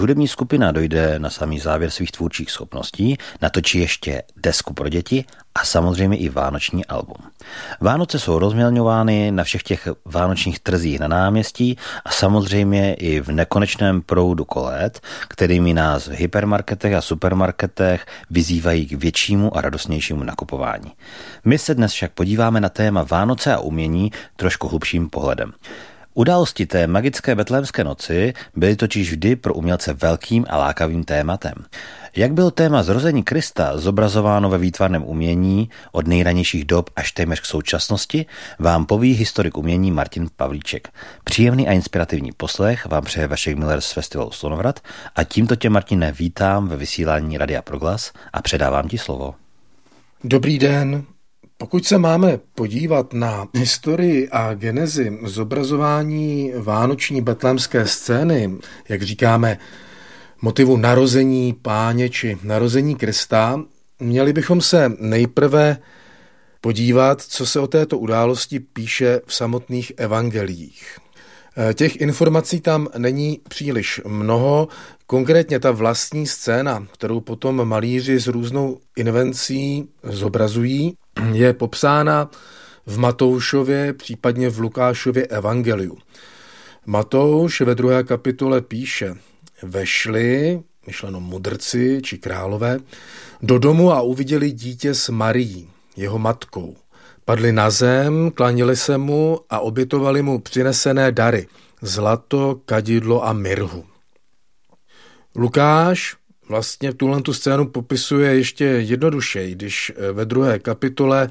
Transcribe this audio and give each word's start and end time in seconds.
Hudební 0.00 0.28
skupina 0.28 0.72
dojde 0.72 1.18
na 1.18 1.30
samý 1.30 1.58
závěr 1.58 1.90
svých 1.90 2.12
tvůrčích 2.12 2.50
schopností, 2.50 3.16
natočí 3.42 3.78
ještě 3.78 4.22
desku 4.36 4.74
pro 4.74 4.88
děti 4.88 5.24
a 5.54 5.64
samozřejmě 5.64 6.16
i 6.16 6.28
vánoční 6.28 6.86
album. 6.86 7.16
Vánoce 7.80 8.18
jsou 8.18 8.38
rozmělňovány 8.38 9.30
na 9.30 9.44
všech 9.44 9.62
těch 9.62 9.88
vánočních 10.04 10.60
trzích 10.60 11.00
na 11.00 11.08
náměstí 11.08 11.76
a 12.04 12.10
samozřejmě 12.10 12.94
i 12.94 13.20
v 13.20 13.28
nekonečném 13.28 14.02
proudu 14.02 14.44
kolet, 14.44 15.00
kterými 15.28 15.74
nás 15.74 16.06
v 16.06 16.12
hypermarketech 16.12 16.94
a 16.94 17.00
supermarketech 17.00 18.06
vyzývají 18.30 18.86
k 18.86 18.92
většímu 18.92 19.56
a 19.56 19.60
radostnějšímu 19.60 20.24
nakupování. 20.24 20.92
My 21.44 21.58
se 21.58 21.74
dnes 21.74 21.92
však 21.92 22.12
podíváme 22.12 22.60
na 22.60 22.68
téma 22.68 23.02
Vánoce 23.02 23.54
a 23.54 23.60
umění 23.60 24.12
trošku 24.36 24.68
hlubším 24.68 25.10
pohledem. 25.10 25.52
Události 26.20 26.66
té 26.66 26.86
magické 26.86 27.34
betlémské 27.34 27.84
noci 27.84 28.34
byly 28.56 28.76
totiž 28.76 29.10
vždy 29.10 29.36
pro 29.36 29.54
umělce 29.54 29.92
velkým 29.92 30.44
a 30.48 30.56
lákavým 30.56 31.04
tématem. 31.04 31.54
Jak 32.16 32.32
byl 32.32 32.50
téma 32.50 32.82
zrození 32.82 33.22
Krista 33.22 33.78
zobrazováno 33.78 34.50
ve 34.50 34.58
výtvarném 34.58 35.04
umění 35.04 35.70
od 35.92 36.06
nejranějších 36.06 36.64
dob 36.64 36.90
až 36.96 37.12
téměř 37.12 37.40
k 37.40 37.44
současnosti, 37.44 38.26
vám 38.58 38.86
poví 38.86 39.12
historik 39.12 39.56
umění 39.56 39.90
Martin 39.90 40.28
Pavlíček. 40.36 40.88
Příjemný 41.24 41.68
a 41.68 41.72
inspirativní 41.72 42.32
poslech 42.32 42.86
vám 42.86 43.04
přeje 43.04 43.26
Vašek 43.26 43.58
Miller 43.58 43.80
z 43.80 43.92
festivalu 43.92 44.30
Slonovrad 44.30 44.80
a 45.16 45.24
tímto 45.24 45.56
tě, 45.56 45.70
Martine, 45.70 46.12
vítám 46.12 46.68
ve 46.68 46.76
vysílání 46.76 47.38
Radia 47.38 47.62
Proglas 47.62 48.12
a 48.32 48.42
předávám 48.42 48.88
ti 48.88 48.98
slovo. 48.98 49.34
Dobrý 50.24 50.58
den, 50.58 51.04
pokud 51.60 51.86
se 51.86 51.98
máme 51.98 52.38
podívat 52.54 53.12
na 53.12 53.48
historii 53.54 54.28
a 54.28 54.54
genezi 54.54 55.18
zobrazování 55.24 56.52
vánoční 56.56 57.20
betlémské 57.20 57.86
scény, 57.86 58.58
jak 58.88 59.02
říkáme, 59.02 59.58
motivu 60.42 60.76
narození 60.76 61.52
páně 61.52 62.08
či 62.08 62.38
narození 62.42 62.96
Krista, 62.96 63.62
měli 63.98 64.32
bychom 64.32 64.60
se 64.60 64.92
nejprve 64.98 65.76
podívat, 66.60 67.22
co 67.22 67.46
se 67.46 67.60
o 67.60 67.66
této 67.66 67.98
události 67.98 68.60
píše 68.60 69.20
v 69.26 69.34
samotných 69.34 69.92
evangelích. 69.96 70.98
Eh, 71.56 71.74
těch 71.74 71.96
informací 71.96 72.60
tam 72.60 72.88
není 72.98 73.40
příliš 73.48 74.00
mnoho. 74.06 74.68
Konkrétně 75.06 75.60
ta 75.60 75.70
vlastní 75.70 76.26
scéna, 76.26 76.86
kterou 76.92 77.20
potom 77.20 77.64
malíři 77.64 78.20
s 78.20 78.26
různou 78.26 78.78
invencí 78.96 79.88
zobrazují, 80.02 80.94
je 81.32 81.52
popsána 81.52 82.30
v 82.86 82.98
Matoušově, 82.98 83.92
případně 83.92 84.50
v 84.50 84.58
Lukášově 84.58 85.26
evangeliu. 85.26 85.98
Matouš 86.86 87.60
ve 87.60 87.74
druhé 87.74 88.04
kapitole 88.04 88.60
píše, 88.60 89.14
vešli, 89.62 90.60
myšleno 90.86 91.20
mudrci 91.20 92.00
či 92.02 92.18
králové, 92.18 92.78
do 93.42 93.58
domu 93.58 93.92
a 93.92 94.00
uviděli 94.00 94.52
dítě 94.52 94.94
s 94.94 95.08
Marií, 95.08 95.68
jeho 95.96 96.18
matkou. 96.18 96.76
Padli 97.24 97.52
na 97.52 97.70
zem, 97.70 98.30
klanili 98.30 98.76
se 98.76 98.98
mu 98.98 99.40
a 99.50 99.60
obětovali 99.60 100.22
mu 100.22 100.38
přinesené 100.38 101.12
dary, 101.12 101.46
zlato, 101.82 102.60
kadidlo 102.64 103.26
a 103.26 103.32
mirhu. 103.32 103.84
Lukáš 105.34 106.16
vlastně 106.50 106.94
tuhle 106.94 107.22
tu 107.22 107.32
scénu 107.32 107.66
popisuje 107.68 108.34
ještě 108.34 108.64
jednodušeji, 108.64 109.54
když 109.54 109.92
eh, 109.96 110.12
ve 110.12 110.24
druhé 110.24 110.58
kapitole 110.58 111.30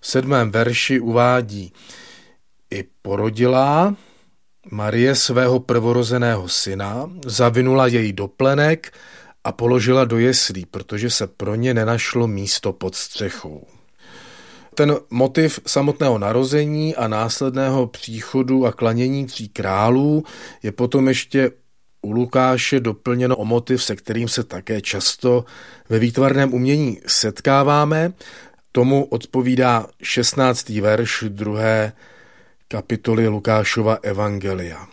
v 0.00 0.06
sedmém 0.06 0.50
verši 0.50 1.00
uvádí 1.00 1.72
i 2.70 2.84
porodila 3.02 3.96
Marie 4.70 5.14
svého 5.14 5.60
prvorozeného 5.60 6.48
syna, 6.48 7.10
zavinula 7.26 7.86
jej 7.86 8.12
do 8.12 8.28
plenek 8.28 8.92
a 9.44 9.52
položila 9.52 10.04
do 10.04 10.18
jeslí, 10.18 10.66
protože 10.66 11.10
se 11.10 11.26
pro 11.26 11.54
ně 11.54 11.74
nenašlo 11.74 12.26
místo 12.26 12.72
pod 12.72 12.94
střechou. 12.94 13.66
Ten 14.74 14.96
motiv 15.10 15.60
samotného 15.66 16.18
narození 16.18 16.96
a 16.96 17.08
následného 17.08 17.86
příchodu 17.86 18.66
a 18.66 18.72
klanění 18.72 19.26
tří 19.26 19.48
králů 19.48 20.24
je 20.62 20.72
potom 20.72 21.08
ještě 21.08 21.50
u 22.02 22.12
Lukáše 22.12 22.80
doplněno 22.80 23.36
o 23.36 23.44
motiv, 23.44 23.84
se 23.84 23.96
kterým 23.96 24.28
se 24.28 24.44
také 24.44 24.80
často 24.80 25.44
ve 25.88 25.98
výtvarném 25.98 26.54
umění 26.54 27.00
setkáváme. 27.06 28.12
Tomu 28.72 29.04
odpovídá 29.04 29.86
16. 30.02 30.68
verš 30.68 31.24
druhé 31.28 31.92
kapitoly 32.68 33.28
Lukášova 33.28 33.98
Evangelia. 34.02 34.86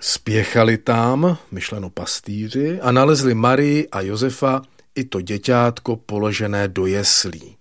Spěchali 0.00 0.78
tam, 0.78 1.38
myšleno 1.50 1.90
pastýři, 1.90 2.80
a 2.80 2.92
nalezli 2.92 3.34
Marii 3.34 3.88
a 3.88 4.00
Josefa 4.00 4.62
i 4.94 5.04
to 5.04 5.20
děťátko 5.20 5.96
položené 5.96 6.68
do 6.68 6.86
jeslí. 6.86 7.56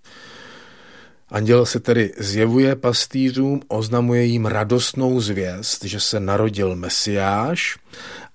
Anděl 1.29 1.65
se 1.65 1.79
tedy 1.79 2.13
zjevuje 2.17 2.75
pastýřům, 2.75 3.61
oznamuje 3.67 4.23
jim 4.23 4.45
radostnou 4.45 5.19
zvěst, 5.21 5.83
že 5.83 5.99
se 5.99 6.19
narodil 6.19 6.75
Mesiáš 6.75 7.77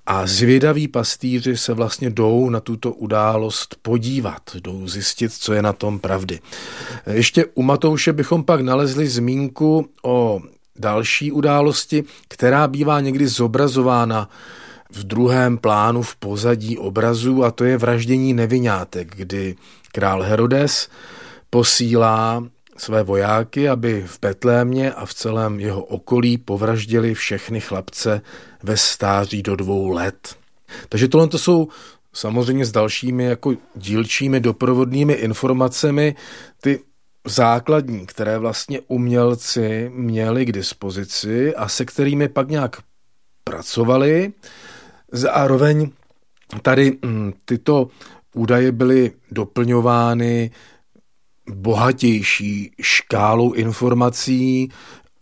a 0.07 0.27
zvědaví 0.27 0.89
pastýři 0.89 1.57
se 1.57 1.75
vlastně 1.75 2.11
jdou 2.11 2.51
na 2.51 2.61
tuto 2.61 2.93
událost 2.93 3.77
podívat, 3.83 4.43
jdou 4.55 4.89
zjistit, 4.89 5.33
co 5.33 5.53
je 5.53 5.63
na 5.63 5.73
tom 5.73 5.99
pravdy. 5.99 6.41
Ještě 7.07 7.45
u 7.55 7.63
Matouše 7.63 8.13
bychom 8.13 8.45
pak 8.45 8.61
nalezli 8.61 9.09
zmínku 9.09 9.89
o 10.03 10.41
další 10.77 11.33
události, 11.33 12.05
která 12.29 12.69
bývá 12.69 13.01
někdy 13.01 13.29
zobrazována 13.29 14.29
v 14.91 15.05
druhém 15.05 15.59
plánu 15.59 16.03
v 16.03 16.17
pozadí 16.17 16.79
obrazu 16.79 17.45
a 17.45 17.51
to 17.51 17.65
je 17.65 17.79
vraždění 17.79 18.35
nevinátek, 18.35 19.17
kdy 19.17 19.57
král 19.93 20.23
Herodes 20.23 20.89
posílá 21.51 22.45
své 22.77 23.03
vojáky, 23.03 23.69
aby 23.69 24.05
v 24.07 24.19
Betlémě 24.23 24.93
a 24.93 25.07
v 25.07 25.15
celém 25.15 25.61
jeho 25.61 25.83
okolí 25.83 26.39
povraždili 26.39 27.15
všechny 27.15 27.61
chlapce 27.61 28.21
ve 28.63 28.77
stáří 28.77 29.43
do 29.43 29.57
dvou 29.57 29.89
let. 29.89 30.37
Takže 30.89 31.09
tohle 31.09 31.29
to 31.29 31.39
jsou 31.39 31.69
samozřejmě 32.13 32.67
s 32.67 32.73
dalšími 32.73 33.25
jako 33.25 33.55
dílčími 33.75 34.41
doprovodnými 34.41 35.13
informacemi 35.13 36.15
ty 36.61 36.81
základní, 37.27 38.07
které 38.07 38.39
vlastně 38.39 38.81
umělci 38.89 39.91
měli 39.95 40.47
k 40.47 40.53
dispozici 40.53 41.55
a 41.55 41.69
se 41.69 41.85
kterými 41.85 42.29
pak 42.29 42.49
nějak 42.49 42.77
pracovali. 43.45 44.33
Zároveň 45.13 45.91
tady 46.63 46.99
mm, 47.05 47.33
tyto 47.45 47.89
údaje 48.35 48.73
byly 48.73 49.13
doplňovány 49.31 50.51
bohatější 51.51 52.73
škálou 52.81 53.53
informací 53.53 54.69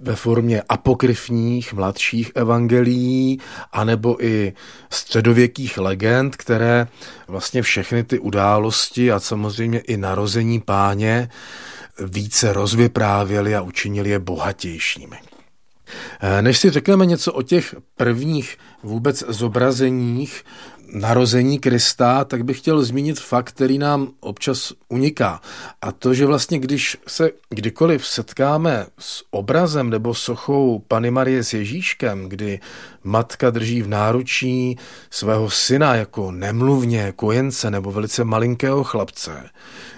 ve 0.00 0.16
formě 0.16 0.62
apokryfních 0.68 1.72
mladších 1.72 2.32
evangelií 2.34 3.40
anebo 3.72 4.24
i 4.24 4.52
středověkých 4.90 5.78
legend, 5.78 6.36
které 6.36 6.86
vlastně 7.28 7.62
všechny 7.62 8.04
ty 8.04 8.18
události 8.18 9.12
a 9.12 9.20
samozřejmě 9.20 9.78
i 9.78 9.96
narození 9.96 10.60
páně 10.60 11.28
více 12.06 12.52
rozvyprávěli 12.52 13.54
a 13.54 13.62
učinili 13.62 14.10
je 14.10 14.18
bohatějšími. 14.18 15.16
Než 16.40 16.58
si 16.58 16.70
řekneme 16.70 17.06
něco 17.06 17.32
o 17.32 17.42
těch 17.42 17.74
prvních 17.96 18.56
vůbec 18.82 19.24
zobrazeních 19.28 20.44
narození 20.92 21.58
Krista, 21.58 22.24
tak 22.24 22.44
bych 22.44 22.58
chtěl 22.58 22.82
zmínit 22.82 23.20
fakt, 23.20 23.48
který 23.48 23.78
nám 23.78 24.08
občas 24.20 24.72
uniká. 24.88 25.40
A 25.82 25.92
to, 25.92 26.14
že 26.14 26.26
vlastně 26.26 26.58
když 26.58 26.96
se 27.06 27.30
kdykoliv 27.48 28.06
setkáme 28.06 28.86
s 28.98 29.24
obrazem 29.30 29.90
nebo 29.90 30.14
sochou 30.14 30.78
Pany 30.88 31.10
Marie 31.10 31.44
s 31.44 31.52
Ježíškem, 31.52 32.28
kdy 32.28 32.60
matka 33.04 33.50
drží 33.50 33.82
v 33.82 33.88
náručí 33.88 34.78
svého 35.10 35.50
syna 35.50 35.94
jako 35.94 36.30
nemluvně 36.32 37.12
kojence 37.16 37.70
nebo 37.70 37.92
velice 37.92 38.24
malinkého 38.24 38.84
chlapce, 38.84 39.50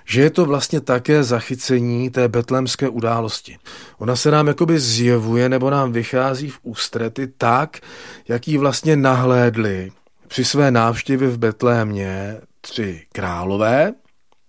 že 0.04 0.22
je 0.22 0.30
to 0.30 0.44
vlastně 0.44 0.80
také 0.80 1.24
zachycení 1.24 2.10
té 2.10 2.28
betlémské 2.28 2.88
události. 2.88 3.56
Ona 3.98 4.16
se 4.16 4.30
nám 4.30 4.46
jakoby 4.46 4.78
zjevuje 4.78 5.48
nebo 5.48 5.70
nám 5.70 5.92
vychází 5.92 6.48
v 6.48 6.58
ústrety 6.62 7.26
tak, 7.38 7.80
jak 8.28 8.48
ji 8.48 8.58
vlastně 8.58 8.96
nahlédli 8.96 9.90
při 10.32 10.44
své 10.44 10.70
návštěvě 10.70 11.28
v 11.28 11.38
Betlémě 11.38 12.40
tři 12.60 13.06
králové, 13.12 13.92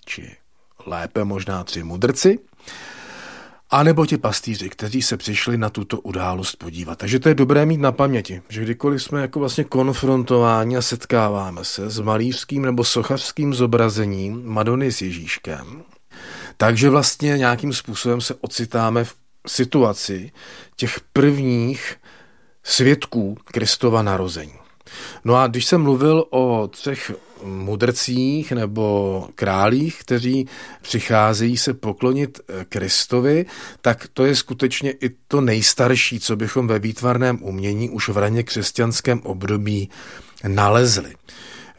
či 0.06 0.36
lépe 0.86 1.24
možná 1.24 1.64
tři 1.64 1.84
mudrci, 1.84 2.40
a 3.70 3.84
nebo 3.84 4.06
ti 4.06 4.18
pastýři, 4.18 4.70
kteří 4.70 5.02
se 5.02 5.18
přišli 5.18 5.58
na 5.58 5.70
tuto 5.70 6.00
událost 6.00 6.56
podívat. 6.56 6.98
Takže 6.98 7.20
to 7.20 7.30
je 7.30 7.36
dobré 7.36 7.66
mít 7.66 7.80
na 7.80 7.92
paměti, 7.92 8.42
že 8.50 8.62
kdykoliv 8.62 9.04
jsme 9.04 9.22
jako 9.22 9.40
vlastně 9.40 9.64
konfrontováni 9.64 10.78
a 10.78 10.82
setkáváme 10.82 11.66
se 11.66 11.90
s 11.90 12.00
malířským 12.00 12.62
nebo 12.62 12.84
sochařským 12.84 13.54
zobrazením 13.54 14.46
Madony 14.46 14.92
s 14.92 15.02
Ježíškem, 15.02 15.84
takže 16.58 16.90
vlastně 16.90 17.38
nějakým 17.38 17.74
způsobem 17.74 18.22
se 18.22 18.36
ocitáme 18.42 19.04
v 19.04 19.16
situaci 19.48 20.32
těch 20.76 21.00
prvních 21.14 21.96
svědků 22.64 23.38
Kristova 23.46 24.02
narození. 24.02 24.63
No 25.24 25.36
a 25.36 25.48
když 25.48 25.66
jsem 25.66 25.82
mluvil 25.82 26.26
o 26.30 26.68
třech 26.68 27.12
mudrcích 27.44 28.52
nebo 28.52 29.28
králích, 29.36 30.00
kteří 30.00 30.48
přicházejí 30.82 31.58
se 31.58 31.74
poklonit 31.74 32.40
eh, 32.40 32.66
Kristovi, 32.66 33.46
tak 33.82 34.08
to 34.14 34.26
je 34.26 34.36
skutečně 34.36 34.92
i 34.92 35.10
to 35.28 35.42
nejstarší, 35.42 36.20
co 36.20 36.36
bychom 36.36 36.68
ve 36.68 36.80
výtvarném 36.80 37.44
umění 37.44 37.90
už 37.90 38.10
v 38.10 38.18
raně 38.18 38.44
křesťanském 38.44 39.22
období 39.24 39.90
nalezli. 40.48 41.14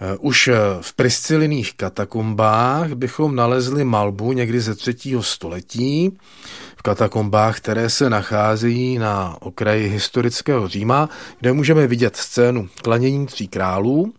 Eh, 0.00 0.16
už 0.20 0.48
eh, 0.48 0.56
v 0.80 0.92
prisciliných 0.94 1.74
katakombách 1.74 2.92
bychom 2.92 3.36
nalezli 3.36 3.84
malbu 3.84 4.32
někdy 4.32 4.60
ze 4.60 4.74
třetího 4.74 5.22
století, 5.22 6.18
v 6.76 6.82
katakombách, 6.82 7.56
které 7.56 7.90
se 7.90 8.10
nacházejí 8.10 8.98
na 8.98 9.36
okraji 9.40 9.88
historického 9.88 10.68
Říma, 10.68 11.08
kde 11.40 11.52
můžeme 11.52 11.86
vidět 11.86 12.16
scénu 12.16 12.68
klanění 12.82 13.26
tří 13.26 13.48
králů, 13.48 14.14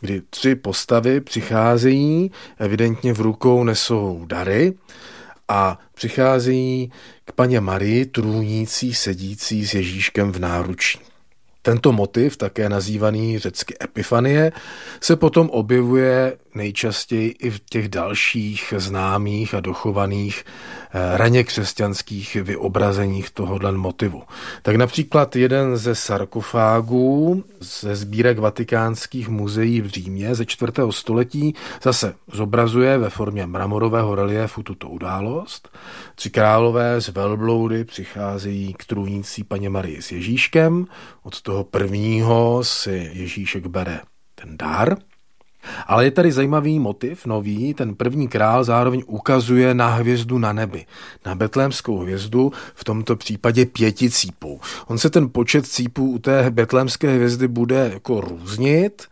kdy 0.00 0.22
tři 0.30 0.54
postavy 0.54 1.20
přicházejí, 1.20 2.30
evidentně 2.58 3.12
v 3.12 3.20
rukou 3.20 3.64
nesou 3.64 4.24
dary 4.26 4.72
a 5.48 5.78
přicházejí 5.94 6.92
k 7.24 7.32
paně 7.32 7.60
Marii, 7.60 8.06
trůnící, 8.06 8.94
sedící 8.94 9.66
s 9.66 9.74
Ježíškem 9.74 10.32
v 10.32 10.38
náručí. 10.38 11.13
Tento 11.64 11.92
motiv, 11.92 12.36
také 12.36 12.68
nazývaný 12.68 13.38
řecky 13.38 13.74
epifanie, 13.84 14.52
se 15.00 15.16
potom 15.16 15.50
objevuje 15.50 16.36
nejčastěji 16.54 17.28
i 17.28 17.50
v 17.50 17.60
těch 17.70 17.88
dalších 17.88 18.74
známých 18.76 19.54
a 19.54 19.60
dochovaných 19.60 20.44
eh, 20.44 21.18
raně 21.18 21.44
křesťanských 21.44 22.34
vyobrazeních 22.34 23.30
tohohle 23.30 23.72
motivu. 23.72 24.22
Tak 24.62 24.76
například 24.76 25.36
jeden 25.36 25.76
ze 25.76 25.94
sarkofágů 25.94 27.44
ze 27.60 27.96
sbírek 27.96 28.38
vatikánských 28.38 29.28
muzeí 29.28 29.80
v 29.80 29.86
Římě 29.86 30.34
ze 30.34 30.46
4. 30.46 30.72
století 30.90 31.54
zase 31.82 32.14
zobrazuje 32.32 32.98
ve 32.98 33.10
formě 33.10 33.46
mramorového 33.46 34.14
reliefu 34.14 34.62
tuto 34.62 34.88
událost. 34.88 35.68
Tři 36.14 36.30
králové 36.30 37.00
z 37.00 37.08
velbloudy 37.08 37.84
přicházejí 37.84 38.74
k 38.74 38.84
trůnící 38.84 39.44
paně 39.44 39.70
Marii 39.70 40.02
s 40.02 40.12
Ježíškem. 40.12 40.86
Od 41.22 41.42
toho 41.42 41.64
prvního 41.64 42.64
si 42.64 43.10
Ježíšek 43.12 43.66
bere 43.66 44.00
ten 44.34 44.56
dar– 44.56 44.96
ale 45.86 46.04
je 46.04 46.10
tady 46.10 46.32
zajímavý 46.32 46.78
motiv, 46.78 47.26
nový, 47.26 47.74
ten 47.74 47.94
první 47.94 48.28
král 48.28 48.64
zároveň 48.64 49.02
ukazuje 49.06 49.74
na 49.74 49.88
hvězdu 49.88 50.38
na 50.38 50.52
nebi, 50.52 50.86
na 51.26 51.34
betlémskou 51.34 51.98
hvězdu, 51.98 52.52
v 52.74 52.84
tomto 52.84 53.16
případě 53.16 53.66
pěti 53.66 54.10
cípů. 54.10 54.60
On 54.86 54.98
se 54.98 55.10
ten 55.10 55.28
počet 55.28 55.66
cípů 55.66 56.10
u 56.10 56.18
té 56.18 56.50
betlémské 56.50 57.08
hvězdy 57.08 57.48
bude 57.48 57.90
jako 57.92 58.20
různit, 58.20 59.02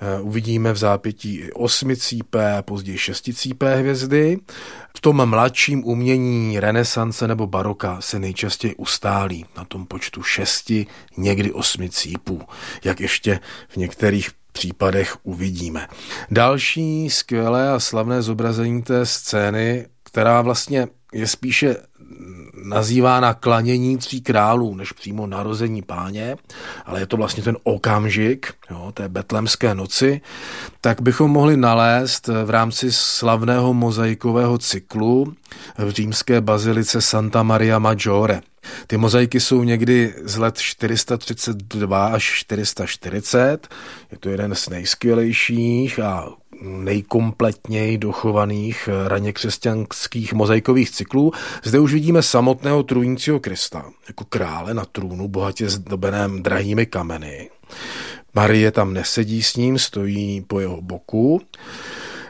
eh, 0.00 0.20
Uvidíme 0.20 0.72
v 0.72 0.76
zápětí 0.76 1.52
osmicípé, 1.52 2.62
později 2.62 2.98
šesticípé 2.98 3.76
hvězdy. 3.76 4.38
V 4.96 5.00
tom 5.00 5.26
mladším 5.26 5.84
umění 5.84 6.60
renesance 6.60 7.28
nebo 7.28 7.46
baroka 7.46 8.00
se 8.00 8.18
nejčastěji 8.18 8.74
ustálí 8.74 9.46
na 9.56 9.64
tom 9.64 9.86
počtu 9.86 10.22
šesti, 10.22 10.86
někdy 11.16 11.52
osmi 11.52 11.90
cípů, 11.90 12.40
jak 12.84 13.00
ještě 13.00 13.40
v 13.68 13.76
některých 13.76 14.30
případech 14.52 15.16
uvidíme. 15.22 15.88
Další 16.30 17.10
skvělé 17.10 17.70
a 17.70 17.80
slavné 17.80 18.22
zobrazení 18.22 18.82
té 18.82 19.06
scény, 19.06 19.86
která 20.02 20.42
vlastně 20.42 20.88
je 21.12 21.26
spíše 21.26 21.76
nazývána 22.62 23.34
klanění 23.34 23.98
tří 23.98 24.20
králů, 24.20 24.74
než 24.74 24.92
přímo 24.92 25.26
narození 25.26 25.82
páně, 25.82 26.36
ale 26.86 27.00
je 27.00 27.06
to 27.06 27.16
vlastně 27.16 27.42
ten 27.42 27.56
okamžik 27.62 28.54
jo, 28.70 28.92
té 28.94 29.08
betlemské 29.08 29.74
noci, 29.74 30.20
tak 30.80 31.00
bychom 31.00 31.30
mohli 31.30 31.56
nalézt 31.56 32.28
v 32.44 32.50
rámci 32.50 32.92
slavného 32.92 33.74
mozaikového 33.74 34.58
cyklu 34.58 35.34
v 35.78 35.90
římské 35.90 36.40
bazilice 36.40 37.00
Santa 37.00 37.42
Maria 37.42 37.78
Maggiore. 37.78 38.40
Ty 38.86 38.96
mozaiky 38.96 39.40
jsou 39.40 39.62
někdy 39.62 40.14
z 40.24 40.36
let 40.36 40.58
432 40.58 42.06
až 42.06 42.24
440. 42.24 43.68
Je 44.12 44.18
to 44.18 44.28
jeden 44.28 44.54
z 44.54 44.68
nejskvělejších 44.68 46.00
a 46.00 46.28
nejkompletněji 46.62 47.98
dochovaných 47.98 48.88
raně 49.06 49.32
křesťanských 49.32 50.32
mozaikových 50.32 50.90
cyklů. 50.90 51.32
Zde 51.64 51.78
už 51.78 51.92
vidíme 51.92 52.22
samotného 52.22 52.82
trůnícího 52.82 53.40
Krista 53.40 53.84
jako 54.08 54.24
krále 54.24 54.74
na 54.74 54.84
trůnu, 54.84 55.28
bohatě 55.28 55.68
zdobeném 55.68 56.42
drahými 56.42 56.86
kameny. 56.86 57.50
Marie 58.34 58.70
tam 58.70 58.94
nesedí 58.94 59.42
s 59.42 59.56
ním, 59.56 59.78
stojí 59.78 60.40
po 60.40 60.60
jeho 60.60 60.80
boku. 60.80 61.40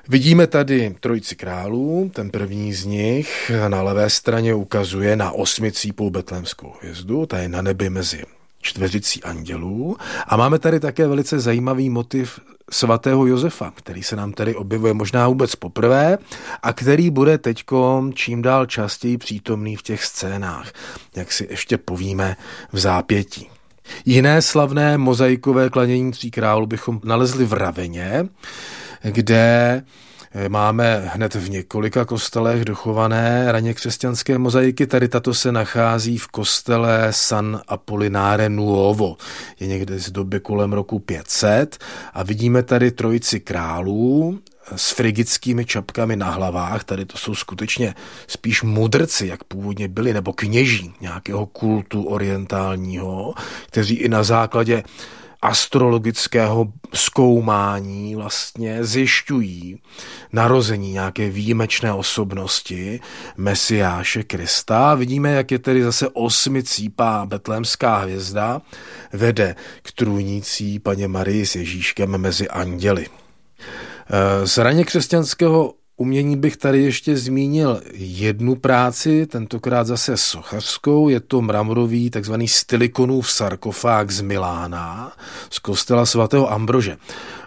Vidíme 0.08 0.46
tady 0.46 0.94
trojici 1.00 1.36
králů, 1.36 2.10
ten 2.14 2.30
první 2.30 2.72
z 2.72 2.84
nich 2.84 3.50
na 3.68 3.82
levé 3.82 4.10
straně 4.10 4.54
ukazuje 4.54 5.16
na 5.16 5.32
osmicípou 5.32 6.10
betlémskou 6.10 6.72
hvězdu, 6.80 7.26
ta 7.26 7.38
je 7.38 7.48
na 7.48 7.62
nebi 7.62 7.90
mezi 7.90 8.22
čtveřicí 8.62 9.22
andělů. 9.22 9.96
A 10.26 10.36
máme 10.36 10.58
tady 10.58 10.80
také 10.80 11.08
velice 11.08 11.40
zajímavý 11.40 11.90
motiv 11.90 12.40
svatého 12.70 13.26
Josefa, 13.26 13.72
který 13.76 14.02
se 14.02 14.16
nám 14.16 14.32
tady 14.32 14.54
objevuje 14.54 14.94
možná 14.94 15.28
vůbec 15.28 15.56
poprvé 15.56 16.18
a 16.62 16.72
který 16.72 17.10
bude 17.10 17.38
teď 17.38 17.64
čím 18.14 18.42
dál 18.42 18.66
častěji 18.66 19.18
přítomný 19.18 19.76
v 19.76 19.82
těch 19.82 20.04
scénách, 20.04 20.72
jak 21.16 21.32
si 21.32 21.46
ještě 21.50 21.78
povíme 21.78 22.36
v 22.72 22.78
zápětí. 22.78 23.48
Jiné 24.04 24.42
slavné 24.42 24.98
mozaikové 24.98 25.70
klanění 25.70 26.12
tří 26.12 26.30
králů 26.30 26.66
bychom 26.66 27.00
nalezli 27.04 27.44
v 27.44 27.52
Raveně, 27.52 28.26
kde 29.02 29.82
Máme 30.48 31.10
hned 31.12 31.34
v 31.34 31.50
několika 31.50 32.04
kostelech 32.04 32.64
dochované 32.64 33.52
raně 33.52 33.74
křesťanské 33.74 34.38
mozaiky. 34.38 34.86
Tady 34.86 35.08
tato 35.08 35.34
se 35.34 35.52
nachází 35.52 36.18
v 36.18 36.26
kostele 36.26 37.08
San 37.10 37.60
Apollinare 37.68 38.48
Nuovo. 38.48 39.16
Je 39.60 39.66
někde 39.66 39.98
z 39.98 40.10
doby 40.10 40.40
kolem 40.40 40.72
roku 40.72 40.98
500 40.98 41.78
a 42.14 42.22
vidíme 42.22 42.62
tady 42.62 42.90
trojici 42.90 43.40
králů 43.40 44.38
s 44.76 44.90
frigickými 44.90 45.64
čapkami 45.64 46.16
na 46.16 46.30
hlavách. 46.30 46.84
Tady 46.84 47.04
to 47.04 47.18
jsou 47.18 47.34
skutečně 47.34 47.94
spíš 48.26 48.62
mudrci, 48.62 49.26
jak 49.26 49.44
původně 49.44 49.88
byli, 49.88 50.12
nebo 50.12 50.32
kněží 50.32 50.94
nějakého 51.00 51.46
kultu 51.46 52.02
orientálního, 52.02 53.34
kteří 53.66 53.94
i 53.94 54.08
na 54.08 54.22
základě 54.22 54.82
astrologického 55.42 56.66
zkoumání 56.94 58.16
vlastně 58.16 58.84
zjišťují 58.84 59.78
narození 60.32 60.92
nějaké 60.92 61.30
výjimečné 61.30 61.92
osobnosti 61.92 63.00
Mesiáše 63.36 64.22
Krista. 64.22 64.94
Vidíme, 64.94 65.32
jak 65.32 65.50
je 65.50 65.58
tedy 65.58 65.82
zase 65.82 66.08
osmicípá 66.08 67.26
betlémská 67.26 67.96
hvězda 67.96 68.62
vede 69.12 69.56
k 69.82 69.92
trůnící 69.92 70.78
paně 70.78 71.08
Marii 71.08 71.46
s 71.46 71.54
Ježíškem 71.54 72.18
mezi 72.18 72.48
anděli. 72.48 73.06
Z 74.44 74.58
raně 74.58 74.84
křesťanského 74.84 75.74
umění 75.96 76.36
bych 76.36 76.56
tady 76.56 76.82
ještě 76.82 77.16
zmínil 77.16 77.82
jednu 77.94 78.54
práci, 78.54 79.26
tentokrát 79.26 79.86
zase 79.86 80.16
sochařskou, 80.16 81.08
je 81.08 81.20
to 81.20 81.42
mramorový 81.42 82.10
takzvaný 82.10 82.48
stylikonův 82.48 83.30
sarkofág 83.30 84.10
z 84.10 84.20
Milána, 84.20 85.12
z 85.50 85.58
kostela 85.58 86.06
svatého 86.06 86.52
Ambrože. 86.52 86.96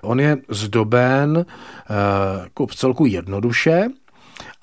On 0.02 0.20
je 0.20 0.38
zdoben 0.50 1.46
eh, 1.46 2.44
jako 2.44 2.68
v 2.68 2.76
celku 2.76 3.06
jednoduše, 3.06 3.88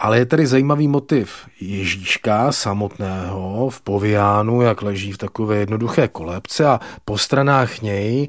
ale 0.02 0.18
je 0.18 0.26
tady 0.26 0.46
zajímavý 0.46 0.88
motiv 0.88 1.32
Ježíška 1.60 2.52
samotného 2.52 3.70
v 3.70 3.80
poviánu, 3.80 4.62
jak 4.62 4.82
leží 4.82 5.12
v 5.12 5.18
takové 5.18 5.56
jednoduché 5.56 6.08
kolebce 6.08 6.66
a 6.66 6.80
po 7.04 7.18
stranách 7.18 7.82
něj 7.82 8.28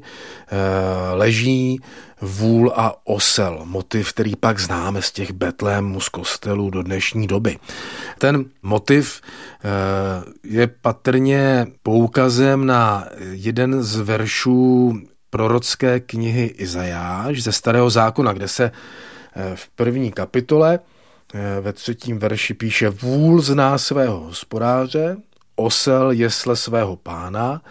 leží 1.14 1.80
vůl 2.20 2.72
a 2.76 2.94
osel, 3.04 3.60
motiv, 3.64 4.12
který 4.12 4.36
pak 4.36 4.58
známe 4.58 5.02
z 5.02 5.12
těch 5.12 5.32
Betlémů 5.32 6.00
z 6.00 6.08
kostelů 6.08 6.70
do 6.70 6.82
dnešní 6.82 7.26
doby. 7.26 7.58
Ten 8.18 8.44
motiv 8.62 9.20
e, 9.20 9.68
je 10.44 10.66
patrně 10.66 11.66
poukazem 11.82 12.66
na 12.66 13.06
jeden 13.30 13.82
z 13.82 13.96
veršů 13.96 14.92
prorocké 15.30 16.00
knihy 16.00 16.44
Izajáš 16.44 17.42
ze 17.42 17.52
Starého 17.52 17.90
zákona, 17.90 18.32
kde 18.32 18.48
se 18.48 18.64
e, 18.64 18.70
v 19.56 19.68
první 19.68 20.12
kapitole 20.12 20.78
Eh, 20.78 20.93
ve 21.60 21.72
třetím 21.72 22.18
verši 22.18 22.54
píše 22.54 22.90
Vůl 22.90 23.40
zná 23.40 23.78
svého 23.78 24.20
hospodáře, 24.20 25.16
osel 25.56 26.10
jesle 26.10 26.56
svého 26.56 26.96
pána, 26.96 27.62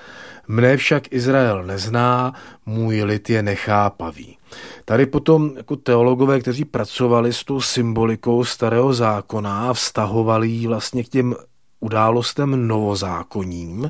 mne 0.47 0.77
však 0.77 1.13
Izrael 1.13 1.63
nezná, 1.63 2.33
můj 2.65 3.03
lid 3.03 3.29
je 3.29 3.43
nechápavý. 3.43 4.37
Tady 4.85 5.05
potom 5.05 5.51
jako 5.57 5.75
teologové, 5.75 6.39
kteří 6.39 6.65
pracovali 6.65 7.33
s 7.33 7.43
tou 7.43 7.61
symbolikou 7.61 8.43
starého 8.43 8.93
zákona 8.93 9.69
a 9.69 9.73
vztahovali 9.73 10.47
ji 10.47 10.67
vlastně 10.67 11.03
k 11.03 11.09
těm 11.09 11.35
událostem 11.83 12.67
novozákonním. 12.67 13.89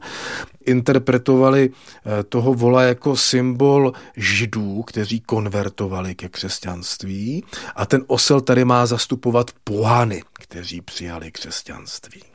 Interpretovali 0.66 1.70
eh, 1.70 2.24
toho 2.24 2.54
vola 2.54 2.84
jako 2.84 3.16
symbol 3.16 3.94
židů, 4.18 4.84
kteří 4.84 5.20
konvertovali 5.20 6.16
ke 6.16 6.30
křesťanství 6.30 7.44
a 7.76 7.86
ten 7.86 8.04
osel 8.08 8.42
tady 8.42 8.66
má 8.66 8.86
zastupovat 8.86 9.52
pohany, 9.64 10.24
kteří 10.34 10.82
přijali 10.82 11.32
křesťanství. 11.32 12.33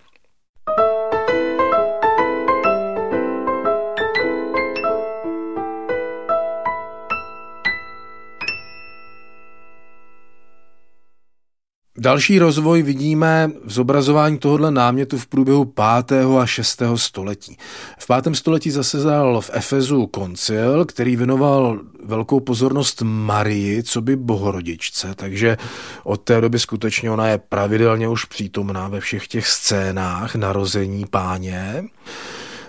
Další 12.00 12.38
rozvoj 12.38 12.82
vidíme 12.82 13.50
v 13.64 13.72
zobrazování 13.72 14.38
tohoto 14.38 14.70
námětu 14.70 15.18
v 15.18 15.26
průběhu 15.26 15.64
5. 15.64 16.24
a 16.40 16.46
6. 16.46 16.82
století. 16.94 17.56
V 17.98 18.06
5. 18.22 18.36
století 18.36 18.70
zasedal 18.70 19.40
v 19.40 19.50
Efezu 19.52 20.06
koncil, 20.06 20.84
který 20.84 21.16
věnoval 21.16 21.80
velkou 22.04 22.40
pozornost 22.40 23.02
Marii, 23.04 23.82
co 23.82 24.00
by 24.00 24.16
bohorodičce, 24.16 25.14
takže 25.14 25.56
od 26.04 26.20
té 26.20 26.40
doby 26.40 26.58
skutečně 26.58 27.10
ona 27.10 27.28
je 27.28 27.38
pravidelně 27.38 28.08
už 28.08 28.24
přítomná 28.24 28.88
ve 28.88 29.00
všech 29.00 29.28
těch 29.28 29.46
scénách 29.46 30.34
narození 30.34 31.04
páně. 31.10 31.84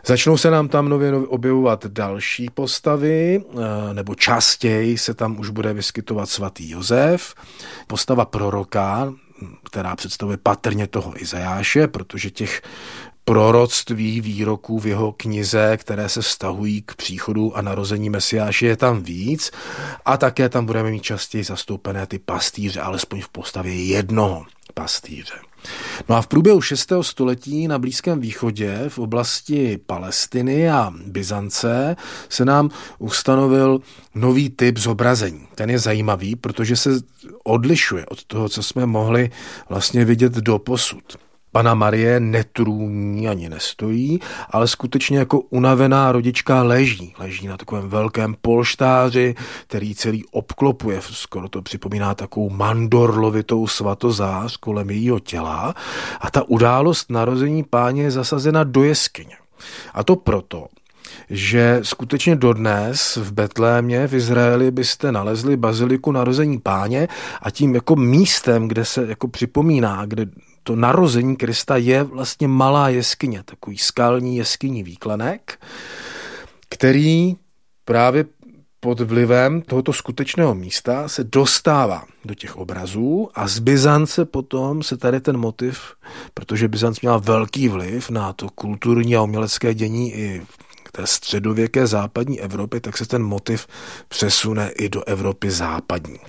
Začnou 0.10 0.38
se 0.38 0.52
nám 0.52 0.68
tam 0.68 0.90
nově 0.90 1.16
objevovat 1.16 1.86
další 1.86 2.50
postavy, 2.54 3.44
eh, 3.44 3.94
nebo 3.94 4.16
častěji 4.16 4.98
se 4.98 5.14
tam 5.14 5.40
už 5.40 5.50
bude 5.50 5.74
vyskytovat 5.74 6.30
svatý 6.30 6.70
Josef, 6.70 7.36
postava 7.88 8.26
proroka, 8.26 9.14
která 9.64 9.96
představuje 9.96 10.38
patrně 10.38 10.88
toho 10.88 11.22
Izajáše, 11.22 11.88
protože 11.88 12.30
těch 12.30 12.62
proroctví, 13.26 14.22
výroků 14.22 14.80
v 14.80 14.88
jeho 14.88 15.12
knize, 15.12 15.78
které 15.78 16.10
se 16.10 16.22
vztahují 16.22 16.82
k 16.82 16.96
příchodu 16.96 17.58
a 17.58 17.62
narození 17.62 18.10
Mesiáše, 18.10 18.66
je 18.68 18.78
tam 18.78 19.04
víc 19.04 19.52
a 20.06 20.18
také 20.18 20.50
tam 20.50 20.66
budeme 20.66 20.92
mít 20.92 21.04
častěji 21.04 21.44
zastoupené 21.44 22.06
ty 22.06 22.20
pastýře, 22.20 22.82
alespoň 22.82 23.22
v 23.22 23.30
postavě 23.30 23.86
jednoho 23.86 24.46
pastýře. 24.74 25.49
No 26.10 26.16
a 26.16 26.22
v 26.22 26.28
průběhu 26.28 26.62
6. 26.62 26.94
století 27.02 27.68
na 27.68 27.80
Blízkém 27.80 28.20
východě 28.20 28.86
v 28.88 29.00
oblasti 29.00 29.80
Palestiny 29.86 30.70
a 30.70 30.94
Byzance 31.06 31.96
se 32.30 32.46
nám 32.46 32.70
ustanovil 33.00 33.80
nový 34.16 34.50
typ 34.50 34.78
zobrazení. 34.78 35.48
Ten 35.56 35.70
je 35.70 35.80
zajímavý, 35.80 36.36
protože 36.36 36.76
se 36.76 36.90
odlišuje 37.44 38.06
od 38.06 38.24
toho, 38.24 38.50
co 38.50 38.64
jsme 38.64 38.86
mohli 38.86 39.32
vlastně 39.70 40.06
vidět 40.06 40.34
do 40.34 40.60
posud. 40.60 41.18
Pana 41.52 41.74
Marie 41.74 42.20
netrůní 42.20 43.28
ani 43.28 43.50
nestojí, 43.50 44.20
ale 44.50 44.68
skutečně 44.68 45.18
jako 45.18 45.40
unavená 45.40 46.12
rodička 46.12 46.64
leží. 46.64 47.14
Leží 47.20 47.48
na 47.48 47.58
takovém 47.58 47.90
velkém 47.90 48.36
polštáři, 48.42 49.36
který 49.68 49.96
celý 49.96 50.26
obklopuje. 50.32 51.00
Skoro 51.02 51.50
to 51.50 51.62
připomíná 51.62 52.16
takovou 52.16 52.50
mandorlovitou 52.50 53.68
svatozář 53.68 54.58
kolem 54.58 54.90
jejího 54.90 55.20
těla. 55.20 55.76
A 56.22 56.32
ta 56.32 56.50
událost 56.50 57.12
narození 57.12 57.64
páně 57.64 58.04
je 58.04 58.12
zasazena 58.12 58.64
do 58.64 58.84
jeskyně. 58.84 59.36
A 59.94 60.04
to 60.04 60.16
proto, 60.16 60.68
že 61.30 61.80
skutečně 61.84 62.36
dodnes 62.36 63.18
v 63.22 63.32
Betlémě 63.32 64.08
v 64.08 64.14
Izraeli 64.14 64.72
byste 64.72 65.12
nalezli 65.12 65.58
baziliku 65.58 66.12
narození 66.12 66.60
páně 66.60 67.08
a 67.42 67.52
tím 67.52 67.76
jako 67.76 67.96
místem, 67.96 68.68
kde 68.68 68.86
se 68.86 69.06
jako 69.08 69.28
připomíná, 69.28 70.06
kde 70.06 70.26
to 70.64 70.76
narození 70.76 71.36
Krista 71.36 71.78
je 71.78 72.04
vlastně 72.04 72.48
malá 72.48 72.90
jeskyně, 72.90 73.44
takový 73.44 73.78
skalní 73.78 74.38
jeskyní 74.38 74.84
výklenek, 74.84 75.60
který 76.70 77.36
právě 77.86 78.26
pod 78.80 79.00
vlivem 79.00 79.62
tohoto 79.62 79.94
skutečného 79.94 80.56
místa 80.56 81.08
se 81.08 81.24
dostává 81.24 82.04
do 82.26 82.34
těch 82.34 82.56
obrazů 82.56 83.30
a 83.34 83.48
z 83.48 83.60
Byzance 83.60 84.26
potom 84.26 84.84
se 84.84 84.98
tady 84.98 85.22
ten 85.22 85.38
motiv, 85.38 85.80
protože 86.34 86.68
Byzanc 86.68 87.02
měla 87.02 87.18
velký 87.18 87.70
vliv 87.70 88.10
na 88.10 88.34
to 88.34 88.50
kulturní 88.50 89.16
a 89.16 89.22
umělecké 89.22 89.74
dění 89.74 90.14
i 90.14 90.42
v 90.88 90.92
té 90.92 91.08
středověké 91.08 91.88
západní 91.88 92.42
Evropy, 92.42 92.82
tak 92.82 92.98
se 92.98 93.06
ten 93.06 93.24
motiv 93.24 93.68
přesune 94.08 94.70
i 94.70 94.90
do 94.90 95.04
Evropy 95.04 95.52
západní. 95.52 96.20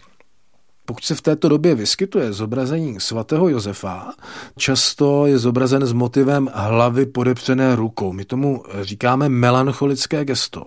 Pokud 0.90 1.04
se 1.04 1.14
v 1.14 1.20
této 1.20 1.49
době 1.49 1.75
vyskytuje 1.75 2.32
zobrazení 2.32 3.00
svatého 3.00 3.49
Josefa, 3.49 4.12
často 4.56 5.26
je 5.26 5.38
zobrazen 5.38 5.87
s 5.87 5.92
motivem 5.92 6.50
hlavy 6.54 7.06
podepřené 7.06 7.76
rukou. 7.76 8.12
My 8.12 8.25
tomu 8.25 8.64
říkáme 8.80 9.28
melancholické 9.28 10.25
gesto, 10.25 10.64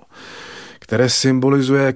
které 0.79 1.09
symbolizuje 1.09 1.93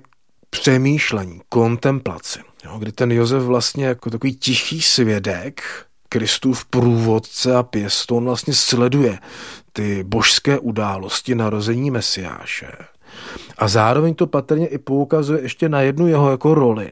přemýšlení, 0.50 1.42
kontemplaci. 1.50 2.40
Jo, 2.66 2.78
kdy 2.80 2.92
ten 2.92 3.12
Josef 3.12 3.44
vlastně 3.44 3.86
jako 3.86 4.10
takový 4.10 4.36
tichý 4.36 4.82
svědek, 4.82 5.62
Kristův 6.10 6.66
průvodce 6.66 7.56
a 7.56 7.64
pěstoun 7.64 8.26
vlastně 8.26 8.54
sleduje 8.54 9.20
ty 9.74 10.04
božské 10.04 10.60
události 10.60 11.36
narození 11.36 11.92
Mesiáše. 11.92 12.72
A 13.58 13.68
zároveň 13.68 14.16
to 14.16 14.28
patrně 14.28 14.68
i 14.68 14.78
poukazuje 14.78 15.42
ještě 15.42 15.70
na 15.70 15.82
jednu 15.82 16.08
jeho 16.08 16.32
jako 16.32 16.54
roli. 16.54 16.92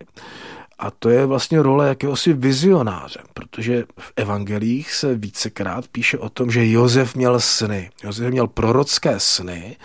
A 0.80 0.92
to 0.92 1.10
je 1.10 1.26
vlastně 1.26 1.62
role 1.62 1.88
jakéhosi 1.88 2.34
vizionáře, 2.34 3.20
protože 3.34 3.84
v 4.00 4.14
evangelích 4.16 4.94
se 4.94 5.16
vícekrát 5.16 5.88
píše 5.88 6.18
o 6.18 6.30
tom, 6.30 6.52
že 6.52 6.72
Josef 6.72 7.16
měl 7.16 7.40
sny. 7.40 7.90
Josef 8.04 8.32
měl 8.32 8.48
prorocké 8.48 9.20
sny, 9.20 9.76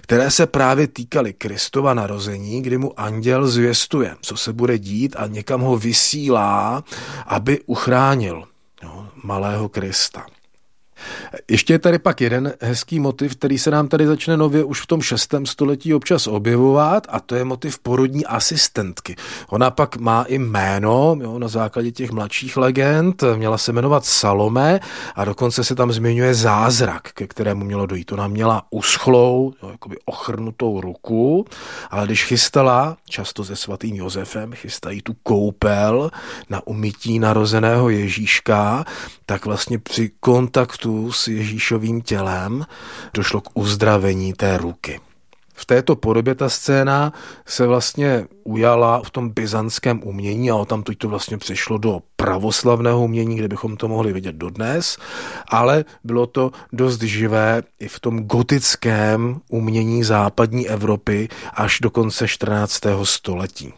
které 0.00 0.30
se 0.30 0.46
právě 0.46 0.86
týkaly 0.86 1.32
Kristova 1.32 1.94
narození, 1.94 2.62
kdy 2.62 2.78
mu 2.78 3.00
anděl 3.00 3.46
zvěstuje, 3.46 4.16
co 4.20 4.36
se 4.36 4.52
bude 4.52 4.78
dít 4.78 5.16
a 5.18 5.26
někam 5.26 5.60
ho 5.60 5.78
vysílá, 5.78 6.84
aby 7.26 7.60
uchránil 7.66 8.44
no, 8.82 9.08
malého 9.22 9.68
Krista. 9.68 10.26
Ještě 11.50 11.72
je 11.72 11.78
tady 11.78 11.98
pak 11.98 12.20
jeden 12.20 12.52
hezký 12.60 13.00
motiv, 13.00 13.36
který 13.36 13.58
se 13.58 13.70
nám 13.70 13.88
tady 13.88 14.06
začne 14.06 14.36
nově 14.36 14.64
už 14.64 14.80
v 14.80 14.86
tom 14.86 15.02
šestém 15.02 15.46
století 15.46 15.94
občas 15.94 16.26
objevovat 16.26 17.06
a 17.10 17.20
to 17.20 17.34
je 17.34 17.44
motiv 17.44 17.78
porodní 17.78 18.26
asistentky. 18.26 19.16
Ona 19.48 19.70
pak 19.70 19.96
má 19.96 20.22
i 20.22 20.38
jméno 20.38 21.16
jo, 21.20 21.38
na 21.38 21.48
základě 21.48 21.92
těch 21.92 22.10
mladších 22.10 22.56
legend, 22.56 23.24
měla 23.36 23.58
se 23.58 23.72
jmenovat 23.72 24.04
Salome 24.04 24.80
a 25.14 25.24
dokonce 25.24 25.64
se 25.64 25.74
tam 25.74 25.92
zmiňuje 25.92 26.34
zázrak, 26.34 27.12
ke 27.12 27.26
kterému 27.26 27.64
mělo 27.64 27.86
dojít. 27.86 28.12
Ona 28.12 28.28
měla 28.28 28.62
uschlou, 28.70 29.52
jo, 29.62 29.70
jakoby 29.70 29.96
ochrnutou 30.04 30.80
ruku, 30.80 31.44
ale 31.90 32.06
když 32.06 32.24
chystala, 32.24 32.96
často 33.08 33.44
se 33.44 33.56
svatým 33.56 33.96
Josefem, 33.96 34.52
chystají 34.52 35.02
tu 35.02 35.14
koupel 35.22 36.10
na 36.50 36.66
umytí 36.66 37.18
narozeného 37.18 37.90
Ježíška, 37.90 38.84
tak 39.26 39.46
vlastně 39.46 39.78
při 39.78 40.10
kontaktu 40.20 40.93
s 41.12 41.28
Ježíšovým 41.28 42.02
tělem 42.02 42.66
došlo 43.14 43.40
k 43.40 43.50
uzdravení 43.54 44.32
té 44.32 44.58
ruky. 44.58 45.00
V 45.56 45.66
této 45.66 45.96
podobě 45.96 46.34
ta 46.34 46.48
scéna 46.48 47.12
se 47.46 47.66
vlastně 47.66 48.26
ujala 48.44 49.02
v 49.04 49.10
tom 49.10 49.30
byzantském 49.30 50.00
umění 50.04 50.50
a 50.50 50.64
tam 50.64 50.82
to 50.82 51.08
vlastně 51.08 51.38
přešlo 51.38 51.78
do 51.78 52.00
pravoslavného 52.16 53.04
umění, 53.04 53.36
kde 53.36 53.48
bychom 53.48 53.76
to 53.76 53.88
mohli 53.88 54.12
vidět 54.12 54.36
dodnes, 54.36 54.98
ale 55.48 55.84
bylo 56.04 56.26
to 56.26 56.50
dost 56.72 57.02
živé 57.02 57.62
i 57.80 57.88
v 57.88 58.00
tom 58.00 58.24
gotickém 58.24 59.40
umění 59.48 60.04
západní 60.04 60.68
Evropy 60.68 61.28
až 61.54 61.80
do 61.80 61.90
konce 61.90 62.28
14. 62.28 62.80
století. 63.02 63.72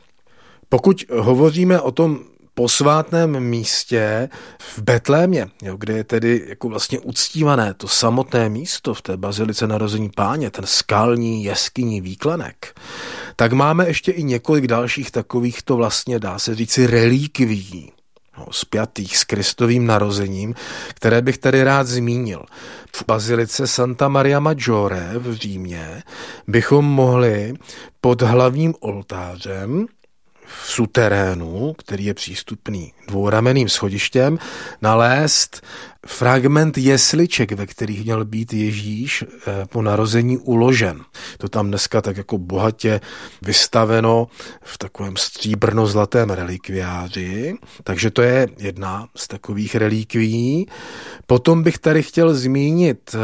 Pokud 0.68 1.04
hovoříme 1.18 1.80
o 1.80 1.92
tom 1.92 2.18
posvátném 2.58 3.40
místě 3.40 4.28
v 4.58 4.78
Betlémě, 4.82 5.46
jo, 5.62 5.76
kde 5.76 5.96
je 5.96 6.04
tedy 6.04 6.44
jako 6.48 6.68
vlastně 6.68 7.00
uctívané 7.00 7.75
to 7.75 7.88
samotné 7.88 8.48
místo 8.48 8.94
v 8.94 9.02
té 9.02 9.16
bazilice 9.16 9.66
narození 9.66 10.10
páně, 10.16 10.50
ten 10.50 10.66
skalní 10.66 11.44
jeskyní 11.44 12.00
výklenek, 12.00 12.80
tak 13.36 13.52
máme 13.52 13.86
ještě 13.86 14.12
i 14.12 14.22
několik 14.22 14.66
dalších 14.66 15.10
takovýchto 15.10 15.76
vlastně, 15.76 16.18
dá 16.18 16.38
se 16.38 16.54
říci, 16.54 16.86
relíkví, 16.86 17.92
no, 18.38 18.46
spjatých 18.50 19.18
s 19.18 19.25
Kristovým 19.25 19.86
narozením, 19.86 20.54
které 20.94 21.22
bych 21.22 21.38
tady 21.38 21.64
rád 21.64 21.86
zmínil. 21.86 22.44
V 22.96 23.04
bazilice 23.06 23.66
Santa 23.66 24.08
Maria 24.08 24.40
Maggiore 24.40 25.10
v 25.16 25.34
Římě 25.34 26.02
bychom 26.46 26.84
mohli 26.84 27.54
pod 28.00 28.22
hlavním 28.22 28.75
oltářem 28.80 29.86
v 30.47 30.71
suterénu, 30.71 31.75
který 31.79 32.05
je 32.05 32.15
přístupný 32.15 32.93
dvourameným 33.09 33.69
schodištěm, 33.69 34.38
nalézt 34.83 35.62
fragment 36.07 36.79
jesliček, 36.79 37.53
ve 37.53 37.67
kterých 37.67 38.05
měl 38.05 38.25
být 38.25 38.53
Ježíš 38.53 39.25
eh, 39.25 39.67
po 39.67 39.83
narození 39.83 40.38
uložen. 40.38 41.00
To 41.38 41.49
tam 41.49 41.69
dneska 41.69 42.03
tak 42.03 42.17
jako 42.17 42.38
bohatě 42.38 43.00
vystaveno 43.43 44.26
v 44.62 44.79
takovém 44.79 45.17
stříbrno-zlatém 45.17 46.31
relikviáři, 46.31 47.55
takže 47.85 48.11
to 48.11 48.23
je 48.23 48.49
jedna 48.59 49.09
z 49.17 49.29
takových 49.29 49.75
relikví. 49.75 50.69
Potom 51.26 51.62
bych 51.62 51.79
tady 51.79 52.03
chtěl 52.03 52.35
zmínit 52.35 53.15
eh, 53.15 53.19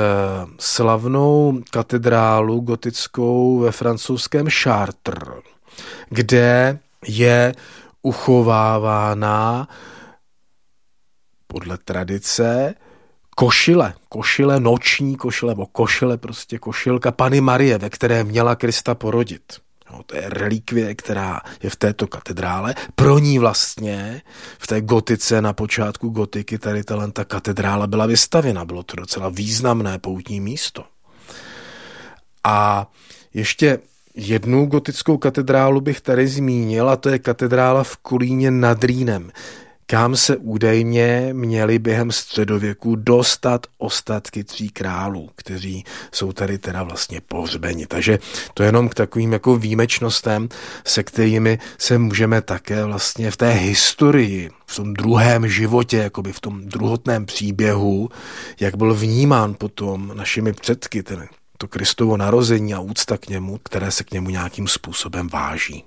slavnou 0.58 1.60
katedrálu 1.70 2.60
gotickou 2.60 3.58
ve 3.58 3.72
francouzském 3.72 4.46
Chartres, 4.62 5.42
kde 6.10 6.78
je 7.06 7.54
uchovávána 8.02 9.68
podle 11.46 11.78
tradice 11.78 12.74
košile, 13.36 13.94
košile, 14.08 14.60
noční 14.60 15.16
košile, 15.16 15.50
nebo 15.50 15.66
košile, 15.66 16.18
prostě 16.18 16.58
košilka 16.58 17.12
Pany 17.12 17.40
Marie, 17.40 17.78
ve 17.78 17.90
které 17.90 18.24
měla 18.24 18.56
Krista 18.56 18.94
porodit. 18.94 19.52
No, 19.92 20.02
to 20.02 20.16
je 20.16 20.22
relikvie, 20.26 20.94
která 20.94 21.40
je 21.62 21.70
v 21.70 21.76
této 21.76 22.06
katedrále. 22.06 22.74
Pro 22.94 23.18
ní 23.18 23.38
vlastně 23.38 24.22
v 24.58 24.66
té 24.66 24.80
gotice 24.80 25.42
na 25.42 25.52
počátku 25.52 26.08
gotiky 26.08 26.58
tady 26.58 26.84
ta 27.12 27.24
katedrála 27.24 27.86
byla 27.86 28.06
vystavěna. 28.06 28.64
Bylo 28.64 28.82
to 28.82 28.96
docela 28.96 29.28
významné 29.28 29.98
poutní 29.98 30.40
místo. 30.40 30.84
A 32.44 32.86
ještě 33.34 33.78
jednu 34.14 34.66
gotickou 34.66 35.16
katedrálu 35.16 35.80
bych 35.80 36.00
tady 36.00 36.28
zmínil 36.28 36.90
a 36.90 36.96
to 36.96 37.08
je 37.08 37.18
katedrála 37.18 37.84
v 37.84 37.96
Kulíně 37.96 38.50
nad 38.50 38.84
Rýnem 38.84 39.30
kam 39.92 40.16
se 40.16 40.36
údajně 40.36 41.28
měli 41.32 41.78
během 41.78 42.12
středověku 42.12 42.96
dostat 42.96 43.66
ostatky 43.78 44.44
tří 44.44 44.68
králů, 44.68 45.30
kteří 45.34 45.84
jsou 46.12 46.32
tady 46.32 46.58
teda 46.58 46.82
vlastně 46.82 47.20
pohřbeni. 47.20 47.86
Takže 47.86 48.18
to 48.54 48.62
je 48.62 48.68
jenom 48.68 48.88
k 48.88 48.94
takovým 48.94 49.32
jako 49.32 49.56
výjimečnostem, 49.56 50.48
se 50.84 51.02
kterými 51.02 51.58
se 51.78 51.98
můžeme 51.98 52.42
také 52.42 52.84
vlastně 52.84 53.30
v 53.30 53.36
té 53.36 53.50
historii, 53.50 54.50
v 54.66 54.76
tom 54.76 54.94
druhém 54.94 55.48
životě, 55.48 55.96
jakoby 55.96 56.32
v 56.32 56.40
tom 56.40 56.64
druhotném 56.64 57.26
příběhu, 57.26 58.08
jak 58.60 58.76
byl 58.76 58.94
vnímán 58.94 59.54
potom 59.54 60.12
našimi 60.14 60.52
předky, 60.52 61.02
ten, 61.02 61.28
to 61.62 61.68
Kristovo 61.68 62.16
narození 62.16 62.74
a 62.74 62.80
úcta 62.80 63.18
k 63.18 63.28
němu, 63.28 63.58
které 63.62 63.90
se 63.90 64.04
k 64.04 64.10
němu 64.10 64.30
nějakým 64.30 64.68
způsobem 64.68 65.28
váží. 65.28 65.84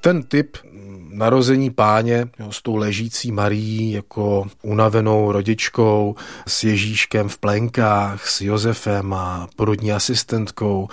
ten 0.00 0.22
typ 0.22 0.56
narození 1.16 1.70
páně 1.70 2.26
jo, 2.38 2.52
s 2.52 2.62
tou 2.62 2.76
ležící 2.76 3.32
Marií 3.32 3.92
jako 3.92 4.46
unavenou 4.62 5.32
rodičkou, 5.32 6.14
s 6.48 6.64
Ježíškem 6.64 7.28
v 7.28 7.38
plenkách, 7.38 8.28
s 8.28 8.40
Josefem 8.40 9.12
a 9.12 9.48
porodní 9.56 9.92
asistentkou, 9.92 10.88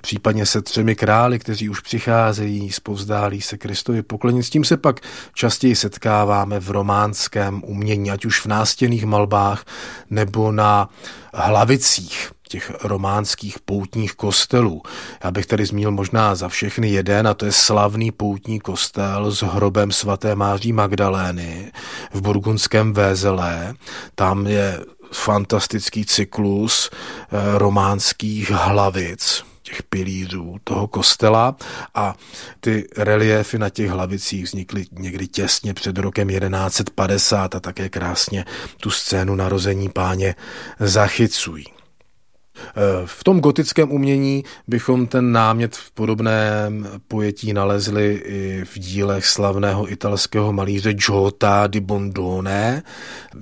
případně 0.00 0.46
se 0.46 0.62
třemi 0.62 0.94
králi, 0.94 1.38
kteří 1.38 1.68
už 1.68 1.80
přicházejí, 1.80 2.70
povzdálí 2.82 3.40
se 3.40 3.58
Kristovi 3.58 4.02
poklonit. 4.02 4.46
S 4.46 4.50
tím 4.50 4.64
se 4.64 4.76
pak 4.76 5.00
častěji 5.34 5.76
setkáváme 5.76 6.60
v 6.60 6.70
románském 6.70 7.62
umění, 7.66 8.10
ať 8.10 8.24
už 8.24 8.40
v 8.40 8.46
nástěných 8.46 9.04
malbách 9.04 9.64
nebo 10.10 10.52
na 10.52 10.88
hlavicích 11.34 12.30
těch 12.48 12.72
románských 12.84 13.58
poutních 13.58 14.12
kostelů. 14.12 14.82
Já 15.24 15.30
bych 15.30 15.46
tady 15.46 15.66
zmínil 15.66 15.90
možná 15.90 16.34
za 16.34 16.48
všechny 16.48 16.90
jeden, 16.90 17.28
a 17.28 17.34
to 17.34 17.46
je 17.46 17.52
slavný 17.52 18.10
poutní 18.10 18.60
kostel 18.60 19.30
s 19.30 19.42
hrobem 19.42 19.92
svaté 19.92 20.34
Máří 20.34 20.72
Magdalény 20.72 21.72
v 22.12 22.20
burgundském 22.20 22.92
Vézelé. 22.92 23.74
Tam 24.14 24.46
je 24.46 24.80
fantastický 25.12 26.04
cyklus 26.04 26.90
eh, 26.92 27.58
románských 27.58 28.50
hlavic, 28.50 29.44
těch 29.68 29.82
pilířů 29.82 30.56
toho 30.64 30.86
kostela 30.86 31.56
a 31.94 32.14
ty 32.60 32.88
reliefy 32.96 33.58
na 33.58 33.70
těch 33.70 33.90
hlavicích 33.90 34.44
vznikly 34.44 34.86
někdy 34.92 35.26
těsně 35.26 35.74
před 35.74 35.98
rokem 35.98 36.28
1150 36.28 37.54
a 37.54 37.60
také 37.60 37.88
krásně 37.88 38.44
tu 38.80 38.90
scénu 38.90 39.34
narození 39.34 39.88
páně 39.88 40.34
zachycují. 40.80 41.77
V 43.04 43.24
tom 43.24 43.40
gotickém 43.40 43.92
umění 43.92 44.44
bychom 44.66 45.06
ten 45.06 45.32
námět 45.32 45.76
v 45.76 45.90
podobném 45.90 46.88
pojetí 47.08 47.52
nalezli 47.52 48.22
i 48.24 48.64
v 48.64 48.78
dílech 48.78 49.26
slavného 49.26 49.92
italského 49.92 50.52
malíře 50.52 50.92
Giota 50.92 51.66
di 51.66 51.80
Bondone. 51.80 52.82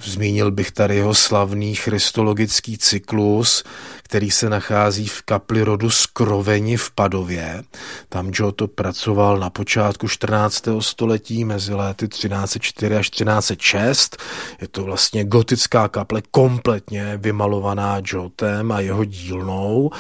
Zmínil 0.05 0.51
bych 0.51 0.71
tady 0.71 0.97
jeho 0.97 1.15
slavný 1.15 1.75
christologický 1.75 2.79
cyklus, 2.79 3.65
který 4.03 4.31
se 4.31 4.51
nachází 4.51 5.07
v 5.07 5.23
kapli 5.23 5.63
rodu 5.63 5.91
Skroveni 5.91 6.77
v 6.77 6.91
Padově. 6.91 7.63
Tam 8.09 8.31
Giotto 8.31 8.69
pracoval 8.69 9.39
na 9.39 9.51
počátku 9.51 10.09
14. 10.09 10.65
století 10.81 11.45
mezi 11.45 11.75
léty 11.75 12.09
1304 12.09 12.97
až 12.97 13.11
1306. 13.11 14.17
Je 14.61 14.69
to 14.69 14.85
vlastně 14.85 15.25
gotická 15.25 15.89
kaple 15.89 16.23
kompletně 16.31 17.17
vymalovaná 17.17 18.01
Giottem 18.01 18.73
a 18.73 18.81
jeho 18.81 19.05
dílnou 19.07 19.91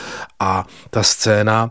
a 0.40 0.66
ta 0.90 1.02
scéna 1.02 1.70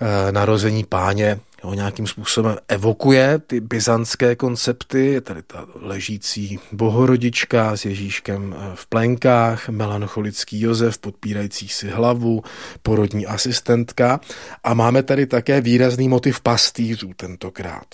eh, 0.00 0.32
narození 0.32 0.84
páně 0.84 1.40
jo, 1.64 1.74
nějakým 1.74 2.06
způsobem 2.06 2.56
evokuje 2.68 3.38
ty 3.46 3.60
byzantské 3.60 4.36
koncepty. 4.36 5.06
Je 5.06 5.20
tady 5.20 5.42
ta 5.42 5.66
ležící 5.74 6.58
bohorodička 6.72 7.76
s 7.76 7.84
Ježíškem 7.84 8.56
eh, 8.58 8.72
v 8.74 8.86
plenkách, 8.86 9.68
melancholický 9.68 10.60
Josef 10.60 10.98
podpírající 10.98 11.68
si 11.68 11.88
hlavu, 11.88 12.42
porodní 12.82 13.26
asistentka 13.26 14.20
a 14.64 14.74
máme 14.74 15.02
tady 15.02 15.26
také 15.26 15.60
výrazný 15.60 16.08
motiv 16.08 16.40
pastýřů 16.40 17.10
tentokrát 17.16 17.86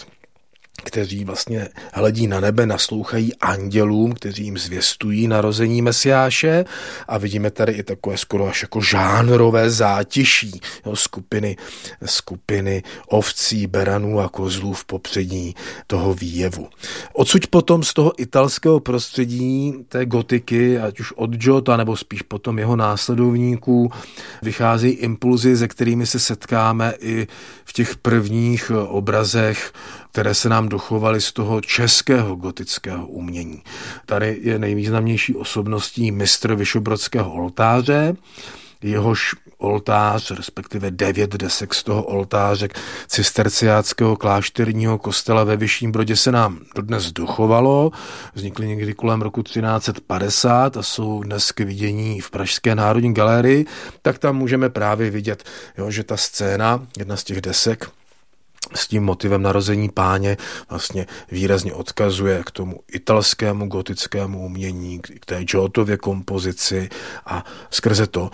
kteří 0.80 1.24
vlastně 1.24 1.68
hledí 1.92 2.26
na 2.26 2.40
nebe, 2.40 2.66
naslouchají 2.66 3.36
andělům, 3.36 4.12
kteří 4.12 4.44
jim 4.44 4.58
zvěstují 4.58 5.28
narození 5.28 5.82
Mesiáše 5.82 6.64
a 7.08 7.18
vidíme 7.18 7.50
tady 7.50 7.72
i 7.72 7.82
takové 7.82 8.16
skoro 8.16 8.48
až 8.48 8.62
jako 8.62 8.80
žánrové 8.80 9.70
zátiší 9.70 10.60
jo, 10.86 10.96
skupiny, 10.96 11.56
skupiny 12.04 12.82
ovcí, 13.08 13.66
beranů 13.66 14.20
a 14.20 14.28
kozlů 14.28 14.72
v 14.72 14.84
popředí 14.84 15.54
toho 15.86 16.14
výjevu. 16.14 16.68
Odsud 17.12 17.46
potom 17.46 17.82
z 17.82 17.94
toho 17.94 18.12
italského 18.22 18.80
prostředí 18.80 19.74
té 19.88 20.06
gotiky, 20.06 20.78
ať 20.78 21.00
už 21.00 21.12
od 21.12 21.30
Jota 21.44 21.76
nebo 21.76 21.96
spíš 21.96 22.22
potom 22.22 22.58
jeho 22.58 22.76
následovníků, 22.76 23.90
vychází 24.42 24.88
impulzy, 24.88 25.56
se 25.56 25.68
kterými 25.68 26.06
se 26.06 26.18
setkáme 26.18 26.94
i 27.00 27.26
v 27.64 27.72
těch 27.72 27.96
prvních 27.96 28.70
obrazech 28.70 29.72
které 30.12 30.34
se 30.34 30.48
nám 30.48 30.68
dochovaly 30.68 31.20
z 31.20 31.32
toho 31.32 31.60
českého 31.60 32.36
gotického 32.36 33.06
umění. 33.06 33.62
Tady 34.06 34.38
je 34.42 34.58
nejvýznamnější 34.58 35.34
osobností 35.34 36.12
mistr 36.12 36.54
Vyšobrodského 36.54 37.32
oltáře, 37.32 38.16
jehož 38.82 39.34
oltář, 39.58 40.30
respektive 40.30 40.90
devět 40.90 41.30
desek 41.30 41.74
z 41.74 41.82
toho 41.82 42.02
oltáře 42.02 42.68
cisterciáckého 43.06 44.16
klášterního 44.16 44.98
kostela 44.98 45.44
ve 45.44 45.56
Vyšším 45.56 45.92
Brodě 45.92 46.16
se 46.16 46.32
nám 46.32 46.58
dodnes 46.74 47.12
dochovalo. 47.12 47.90
Vznikly 48.34 48.68
někdy 48.68 48.94
kolem 48.94 49.22
roku 49.22 49.42
1350 49.42 50.76
a 50.76 50.82
jsou 50.82 51.22
dnes 51.22 51.52
k 51.52 51.60
vidění 51.60 52.20
v 52.20 52.30
Pražské 52.30 52.74
národní 52.74 53.14
galerii, 53.14 53.66
tak 54.02 54.18
tam 54.18 54.36
můžeme 54.36 54.68
právě 54.68 55.10
vidět, 55.10 55.44
jo, 55.78 55.90
že 55.90 56.04
ta 56.04 56.16
scéna, 56.16 56.86
jedna 56.98 57.16
z 57.16 57.24
těch 57.24 57.40
desek, 57.40 57.90
s 58.74 58.88
tím 58.88 59.02
motivem 59.02 59.42
narození 59.42 59.88
páně 59.88 60.36
vlastně 60.70 61.06
výrazně 61.30 61.74
odkazuje 61.74 62.42
k 62.46 62.50
tomu 62.50 62.80
italskému 62.92 63.66
gotickému 63.66 64.44
umění, 64.44 64.98
k 64.98 65.26
té 65.26 65.44
Giottově 65.44 65.96
kompozici 65.96 66.88
a 67.26 67.44
skrze 67.70 68.06
to 68.06 68.30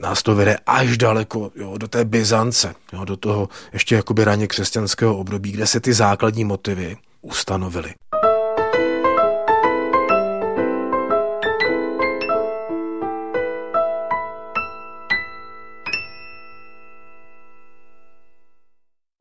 nás 0.00 0.22
to 0.22 0.34
vede 0.34 0.56
až 0.66 0.98
daleko 0.98 1.50
jo, 1.56 1.78
do 1.78 1.88
té 1.88 2.04
Byzance, 2.04 2.74
jo, 2.92 3.04
do 3.04 3.16
toho 3.16 3.48
ještě 3.72 3.94
jakoby 3.94 4.24
raně 4.24 4.46
křesťanského 4.46 5.16
období, 5.16 5.52
kde 5.52 5.66
se 5.66 5.80
ty 5.80 5.92
základní 5.92 6.44
motivy 6.44 6.96
ustanovily. 7.22 7.94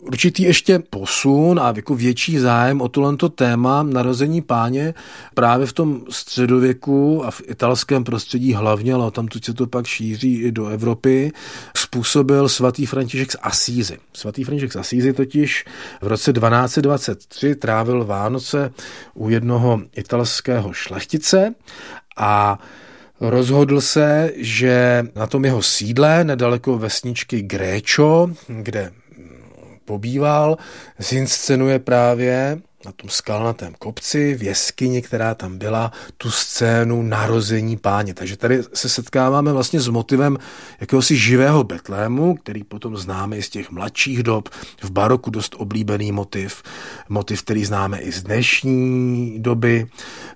Určitý 0.09 0.43
ještě 0.43 0.79
posun 0.79 1.59
a 1.59 1.73
jako 1.75 1.95
větší 1.95 2.37
zájem 2.37 2.81
o 2.81 2.89
tohle 2.89 3.17
téma 3.35 3.83
narození 3.83 4.41
páně 4.41 4.93
právě 5.33 5.67
v 5.67 5.73
tom 5.73 6.01
středověku 6.09 7.25
a 7.25 7.31
v 7.31 7.41
italském 7.47 8.03
prostředí 8.03 8.53
hlavně, 8.53 8.93
ale 8.93 9.11
tam 9.11 9.27
se 9.43 9.53
to 9.53 9.67
pak 9.67 9.87
šíří 9.87 10.41
i 10.41 10.51
do 10.51 10.67
Evropy, 10.67 11.31
způsobil 11.77 12.49
svatý 12.49 12.85
František 12.85 13.31
z 13.31 13.35
Asízy. 13.41 13.97
Svatý 14.13 14.43
František 14.43 14.73
z 14.73 14.75
Asízy 14.75 15.13
totiž 15.13 15.65
v 16.01 16.07
roce 16.07 16.33
1223 16.33 17.55
trávil 17.55 18.05
Vánoce 18.05 18.71
u 19.13 19.29
jednoho 19.29 19.81
italského 19.95 20.73
šlechtice 20.73 21.55
a 22.17 22.59
Rozhodl 23.21 23.81
se, 23.81 24.31
že 24.35 25.03
na 25.15 25.27
tom 25.27 25.45
jeho 25.45 25.61
sídle, 25.61 26.23
nedaleko 26.23 26.77
vesničky 26.77 27.41
Gréčo, 27.41 28.31
kde 28.47 28.91
pobýval, 29.89 30.57
zinscenuje 30.99 31.79
právě 31.79 32.61
na 32.85 32.91
tom 32.91 33.09
skalnatém 33.09 33.73
kopci, 33.79 34.35
v 34.35 34.43
jeskyni, 34.43 35.01
která 35.01 35.35
tam 35.35 35.57
byla, 35.57 35.91
tu 36.17 36.31
scénu 36.31 37.01
narození 37.01 37.77
páně. 37.77 38.13
Takže 38.13 38.37
tady 38.37 38.63
se 38.73 38.89
setkáváme 38.89 39.53
vlastně 39.53 39.81
s 39.81 39.87
motivem 39.87 40.37
jakéhosi 40.79 41.17
živého 41.17 41.63
Betlému, 41.63 42.35
který 42.35 42.63
potom 42.63 42.97
známe 42.97 43.37
i 43.37 43.41
z 43.41 43.49
těch 43.49 43.71
mladších 43.71 44.23
dob, 44.23 44.49
v 44.83 44.91
baroku 44.91 45.29
dost 45.29 45.55
oblíbený 45.57 46.11
motiv, 46.11 46.63
motiv, 47.09 47.41
který 47.41 47.65
známe 47.65 47.99
i 47.99 48.11
z 48.11 48.23
dnešní 48.23 49.39
doby. 49.39 49.87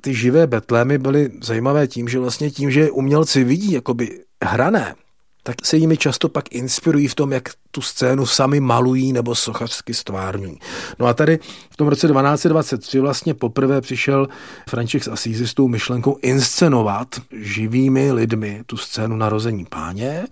Ty 0.02 0.16
živé 0.16 0.48
Betlémy 0.48 0.98
byly 0.98 1.30
zajímavé 1.42 1.88
tím, 1.88 2.10
že 2.10 2.20
vlastně 2.20 2.52
tím, 2.52 2.72
že 2.72 2.92
umělci 2.92 3.44
vidí 3.44 3.72
jakoby 3.72 4.20
hrané 4.44 4.96
tak 5.44 5.66
se 5.66 5.78
jimi 5.78 5.98
často 5.98 6.30
pak 6.30 6.52
inspirují 6.52 7.08
v 7.08 7.16
tom, 7.16 7.32
jak 7.32 7.50
tu 7.72 7.82
scénu 7.82 8.26
sami 8.26 8.60
malují 8.60 9.14
nebo 9.14 9.36
sochařsky 9.36 9.94
stvárňují. 9.94 10.60
No 11.00 11.06
a 11.06 11.14
tady 11.14 11.40
v 11.70 11.78
tom 11.78 11.88
roce 11.88 12.08
1223 12.08 13.00
vlastně 13.00 13.34
poprvé 13.34 13.82
přišel 13.82 14.28
František 14.70 15.04
z 15.04 15.08
Asízy 15.08 15.48
s 15.48 15.54
tou 15.54 15.68
myšlenkou 15.68 16.18
inscenovat 16.22 17.08
živými 17.32 18.12
lidmi 18.12 18.64
tu 18.66 18.78
scénu 18.78 19.16
narození 19.16 19.66
páně 19.66 20.26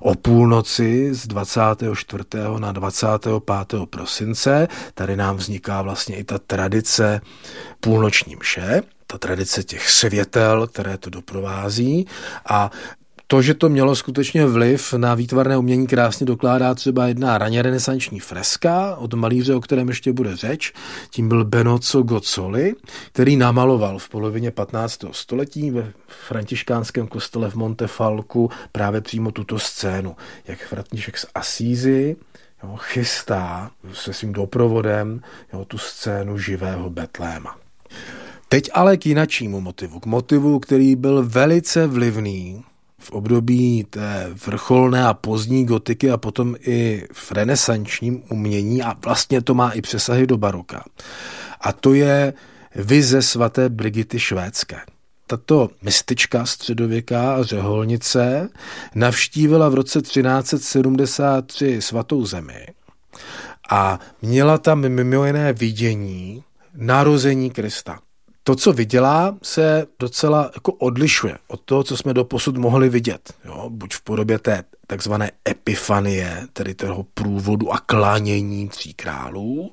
o 0.00 0.14
půlnoci 0.14 1.14
z 1.14 1.26
24. 1.26 2.24
na 2.58 2.72
25. 2.72 3.32
prosince. 3.90 4.68
Tady 4.94 5.16
nám 5.16 5.36
vzniká 5.36 5.82
vlastně 5.82 6.16
i 6.16 6.24
ta 6.24 6.38
tradice 6.38 7.20
půlnoční 7.80 8.36
mše, 8.36 8.82
ta 9.06 9.18
tradice 9.18 9.64
těch 9.64 9.90
světel, 9.90 10.66
které 10.66 10.98
to 10.98 11.10
doprovází 11.10 12.06
a 12.48 12.70
to, 13.30 13.42
že 13.42 13.54
to 13.54 13.68
mělo 13.68 13.96
skutečně 13.96 14.46
vliv 14.46 14.92
na 14.92 15.14
výtvarné 15.14 15.56
umění, 15.56 15.86
krásně 15.86 16.26
dokládá 16.26 16.74
třeba 16.74 17.06
jedna 17.06 17.38
raně 17.38 17.62
renesanční 17.62 18.20
freska 18.20 18.96
od 18.96 19.14
malíře, 19.14 19.54
o 19.54 19.60
kterém 19.60 19.88
ještě 19.88 20.12
bude 20.12 20.36
řeč. 20.36 20.72
Tím 21.10 21.28
byl 21.28 21.44
Benozzo 21.44 22.02
Gozzoli, 22.02 22.74
který 23.12 23.36
namaloval 23.36 23.98
v 23.98 24.08
polovině 24.08 24.50
15. 24.50 25.04
století 25.12 25.70
ve 25.70 25.92
františkánském 26.06 27.06
kostele 27.06 27.50
v 27.50 27.54
Montefalku 27.54 28.50
právě 28.72 29.00
přímo 29.00 29.30
tuto 29.30 29.58
scénu, 29.58 30.16
jak 30.46 30.58
František 30.58 31.18
z 31.18 31.26
Asízy 31.34 32.16
jo, 32.64 32.76
chystá 32.76 33.70
se 33.92 34.12
svým 34.12 34.32
doprovodem 34.32 35.20
jo, 35.52 35.64
tu 35.64 35.78
scénu 35.78 36.38
živého 36.38 36.90
Betléma. 36.90 37.56
Teď 38.48 38.70
ale 38.74 38.96
k 38.96 39.06
jinačímu 39.06 39.60
motivu, 39.60 40.00
k 40.00 40.06
motivu, 40.06 40.58
který 40.58 40.96
byl 40.96 41.28
velice 41.28 41.86
vlivný 41.86 42.64
v 42.98 43.10
období 43.10 43.86
té 43.90 44.30
vrcholné 44.46 45.06
a 45.06 45.14
pozdní 45.14 45.64
gotiky 45.64 46.10
a 46.10 46.16
potom 46.16 46.56
i 46.60 47.04
v 47.12 47.32
renesančním 47.32 48.22
umění 48.30 48.82
a 48.82 48.94
vlastně 49.04 49.42
to 49.42 49.54
má 49.54 49.70
i 49.70 49.80
přesahy 49.80 50.26
do 50.26 50.36
baroka. 50.36 50.84
A 51.60 51.72
to 51.72 51.94
je 51.94 52.32
vize 52.74 53.22
svaté 53.22 53.68
Brigity 53.68 54.18
švédské. 54.18 54.76
Tato 55.26 55.68
mistička 55.82 56.46
středověká 56.46 57.34
a 57.34 57.42
řeholnice 57.42 58.48
navštívila 58.94 59.68
v 59.68 59.74
roce 59.74 60.02
1373 60.02 61.82
svatou 61.82 62.26
zemi 62.26 62.66
a 63.70 64.00
měla 64.22 64.58
tam 64.58 64.88
mimo 64.88 65.24
jiné 65.24 65.52
vidění 65.52 66.44
narození 66.74 67.50
Krista 67.50 67.98
to, 68.48 68.56
co 68.56 68.72
viděla, 68.72 69.36
se 69.42 69.86
docela 69.98 70.50
jako 70.54 70.72
odlišuje 70.72 71.38
od 71.48 71.60
toho, 71.60 71.82
co 71.82 71.96
jsme 71.96 72.14
doposud 72.14 72.56
mohli 72.56 72.88
vidět. 72.88 73.32
Jo? 73.44 73.70
Buď 73.70 73.94
v 73.94 74.00
podobě 74.00 74.38
té 74.38 74.64
takzvané 74.86 75.30
epifanie, 75.48 76.46
tedy 76.52 76.74
toho 76.74 77.06
průvodu 77.14 77.72
a 77.72 77.78
klánění 77.78 78.68
tří 78.68 78.94
králů. 78.94 79.72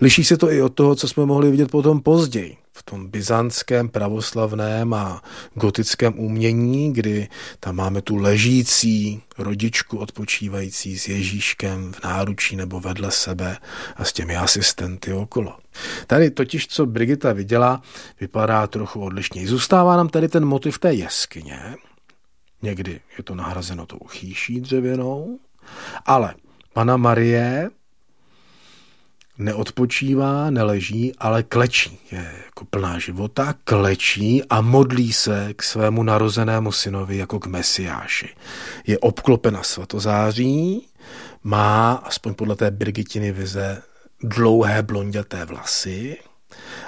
Liší 0.00 0.24
se 0.24 0.36
to 0.36 0.50
i 0.52 0.62
od 0.62 0.74
toho, 0.74 0.94
co 0.94 1.08
jsme 1.08 1.26
mohli 1.26 1.50
vidět 1.50 1.70
potom 1.70 2.00
později 2.00 2.56
v 2.72 2.82
tom 2.82 3.08
byzantském 3.08 3.88
pravoslavném 3.88 4.94
a 4.94 5.22
gotickém 5.54 6.18
umění, 6.18 6.92
kdy 6.92 7.28
tam 7.60 7.76
máme 7.76 8.02
tu 8.02 8.16
ležící 8.16 9.22
rodičku 9.38 9.98
odpočívající 9.98 10.98
s 10.98 11.08
Ježíškem 11.08 11.92
v 11.92 12.04
náručí 12.04 12.56
nebo 12.56 12.80
vedle 12.80 13.10
sebe 13.10 13.58
a 13.96 14.04
s 14.04 14.12
těmi 14.12 14.36
asistenty 14.36 15.12
okolo. 15.12 15.58
Tady 16.06 16.30
totiž, 16.30 16.66
co 16.66 16.86
Brigita 16.86 17.32
viděla, 17.32 17.82
vypadá 18.20 18.66
trochu 18.66 19.00
odlišně. 19.00 19.46
Zůstává 19.46 19.96
nám 19.96 20.08
tady 20.08 20.28
ten 20.28 20.44
motiv 20.44 20.78
té 20.78 20.94
jeskyně, 20.94 21.76
někdy 22.62 23.00
je 23.18 23.24
to 23.24 23.34
nahrazeno 23.34 23.86
tou 23.86 24.00
chýší 24.08 24.60
dřevěnou, 24.60 25.38
ale 26.06 26.34
Pana 26.72 26.96
Marie 26.96 27.70
neodpočívá, 29.38 30.50
neleží, 30.50 31.12
ale 31.18 31.42
klečí. 31.42 31.98
Je 32.12 32.32
jako 32.44 32.64
plná 32.64 32.98
života, 32.98 33.54
klečí 33.64 34.44
a 34.44 34.60
modlí 34.60 35.12
se 35.12 35.54
k 35.56 35.62
svému 35.62 36.02
narozenému 36.02 36.72
synovi 36.72 37.16
jako 37.16 37.38
k 37.38 37.46
mesiáši. 37.46 38.28
Je 38.86 38.98
obklopena 38.98 39.62
svatozáří, 39.62 40.86
má, 41.44 41.92
aspoň 41.92 42.34
podle 42.34 42.56
té 42.56 42.70
Brigitiny 42.70 43.32
vize, 43.32 43.82
dlouhé 44.22 44.82
blonděté 44.82 45.44
vlasy 45.44 46.16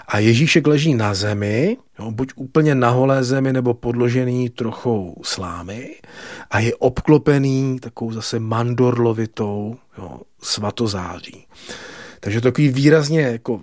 a 0.09 0.19
Ježíšek 0.19 0.67
leží 0.67 0.95
na 0.95 1.15
zemi, 1.15 1.77
jo, 1.99 2.11
buď 2.11 2.33
úplně 2.37 2.75
na 2.75 2.91
holé 2.91 3.25
zemi 3.25 3.53
nebo 3.53 3.75
podložený 3.75 4.51
trochou 4.51 5.17
slámy 5.23 5.95
a 6.51 6.59
je 6.59 6.75
obklopený 6.75 7.79
takovou 7.81 8.13
zase 8.13 8.39
mandorlovitou 8.39 9.77
jo, 9.99 10.21
svatozáří. 10.43 11.47
Takže 12.21 12.41
takový 12.41 12.69
výrazně 12.69 13.21
jako 13.21 13.61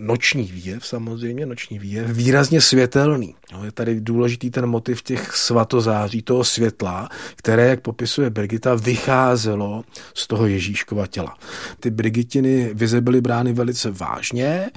noční 0.00 0.42
výjev 0.42 0.86
samozřejmě, 0.86 1.46
noční 1.46 1.78
výjev, 1.78 2.10
výrazně 2.10 2.60
světelný. 2.60 3.34
No, 3.52 3.64
je 3.64 3.72
tady 3.72 4.00
důležitý 4.00 4.50
ten 4.50 4.66
motiv 4.66 5.02
těch 5.02 5.36
svatozáří, 5.36 6.22
toho 6.22 6.44
světla, 6.44 7.08
které, 7.36 7.66
jak 7.66 7.80
popisuje 7.80 8.30
Brigita, 8.30 8.74
vycházelo 8.74 9.84
z 10.14 10.26
toho 10.26 10.46
Ježíškova 10.46 11.06
těla. 11.06 11.36
Ty 11.80 11.90
Brigitiny 11.90 12.70
vize 12.74 13.00
byly 13.00 13.20
brány 13.20 13.52
velice 13.52 13.90
vážně, 13.90 14.70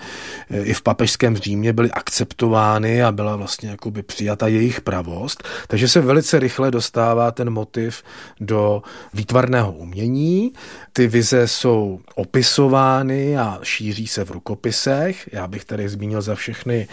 i 0.49 0.73
v 0.73 0.81
papežském 0.81 1.37
Římě 1.37 1.73
byly 1.73 1.91
akceptovány 1.91 3.03
a 3.03 3.11
byla 3.11 3.35
vlastně 3.35 3.69
jakoby 3.69 4.03
přijata 4.03 4.47
jejich 4.47 4.81
pravost, 4.81 5.43
takže 5.67 5.87
se 5.87 6.01
velice 6.01 6.39
rychle 6.39 6.71
dostává 6.71 7.31
ten 7.31 7.49
motiv 7.49 8.03
do 8.39 8.83
výtvarného 9.13 9.71
umění. 9.71 10.51
Ty 10.97 11.07
vize 11.07 11.47
jsou 11.47 11.99
opisovány 12.15 13.37
a 13.37 13.59
šíří 13.63 14.07
se 14.07 14.25
v 14.25 14.31
rukopisech. 14.31 15.29
Já 15.31 15.47
bych 15.47 15.65
tady 15.65 15.89
zmínil 15.89 16.21
za 16.21 16.35
všechny 16.35 16.87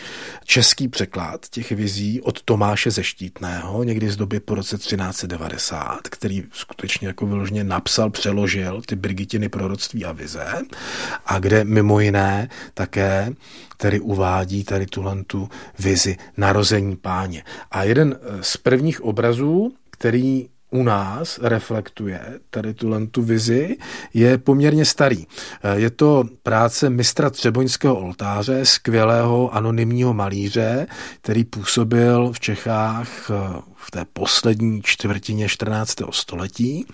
český 0.44 0.88
překlad 0.88 1.48
těch 1.48 1.72
vizí 1.72 2.20
od 2.20 2.42
Tomáše 2.42 2.90
ze 2.90 3.04
Štítného, 3.04 3.84
někdy 3.84 4.10
z 4.10 4.16
doby 4.16 4.40
po 4.40 4.54
roce 4.54 4.78
1390, 4.78 6.08
který 6.08 6.44
skutečně 6.52 7.08
jako 7.08 7.26
vyloženě 7.26 7.64
napsal, 7.64 8.10
přeložil 8.10 8.82
ty 8.86 8.96
Brigitiny 8.96 9.48
proroctví 9.48 10.04
a 10.04 10.12
vize 10.12 10.46
a 11.26 11.38
kde 11.38 11.64
mimo 11.64 12.00
jiné 12.00 12.48
také 12.74 13.32
který 13.68 14.00
uvádí 14.00 14.64
tady 14.64 14.86
tuhle 14.86 15.24
tu 15.24 15.48
vizi 15.78 16.16
narození 16.36 16.96
páně. 16.96 17.44
A 17.70 17.84
jeden 17.84 18.18
z 18.40 18.56
prvních 18.56 19.00
obrazů, 19.00 19.72
který 19.90 20.48
u 20.72 20.82
nás 20.82 21.38
reflektuje 21.42 22.20
tady 22.50 22.74
tu 22.74 23.06
tu 23.10 23.22
vizi, 23.22 23.76
je 24.14 24.38
poměrně 24.38 24.84
starý. 24.84 25.26
Je 25.74 25.90
to 25.90 26.24
práce 26.42 26.90
mistra 26.90 27.30
Třeboňského 27.30 27.96
oltáře, 27.96 28.64
skvělého 28.64 29.54
anonymního 29.54 30.14
malíře, 30.14 30.86
který 31.20 31.44
působil 31.44 32.32
v 32.32 32.40
Čechách 32.40 33.30
v 33.76 33.90
té 33.90 34.04
poslední 34.12 34.82
čtvrtině 34.82 35.48
14. 35.48 35.94
století. 36.10 36.86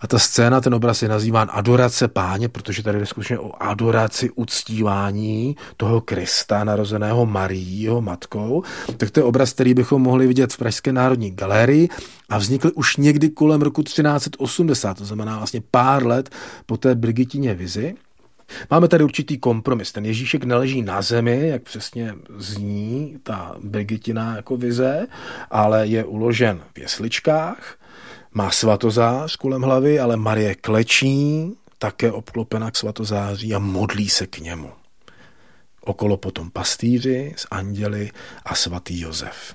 A 0.00 0.06
ta 0.06 0.18
scéna, 0.18 0.60
ten 0.60 0.74
obraz 0.74 1.02
je 1.02 1.08
nazýván 1.08 1.48
Adorace 1.52 2.08
páně, 2.08 2.48
protože 2.48 2.82
tady 2.82 2.98
je 2.98 3.06
skutečně 3.06 3.38
o 3.38 3.62
adoraci, 3.62 4.30
uctívání 4.30 5.56
toho 5.76 6.00
Krista, 6.00 6.64
narozeného 6.64 7.26
Marí, 7.26 7.82
jeho 7.82 8.00
matkou. 8.00 8.62
Tak 8.96 9.10
to 9.10 9.20
je 9.20 9.24
obraz, 9.24 9.52
který 9.52 9.74
bychom 9.74 10.02
mohli 10.02 10.26
vidět 10.26 10.52
v 10.52 10.58
Pražské 10.58 10.92
národní 10.92 11.30
galerii 11.30 11.88
a 12.28 12.38
vznikl 12.38 12.70
už 12.74 12.96
někdy 12.96 13.25
kolem 13.30 13.62
roku 13.62 13.82
1380, 13.82 14.98
to 14.98 15.04
znamená 15.04 15.36
vlastně 15.36 15.62
pár 15.70 16.06
let 16.06 16.30
po 16.66 16.76
té 16.76 16.94
Brigitině 16.94 17.54
vizi. 17.54 17.94
Máme 18.70 18.88
tady 18.88 19.04
určitý 19.04 19.38
kompromis. 19.38 19.92
Ten 19.92 20.04
Ježíšek 20.04 20.44
neleží 20.44 20.82
na 20.82 21.02
zemi, 21.02 21.48
jak 21.48 21.62
přesně 21.62 22.14
zní 22.38 23.18
ta 23.22 23.56
Brigitina 23.62 24.36
jako 24.36 24.56
vize, 24.56 25.06
ale 25.50 25.86
je 25.86 26.04
uložen 26.04 26.60
v 26.74 26.78
jesličkách, 26.78 27.78
má 28.32 28.50
svatozář 28.50 29.36
kolem 29.36 29.62
hlavy, 29.62 30.00
ale 30.00 30.16
Marie 30.16 30.54
klečí, 30.54 31.52
také 31.78 32.12
obklopena 32.12 32.70
k 32.70 32.76
svatozáří 32.76 33.54
a 33.54 33.58
modlí 33.58 34.08
se 34.08 34.26
k 34.26 34.38
němu. 34.38 34.70
Okolo 35.80 36.16
potom 36.16 36.50
pastýři 36.50 37.34
s 37.36 37.46
anděli 37.50 38.10
a 38.44 38.54
svatý 38.54 39.00
Josef. 39.00 39.54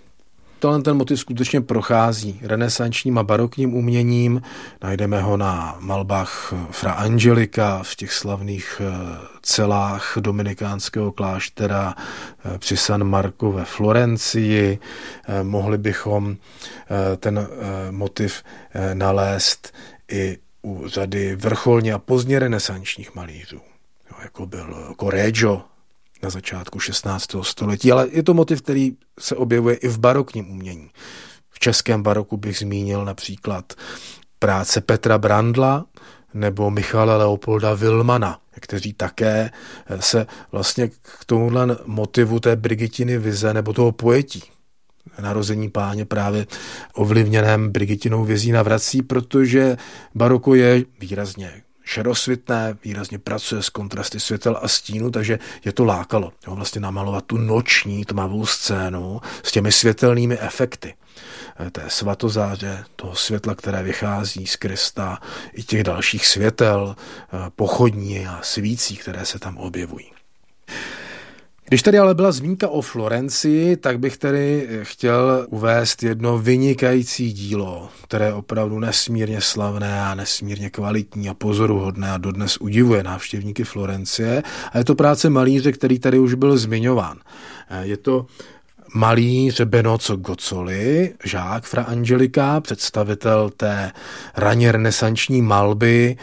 Tohle 0.61 0.81
ten 0.81 0.97
motiv 0.97 1.19
skutečně 1.19 1.61
prochází 1.61 2.39
renesančním 2.43 3.17
a 3.17 3.23
barokním 3.23 3.73
uměním. 3.73 4.41
Najdeme 4.83 5.21
ho 5.21 5.37
na 5.37 5.75
malbách 5.79 6.53
Fra 6.71 6.91
Angelika 6.91 7.83
v 7.83 7.95
těch 7.95 8.13
slavných 8.13 8.81
eh, 8.85 9.17
celách 9.41 10.17
dominikánského 10.19 11.11
kláštera 11.11 11.95
eh, 11.97 12.57
při 12.57 12.77
San 12.77 13.03
Marco 13.03 13.51
ve 13.51 13.65
Florencii. 13.65 14.79
Eh, 15.27 15.43
mohli 15.43 15.77
bychom 15.77 16.37
ten 17.17 17.47
motiv 17.91 18.43
nalézt 18.93 19.73
i 20.11 20.37
u 20.61 20.87
řady 20.87 21.35
vrcholně 21.35 21.93
a 21.93 21.99
pozdně 21.99 22.39
renesančních 22.39 23.15
malířů, 23.15 23.61
jako 24.23 24.45
byl 24.45 24.95
Correggio 24.99 25.70
na 26.23 26.29
začátku 26.29 26.79
16. 26.79 27.27
století, 27.41 27.91
ale 27.91 28.07
je 28.11 28.23
to 28.23 28.33
motiv, 28.33 28.61
který 28.61 28.91
se 29.19 29.35
objevuje 29.35 29.75
i 29.75 29.87
v 29.87 29.99
barokním 29.99 30.51
umění. 30.51 30.89
V 31.49 31.59
českém 31.59 32.03
baroku 32.03 32.37
bych 32.37 32.57
zmínil 32.57 33.05
například 33.05 33.73
práce 34.39 34.81
Petra 34.81 35.17
Brandla 35.17 35.85
nebo 36.33 36.71
Michala 36.71 37.17
Leopolda 37.17 37.73
Vilmana, 37.73 38.39
kteří 38.51 38.93
také 38.93 39.49
se 39.99 40.27
vlastně 40.51 40.87
k 40.87 41.25
tomuhle 41.25 41.77
motivu 41.85 42.39
té 42.39 42.55
Brigitiny 42.55 43.17
vize 43.17 43.53
nebo 43.53 43.73
toho 43.73 43.91
pojetí 43.91 44.43
narození 45.21 45.69
páně 45.69 46.05
právě 46.05 46.47
ovlivněném 46.93 47.71
Brigitinou 47.71 48.25
vězí 48.25 48.51
navrací, 48.51 49.01
protože 49.01 49.77
baroko 50.15 50.55
je 50.55 50.83
výrazně 50.99 51.61
šerosvitné, 51.83 52.77
výrazně 52.83 53.19
pracuje 53.19 53.63
s 53.63 53.69
kontrasty 53.69 54.19
světel 54.19 54.59
a 54.61 54.67
stínu, 54.67 55.11
takže 55.11 55.39
je 55.65 55.71
to 55.71 55.85
lákalo. 55.85 56.31
Jo, 56.47 56.55
vlastně 56.55 56.81
namalovat 56.81 57.25
tu 57.25 57.37
noční 57.37 58.05
tmavou 58.05 58.45
scénu 58.45 59.21
s 59.43 59.51
těmi 59.51 59.71
světelnými 59.71 60.39
efekty 60.39 60.93
eh, 61.59 61.71
té 61.71 61.83
svatozáře, 61.87 62.85
toho 62.95 63.15
světla, 63.15 63.55
které 63.55 63.83
vychází 63.83 64.47
z 64.47 64.55
Krista, 64.55 65.19
i 65.53 65.63
těch 65.63 65.83
dalších 65.83 66.27
světel, 66.27 66.95
eh, 66.97 67.37
pochodní 67.55 68.27
a 68.27 68.39
svící, 68.43 68.97
které 68.97 69.25
se 69.25 69.39
tam 69.39 69.57
objevují. 69.57 70.11
Když 71.67 71.81
tady 71.81 71.99
ale 71.99 72.15
byla 72.15 72.31
zmínka 72.31 72.67
o 72.67 72.81
Florencii, 72.81 73.77
tak 73.77 73.99
bych 73.99 74.17
tady 74.17 74.67
chtěl 74.83 75.45
uvést 75.49 76.03
jedno 76.03 76.37
vynikající 76.37 77.33
dílo, 77.33 77.89
které 78.03 78.25
je 78.25 78.33
opravdu 78.33 78.79
nesmírně 78.79 79.41
slavné 79.41 80.01
a 80.01 80.15
nesmírně 80.15 80.69
kvalitní 80.69 81.29
a 81.29 81.33
pozoruhodné 81.33 82.11
a 82.11 82.17
dodnes 82.17 82.57
udivuje 82.57 83.03
návštěvníky 83.03 83.63
Florencie. 83.63 84.43
A 84.71 84.77
je 84.77 84.83
to 84.83 84.95
práce 84.95 85.29
malíře, 85.29 85.71
který 85.71 85.99
tady 85.99 86.19
už 86.19 86.33
byl 86.33 86.57
zmiňován. 86.57 87.17
Je 87.81 87.97
to 87.97 88.25
malíř 88.93 89.61
Benoco 89.61 90.15
Gozzoli, 90.15 91.13
žák 91.23 91.63
Fra 91.63 91.83
Angelika, 91.83 92.61
představitel 92.61 93.49
té 93.49 93.91
raně 94.37 94.71
renesanční 94.71 95.41
malby, 95.41 96.17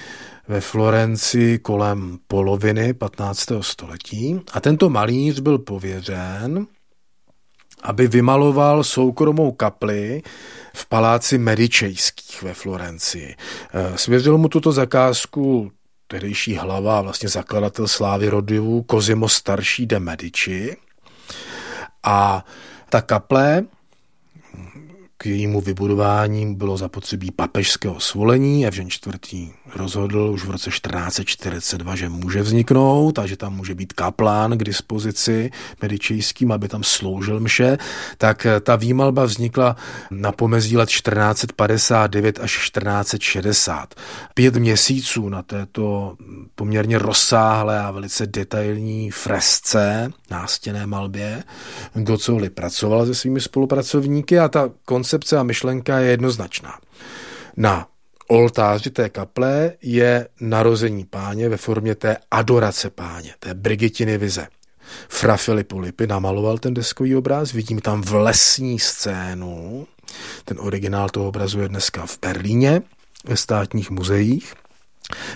ve 0.48 0.60
Florenci 0.60 1.58
kolem 1.58 2.18
poloviny 2.26 2.94
15. 2.94 3.46
století 3.60 4.40
a 4.52 4.60
tento 4.60 4.90
malíř 4.90 5.40
byl 5.40 5.58
pověřen, 5.58 6.66
aby 7.82 8.08
vymaloval 8.08 8.84
soukromou 8.84 9.52
kapli 9.52 10.22
v 10.74 10.86
paláci 10.86 11.38
Medičejských 11.38 12.42
ve 12.42 12.54
Florencii. 12.54 13.34
Eh, 13.72 13.98
svěřil 13.98 14.38
mu 14.38 14.48
tuto 14.48 14.72
zakázku 14.72 15.72
tehdejší 16.06 16.56
hlava, 16.56 17.00
vlastně 17.00 17.28
zakladatel 17.28 17.88
slávy 17.88 18.28
rodivu 18.28 18.82
Kozimo 18.82 19.28
starší 19.28 19.86
de 19.86 20.00
Medici. 20.00 20.76
A 22.02 22.44
ta 22.88 23.00
kaple 23.00 23.64
k 25.20 25.26
jejímu 25.26 25.60
vybudování 25.60 26.54
bylo 26.54 26.76
zapotřebí 26.76 27.30
papežského 27.30 28.00
svolení. 28.00 28.66
Evžen 28.66 28.86
IV. 28.86 29.50
rozhodl 29.74 30.30
už 30.34 30.44
v 30.44 30.50
roce 30.50 30.70
1442, 30.70 31.96
že 31.96 32.08
může 32.08 32.42
vzniknout 32.42 33.18
a 33.18 33.26
že 33.26 33.36
tam 33.36 33.56
může 33.56 33.74
být 33.74 33.92
kaplán 33.92 34.58
k 34.58 34.64
dispozici 34.64 35.50
medičejským, 35.82 36.52
aby 36.52 36.68
tam 36.68 36.84
sloužil 36.84 37.40
mše. 37.40 37.78
Tak 38.18 38.46
ta 38.60 38.76
výmalba 38.76 39.24
vznikla 39.24 39.76
na 40.10 40.32
pomezí 40.32 40.76
let 40.76 40.88
1459 40.88 42.38
až 42.42 42.58
1460. 42.58 43.94
Pět 44.34 44.56
měsíců 44.56 45.28
na 45.28 45.42
této 45.42 46.16
poměrně 46.54 46.98
rozsáhlé 46.98 47.80
a 47.80 47.90
velice 47.90 48.26
detailní 48.26 49.10
fresce, 49.10 50.10
nástěné 50.30 50.86
malbě, 50.86 51.42
Gocoli 51.94 52.50
pracoval 52.50 53.06
se 53.06 53.14
svými 53.14 53.40
spolupracovníky 53.40 54.38
a 54.38 54.48
ta 54.48 54.70
koncepce 55.08 55.38
a 55.38 55.42
myšlenka 55.42 55.98
je 55.98 56.10
jednoznačná. 56.10 56.78
Na 57.56 57.88
oltáři 58.28 58.90
té 58.90 59.08
kaple 59.08 59.72
je 59.82 60.28
narození 60.40 61.04
páně 61.04 61.48
ve 61.48 61.56
formě 61.56 61.94
té 61.94 62.16
adorace 62.30 62.90
páně, 62.90 63.34
té 63.38 63.54
Brigitiny 63.54 64.18
vize. 64.18 64.48
Fra 65.08 65.36
Filippo 65.36 65.78
Lippi 65.78 66.06
namaloval 66.06 66.58
ten 66.58 66.74
deskový 66.74 67.16
obraz, 67.16 67.52
vidím 67.52 67.80
tam 67.80 68.02
v 68.02 68.14
lesní 68.14 68.78
scénu. 68.78 69.86
Ten 70.44 70.56
originál 70.60 71.08
toho 71.08 71.28
obrazu 71.28 71.60
je 71.60 71.68
dneska 71.68 72.06
v 72.06 72.18
Berlíně, 72.22 72.82
ve 73.24 73.36
státních 73.36 73.90
muzeích. 73.90 74.54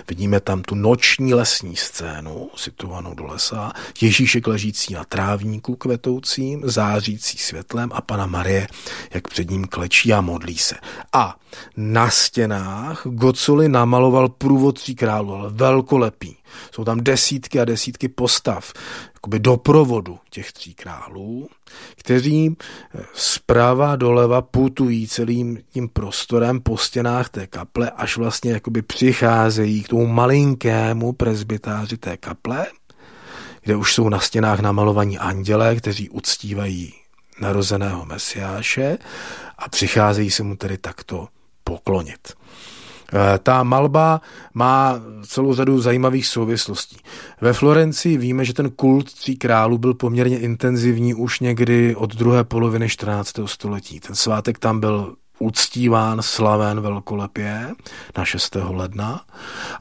Vidíme 0.09 0.39
tam 0.39 0.61
tu 0.61 0.75
noční 0.75 1.33
lesní 1.33 1.75
scénu, 1.75 2.49
situovanou 2.55 3.13
do 3.13 3.25
lesa, 3.25 3.73
Ježíšek 4.01 4.47
ležící 4.47 4.93
na 4.93 5.03
trávníku 5.03 5.75
kvetoucím, 5.75 6.61
zářící 6.65 7.37
světlem 7.37 7.89
a 7.93 8.01
pana 8.01 8.25
Marie, 8.25 8.67
jak 9.13 9.27
před 9.27 9.49
ním 9.49 9.65
klečí 9.65 10.13
a 10.13 10.21
modlí 10.21 10.57
se. 10.57 10.75
A 11.13 11.35
na 11.77 12.09
stěnách 12.09 13.01
Gocoli 13.05 13.69
namaloval 13.69 14.29
průvod 14.29 14.79
tří 14.79 14.95
králů, 14.95 15.33
ale 15.33 15.49
velkolepý. 15.49 16.35
Jsou 16.71 16.83
tam 16.83 16.99
desítky 16.99 17.59
a 17.59 17.65
desítky 17.65 18.07
postav, 18.07 18.73
jakoby 19.13 19.39
doprovodu 19.39 20.19
těch 20.29 20.51
tří 20.51 20.73
králů, 20.73 21.49
kteří 21.95 22.55
eh, 22.95 23.03
zprava 23.13 23.95
doleva 23.95 24.41
putují 24.41 25.07
celým 25.07 25.59
tím 25.69 25.89
prostorem 25.89 26.61
po 26.61 26.77
stěnách 26.77 27.29
té 27.29 27.47
kaple, 27.47 27.91
až 27.91 28.17
vlastně 28.17 28.51
jakoby 28.51 28.81
přicházejí 28.81 29.83
k 29.83 29.87
tomu 29.87 30.07
malinkému 30.07 31.13
prezbytáři 31.13 31.97
té 31.97 32.17
kaple, 32.17 32.65
kde 33.61 33.75
už 33.75 33.93
jsou 33.93 34.09
na 34.09 34.19
stěnách 34.19 34.59
namalovaní 34.59 35.17
andělé, 35.19 35.75
kteří 35.75 36.09
uctívají 36.09 36.93
narozeného 37.41 38.05
mesiáše 38.05 38.97
a 39.57 39.69
přicházejí 39.69 40.31
se 40.31 40.43
mu 40.43 40.55
tedy 40.55 40.77
takto 40.77 41.27
poklonit. 41.63 42.33
Eh, 43.13 43.39
ta 43.43 43.63
malba 43.63 44.21
má 44.53 45.01
celou 45.27 45.53
řadu 45.53 45.81
zajímavých 45.81 46.27
souvislostí. 46.27 46.97
Ve 47.41 47.53
Florencii 47.53 48.17
víme, 48.17 48.45
že 48.45 48.53
ten 48.53 48.69
kult 48.69 49.13
tří 49.13 49.35
králů 49.35 49.77
byl 49.77 49.93
poměrně 49.93 50.39
intenzivní 50.39 51.13
už 51.13 51.39
někdy 51.39 51.95
od 51.95 52.15
druhé 52.15 52.43
poloviny 52.43 52.89
14. 52.89 53.47
století. 53.47 53.99
Ten 53.99 54.15
svátek 54.15 54.59
tam 54.59 54.79
byl 54.79 55.15
uctíván, 55.39 56.21
slaven 56.21 56.81
velkolepě 56.81 57.71
na 58.17 58.25
6. 58.25 58.57
ledna 58.69 59.21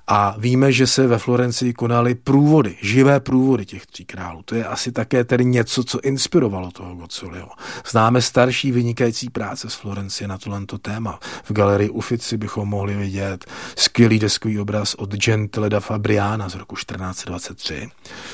a 0.07 0.35
víme, 0.39 0.73
že 0.73 0.87
se 0.87 1.07
ve 1.07 1.19
Florencii 1.19 1.73
konaly 1.73 2.15
průvody, 2.15 2.77
živé 2.81 3.21
průvody 3.21 3.67
těch 3.67 3.87
tří 3.87 4.05
králů. 4.05 4.43
To 4.45 4.55
je 4.55 4.65
asi 4.65 4.93
také 4.93 5.25
tedy 5.25 5.45
něco, 5.45 5.85
co 5.85 6.01
inspirovalo 6.01 6.71
toho 6.71 6.95
Gozzoliho. 6.95 7.51
Známe 7.91 8.23
starší 8.23 8.73
vynikající 8.73 9.31
práce 9.31 9.71
z 9.71 9.75
Florencie 9.75 10.29
na 10.29 10.39
tohle 10.39 10.61
téma. 10.83 11.19
V 11.45 11.53
galerii 11.53 11.91
Uffizi 11.91 12.37
bychom 12.37 12.69
mohli 12.69 12.97
vidět 12.97 13.45
skvělý 13.77 14.19
deskový 14.19 14.61
obraz 14.61 14.95
od 14.95 15.15
Gentile 15.15 15.71
da 15.71 15.81
Fabriana 15.81 16.49
z 16.49 16.55
roku 16.55 16.77
1423, 16.77 17.89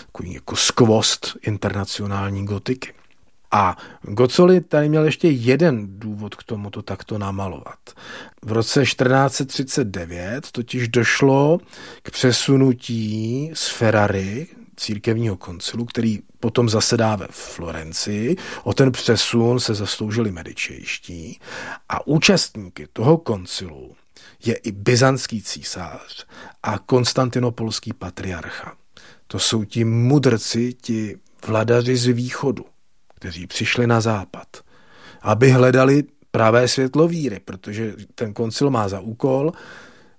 takový 0.06 0.34
jako 0.34 0.56
skvost 0.56 1.36
internacionální 1.42 2.44
gotiky. 2.44 2.97
A 3.50 3.76
Gocoli 4.02 4.60
tady 4.60 4.88
měl 4.88 5.04
ještě 5.04 5.28
jeden 5.28 5.86
důvod 5.98 6.34
k 6.34 6.42
tomu 6.42 6.70
to 6.70 6.82
takto 6.82 7.18
namalovat. 7.18 7.78
V 8.44 8.52
roce 8.52 8.82
1439 8.82 10.50
totiž 10.52 10.88
došlo 10.88 11.58
k 12.02 12.10
přesunutí 12.10 13.50
z 13.54 13.68
Ferrari, 13.68 14.46
církevního 14.76 15.36
koncilu, 15.36 15.84
který 15.84 16.18
potom 16.40 16.68
zasedá 16.68 17.16
ve 17.16 17.26
Florencii. 17.30 18.36
O 18.64 18.74
ten 18.74 18.92
přesun 18.92 19.60
se 19.60 19.74
zasloužili 19.74 20.32
medičejští 20.32 21.40
a 21.88 22.06
účastníky 22.06 22.86
toho 22.92 23.18
koncilu 23.18 23.96
je 24.44 24.54
i 24.54 24.72
byzantský 24.72 25.42
císař 25.42 26.26
a 26.62 26.78
konstantinopolský 26.78 27.92
patriarcha. 27.92 28.76
To 29.26 29.38
jsou 29.38 29.64
ti 29.64 29.84
mudrci, 29.84 30.74
ti 30.82 31.18
vladaři 31.46 31.96
z 31.96 32.06
východu, 32.06 32.64
kteří 33.18 33.46
přišli 33.46 33.86
na 33.86 34.00
západ, 34.00 34.48
aby 35.22 35.50
hledali 35.50 36.04
pravé 36.30 36.68
světlo 36.68 37.08
víry, 37.08 37.40
protože 37.44 37.94
ten 38.14 38.34
koncil 38.34 38.70
má 38.70 38.88
za 38.88 39.00
úkol 39.00 39.52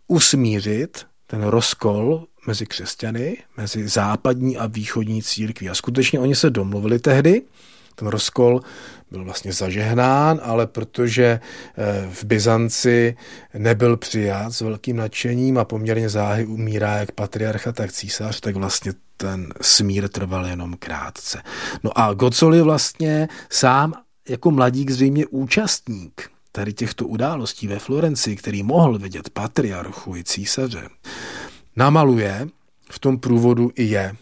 usmířit 0.07 1.05
ten 1.27 1.43
rozkol 1.43 2.25
mezi 2.47 2.65
křesťany, 2.65 3.38
mezi 3.57 3.88
západní 3.88 4.57
a 4.57 4.67
východní 4.67 5.23
církví. 5.23 5.69
A 5.69 5.75
skutečně 5.75 6.19
oni 6.19 6.35
se 6.35 6.49
domluvili 6.49 6.99
tehdy, 6.99 7.41
ten 7.95 8.07
rozkol 8.07 8.62
byl 9.12 9.23
vlastně 9.23 9.53
zažehnán, 9.53 10.39
ale 10.43 10.67
protože 10.67 11.39
eh, 11.77 12.09
v 12.12 12.23
Byzanci 12.23 13.15
nebyl 13.53 13.97
přijat 13.97 14.51
s 14.51 14.62
velkým 14.62 14.97
nadšením 14.97 15.57
a 15.57 15.65
poměrně 15.65 16.09
záhy 16.09 16.45
umírá 16.45 16.97
jak 16.97 17.12
patriarcha, 17.12 17.71
tak 17.71 17.91
císař, 17.91 18.39
tak 18.39 18.55
vlastně 18.55 18.93
ten 19.21 19.53
smír 19.62 20.10
trval 20.10 20.45
jenom 20.45 20.75
krátce. 20.79 21.43
No 21.84 21.97
a 21.99 22.13
Gocol 22.13 22.55
je 22.55 22.63
vlastně 22.63 23.27
sám 23.49 23.93
jako 24.29 24.51
mladík 24.51 24.89
zřejmě 24.89 25.25
účastník 25.25 26.32
tady 26.51 26.73
těchto 26.73 27.08
událostí 27.08 27.67
ve 27.67 27.79
Florenci, 27.79 28.36
který 28.36 28.63
mohl 28.63 28.99
vidět 28.99 29.29
patriarchu 29.29 30.15
i 30.15 30.23
císaře, 30.23 30.89
namaluje 31.75 32.47
v 32.91 32.99
tom 32.99 33.19
průvodu 33.19 33.71
i 33.75 33.84
je. 33.84 34.15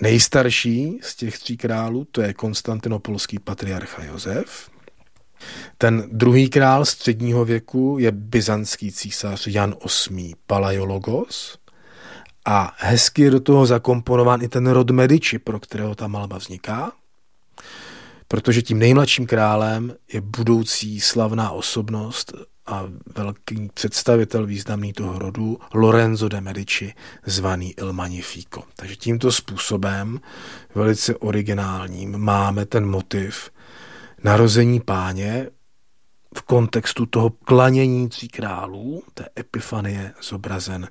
Nejstarší 0.00 0.98
z 1.02 1.16
těch 1.16 1.38
tří 1.38 1.56
králů, 1.56 2.06
to 2.12 2.22
je 2.22 2.34
konstantinopolský 2.34 3.38
patriarcha 3.38 4.04
Josef. 4.04 4.70
Ten 5.78 6.08
druhý 6.12 6.50
král 6.50 6.84
středního 6.84 7.44
věku 7.44 7.96
je 8.00 8.12
byzantský 8.12 8.92
císař 8.92 9.46
Jan 9.46 9.74
VIII 10.10 10.34
Palaiologos. 10.46 11.58
A 12.50 12.74
hezky 12.76 13.22
je 13.22 13.30
do 13.30 13.40
toho 13.40 13.66
zakomponován 13.66 14.42
i 14.42 14.48
ten 14.48 14.66
rod 14.66 14.90
Medici, 14.90 15.38
pro 15.38 15.60
kterého 15.60 15.94
ta 15.94 16.08
malba 16.08 16.38
vzniká 16.38 16.92
protože 18.28 18.62
tím 18.62 18.78
nejmladším 18.78 19.26
králem 19.26 19.94
je 20.12 20.20
budoucí 20.20 21.00
slavná 21.00 21.50
osobnost 21.50 22.32
a 22.66 22.84
velký 23.16 23.70
představitel 23.74 24.46
významný 24.46 24.92
toho 24.92 25.18
rodu 25.18 25.58
Lorenzo 25.74 26.28
de 26.28 26.40
Medici, 26.40 26.94
zvaný 27.26 27.74
Il 27.78 27.92
Magnifico. 27.92 28.62
Takže 28.76 28.96
tímto 28.96 29.32
způsobem, 29.32 30.20
velice 30.74 31.16
originálním, 31.16 32.18
máme 32.18 32.66
ten 32.66 32.86
motiv 32.86 33.50
narození 34.24 34.80
páně 34.80 35.48
v 36.38 36.42
kontextu 36.42 37.06
toho 37.06 37.30
klanění 37.30 38.08
tří 38.08 38.28
králů, 38.28 39.02
té 39.14 39.24
epifanie 39.38 40.12
zobrazen 40.22 40.88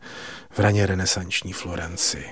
v 0.49 0.59
raně 0.59 0.85
renesanční 0.85 1.53
Florenci. 1.53 2.25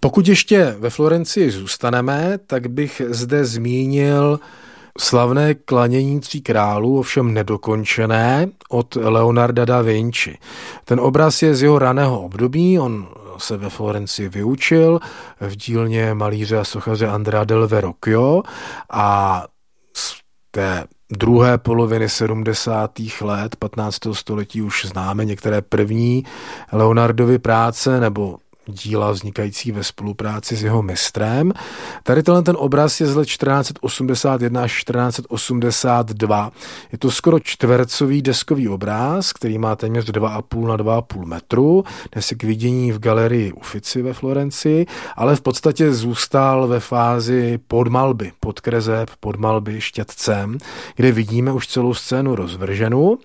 Pokud 0.00 0.28
ještě 0.28 0.76
ve 0.78 0.90
Florencii 0.90 1.50
zůstaneme, 1.50 2.38
tak 2.46 2.66
bych 2.66 3.02
zde 3.08 3.44
zmínil 3.44 4.40
slavné 4.98 5.54
klanění 5.54 6.20
tří 6.20 6.40
králů, 6.40 6.98
ovšem 6.98 7.34
nedokončené, 7.34 8.46
od 8.68 8.94
Leonarda 8.94 9.64
da 9.64 9.82
Vinci. 9.82 10.38
Ten 10.84 11.00
obraz 11.00 11.42
je 11.42 11.54
z 11.54 11.62
jeho 11.62 11.78
raného 11.78 12.20
období, 12.20 12.78
on 12.78 13.08
se 13.38 13.56
ve 13.56 13.70
Florencii 13.70 14.28
vyučil 14.28 15.00
v 15.40 15.56
dílně 15.56 16.14
malíře 16.14 16.58
a 16.58 16.64
sochaře 16.64 17.08
Andrea 17.08 17.44
del 17.44 17.68
Verrocchio 17.68 18.42
a 18.90 19.44
z 19.96 20.14
té 20.50 20.84
druhé 21.10 21.58
poloviny 21.58 22.08
70. 22.08 22.90
let 23.20 23.56
15. 23.56 23.98
století 24.12 24.62
už 24.62 24.84
známe 24.84 25.24
některé 25.24 25.62
první 25.62 26.24
Leonardovy 26.72 27.38
práce 27.38 28.00
nebo 28.00 28.36
díla 28.66 29.10
vznikající 29.10 29.72
ve 29.72 29.84
spolupráci 29.84 30.56
s 30.56 30.62
jeho 30.62 30.82
mistrem. 30.82 31.52
Tady 32.02 32.22
tenhle 32.22 32.42
ten 32.42 32.56
obraz 32.58 33.00
je 33.00 33.06
z 33.06 33.16
let 33.16 33.26
1481 33.26 34.62
až 34.62 34.84
1482. 34.84 36.52
Je 36.92 36.98
to 36.98 37.10
skoro 37.10 37.40
čtvercový 37.40 38.22
deskový 38.22 38.68
obraz, 38.68 39.32
který 39.32 39.58
má 39.58 39.76
téměř 39.76 40.04
2,5 40.04 40.66
na 40.66 40.76
2,5 40.76 41.24
metru. 41.24 41.84
Dnes 42.12 42.30
je 42.30 42.36
k 42.36 42.44
vidění 42.44 42.92
v 42.92 42.98
galerii 42.98 43.52
Uffizi 43.52 44.02
ve 44.02 44.12
Florencii, 44.12 44.86
ale 45.16 45.36
v 45.36 45.40
podstatě 45.40 45.92
zůstal 45.92 46.68
ve 46.68 46.80
fázi 46.80 47.58
podmalby, 47.68 48.32
podkrezeb, 48.40 49.10
podmalby 49.20 49.80
štětcem, 49.80 50.58
kde 50.96 51.12
vidíme 51.12 51.52
už 51.52 51.66
celou 51.66 51.94
scénu 51.94 52.34
rozvrženou 52.34 53.18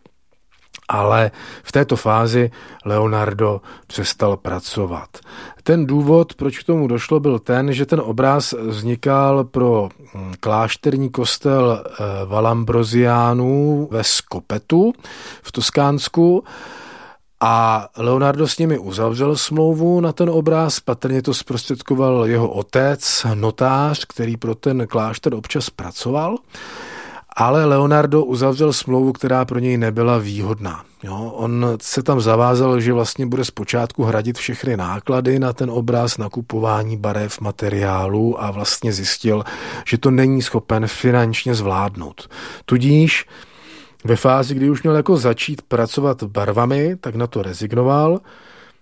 ale 0.88 1.32
v 1.64 1.72
této 1.72 1.96
fázi 1.96 2.52
Leonardo 2.86 3.62
přestal 3.88 4.38
pracovat. 4.38 5.10
Ten 5.64 5.86
důvod, 5.86 6.34
proč 6.34 6.60
k 6.60 6.64
tomu 6.64 6.88
došlo, 6.88 7.20
byl 7.20 7.40
ten, 7.40 7.74
že 7.74 7.86
ten 7.86 8.02
obraz 8.06 8.54
vznikal 8.54 9.44
pro 9.44 9.90
hm, 10.14 10.34
klášterní 10.40 11.10
kostel 11.10 11.84
eh, 11.86 12.04
Valambroziánů 12.26 13.88
ve 13.92 14.04
Skopetu 14.04 14.94
v 15.44 15.52
Toskánsku 15.52 16.44
a 17.40 17.88
Leonardo 17.98 18.48
s 18.48 18.58
nimi 18.58 18.78
uzavřel 18.78 19.36
smlouvu 19.36 20.02
na 20.02 20.14
ten 20.14 20.30
obraz, 20.30 20.80
patrně 20.80 21.22
to 21.22 21.34
zprostředkoval 21.34 22.26
jeho 22.26 22.50
otec, 22.50 23.26
notář, 23.34 24.06
který 24.06 24.38
pro 24.38 24.56
ten 24.56 24.88
klášter 24.88 25.34
občas 25.34 25.70
pracoval. 25.70 26.38
Ale 27.38 27.66
Leonardo 27.66 28.24
uzavřel 28.24 28.74
smlouvu, 28.74 29.14
která 29.14 29.46
pro 29.46 29.60
něj 29.60 29.78
nebyla 29.78 30.18
výhodná. 30.18 30.84
Jo, 31.04 31.32
on 31.36 31.78
se 31.82 32.04
tam 32.04 32.22
zavázal, 32.22 32.80
že 32.80 32.94
vlastně 32.94 33.26
bude 33.26 33.46
zpočátku 33.46 34.04
hradit 34.04 34.38
všechny 34.38 34.78
náklady 34.78 35.40
na 35.40 35.54
ten 35.54 35.70
obraz, 35.70 36.18
nakupování 36.18 36.98
barev, 36.98 37.42
materiálů 37.42 38.44
a 38.44 38.52
vlastně 38.52 38.94
zjistil, 38.94 39.44
že 39.86 39.98
to 39.98 40.12
není 40.12 40.42
schopen 40.42 40.88
finančně 40.88 41.56
zvládnout. 41.56 42.30
Tudíž 42.66 43.26
ve 44.04 44.16
fázi, 44.16 44.56
kdy 44.56 44.70
už 44.70 44.84
měl 44.84 44.96
jako 44.96 45.18
začít 45.18 45.62
pracovat 45.62 46.24
barvami, 46.24 46.96
tak 46.96 47.16
na 47.16 47.28
to 47.28 47.42
rezignoval 47.42 48.20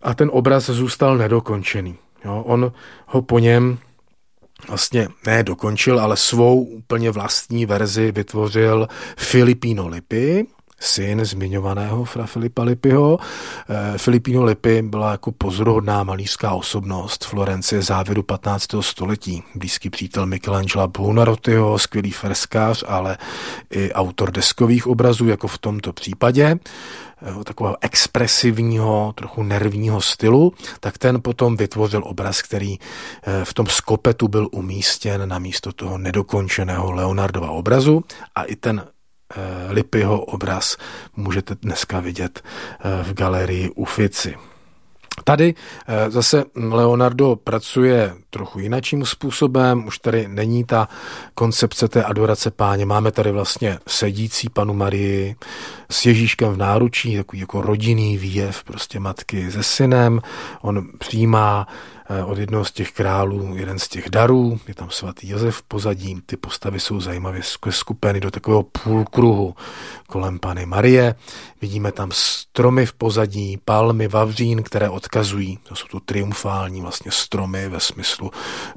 a 0.01 0.13
ten 0.13 0.29
obraz 0.33 0.69
zůstal 0.69 1.17
nedokončený. 1.17 1.95
Jo, 2.25 2.43
on 2.45 2.71
ho 3.07 3.21
po 3.21 3.39
něm 3.39 3.77
vlastně 4.67 5.07
ne 5.25 5.43
dokončil, 5.43 5.99
ale 5.99 6.17
svou 6.17 6.63
úplně 6.63 7.11
vlastní 7.11 7.65
verzi 7.65 8.11
vytvořil 8.11 8.87
Filipino 9.17 9.87
Lippi, 9.87 10.45
syn 10.83 11.25
zmiňovaného 11.25 12.05
Fra 12.05 12.25
Filipa 12.25 12.63
Lippiho. 12.63 13.19
Eh, 13.19 13.97
Filipino 13.97 14.43
Lippi 14.43 14.81
byla 14.81 15.11
jako 15.11 15.31
pozoruhodná 15.31 16.03
malířská 16.03 16.51
osobnost 16.51 17.25
Florencie 17.25 17.81
závěru 17.81 18.23
15. 18.23 18.81
století. 18.81 19.43
Blízký 19.55 19.89
přítel 19.89 20.25
Michelangela 20.25 20.87
Buonarrotiho, 20.87 21.79
skvělý 21.79 22.11
freskář, 22.11 22.83
ale 22.87 23.17
i 23.71 23.91
autor 23.93 24.31
deskových 24.31 24.87
obrazů, 24.87 25.27
jako 25.27 25.47
v 25.47 25.57
tomto 25.57 25.93
případě 25.93 26.55
eh, 27.21 27.43
takového 27.43 27.77
expresivního, 27.81 29.13
trochu 29.15 29.43
nervního 29.43 30.01
stylu, 30.01 30.53
tak 30.79 30.97
ten 30.97 31.21
potom 31.21 31.57
vytvořil 31.57 32.01
obraz, 32.05 32.41
který 32.41 32.77
eh, 32.79 33.45
v 33.45 33.53
tom 33.53 33.67
skopetu 33.67 34.27
byl 34.27 34.47
umístěn 34.51 35.29
na 35.29 35.39
místo 35.39 35.71
toho 35.71 35.97
nedokončeného 35.97 36.91
Leonardova 36.91 37.51
obrazu 37.51 38.03
a 38.35 38.43
i 38.43 38.55
ten 38.55 38.92
Lipyho 39.69 40.21
obraz 40.21 40.77
můžete 41.15 41.55
dneska 41.61 41.99
vidět 41.99 42.41
eh, 42.43 43.03
v 43.03 43.13
galerii 43.13 43.69
Uffizi. 43.69 44.35
Tady 45.23 45.53
eh, 45.87 46.11
zase 46.11 46.43
Leonardo 46.55 47.35
pracuje 47.35 48.13
trochu 48.29 48.59
jinakým 48.59 49.05
způsobem, 49.05 49.85
už 49.87 49.99
tady 49.99 50.27
není 50.27 50.63
ta 50.63 50.87
koncepce 51.33 51.87
té 51.87 52.03
adorace 52.03 52.51
páně. 52.51 52.85
Máme 52.85 53.11
tady 53.11 53.31
vlastně 53.31 53.79
sedící 53.87 54.49
panu 54.49 54.73
Marii 54.73 55.35
s 55.91 56.05
Ježíškem 56.05 56.53
v 56.53 56.57
náručí, 56.57 57.17
takový 57.17 57.39
jako 57.39 57.61
rodinný 57.61 58.17
výjev 58.17 58.63
prostě 58.63 58.99
matky 58.99 59.51
se 59.51 59.63
synem. 59.63 60.21
On 60.61 60.87
přijímá 60.97 61.67
Eh, 62.02 62.02
od 62.25 62.37
jednoho 62.37 62.65
z 62.65 62.71
těch 62.71 62.91
králů 62.91 63.55
jeden 63.55 63.79
z 63.79 63.87
těch 63.87 64.09
darů, 64.09 64.59
je 64.67 64.73
tam 64.73 64.89
svatý 64.89 65.29
Josef 65.29 65.61
pozadí, 65.61 66.21
ty 66.25 66.37
postavy 66.37 66.79
jsou 66.79 67.01
zajímavě 67.01 67.41
skupeny 67.69 68.19
do 68.19 68.31
takového 68.31 68.63
půlkruhu 68.63 69.55
kolem 70.07 70.39
Pany 70.39 70.65
Marie. 70.65 71.15
Vidíme 71.61 71.91
tam 71.91 72.09
stromy 72.13 72.85
v 72.85 72.93
pozadí, 72.93 73.59
palmy, 73.65 74.07
vavřín, 74.07 74.63
které 74.63 74.89
odkazují, 74.89 75.59
to 75.63 75.75
jsou 75.75 75.87
to 75.87 75.99
triumfální 75.99 76.81
vlastně 76.81 77.11
stromy 77.11 77.69
ve 77.69 77.79
smyslu 77.79 78.31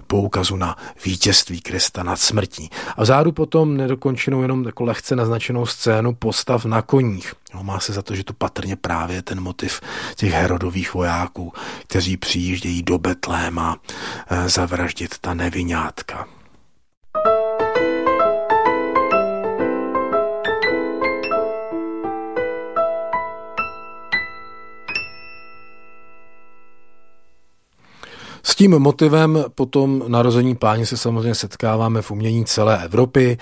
poukazu 0.06 0.56
na 0.56 0.76
vítězství 1.04 1.60
Krista 1.60 2.02
nad 2.02 2.20
smrtí. 2.20 2.70
A 2.96 3.02
vzadu 3.02 3.32
potom 3.32 3.76
nedokončenou 3.76 4.42
jenom 4.42 4.64
jako 4.64 4.84
lehce 4.84 5.16
naznačenou 5.16 5.66
scénu 5.66 6.14
postav 6.14 6.64
na 6.64 6.82
koních. 6.82 7.34
No, 7.56 7.62
má 7.64 7.80
se 7.80 7.92
za 7.92 8.02
to, 8.02 8.14
že 8.14 8.24
to 8.24 8.32
patrně 8.32 8.76
právě 8.76 9.22
ten 9.22 9.40
motiv 9.40 9.80
těch 10.16 10.32
herodových 10.32 10.94
vojáků, 10.94 11.52
kteří 11.82 12.16
přijíždějí 12.16 12.82
do 12.82 12.98
Betléma 12.98 13.76
eh, 14.30 14.48
zavraždit 14.48 15.18
ta 15.18 15.34
nevinátka. 15.34 16.28
S 28.42 28.54
tím 28.56 28.78
motivem 28.78 29.44
potom 29.54 30.04
narození 30.08 30.54
páně 30.54 30.86
se 30.86 30.96
samozřejmě 30.96 31.34
setkáváme 31.34 32.02
v 32.02 32.10
umění 32.10 32.44
celé 32.44 32.84
Evropy. 32.84 33.38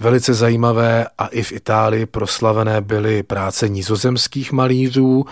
Velice 0.00 0.34
zajímavé 0.34 1.06
a 1.18 1.26
i 1.26 1.42
v 1.42 1.52
Itálii 1.52 2.06
proslavené 2.06 2.80
byly 2.80 3.22
práce 3.22 3.68
nizozemských 3.68 4.52
malířů. 4.52 5.24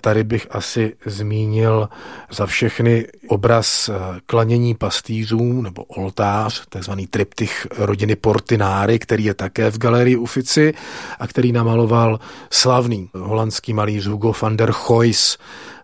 Tady 0.00 0.24
bych 0.24 0.46
asi 0.50 0.96
zmínil 1.06 1.88
za 2.30 2.46
všechny 2.46 3.06
obraz 3.28 3.88
eh, 3.88 4.20
klanění 4.26 4.74
pastýřů 4.74 5.62
nebo 5.62 5.84
oltář, 5.84 6.66
takzvaný 6.68 7.06
triptych 7.06 7.66
rodiny 7.76 8.16
Portináry, 8.16 8.98
který 8.98 9.24
je 9.24 9.34
také 9.34 9.70
v 9.70 9.78
galerii 9.78 10.16
Ufici 10.16 10.74
a 11.18 11.26
který 11.26 11.52
namaloval 11.52 12.20
slavný 12.50 13.10
holandský 13.14 13.74
malíř 13.74 14.06
Hugo 14.06 14.32
van 14.42 14.56
der 14.56 14.72
Goys. 14.88 15.38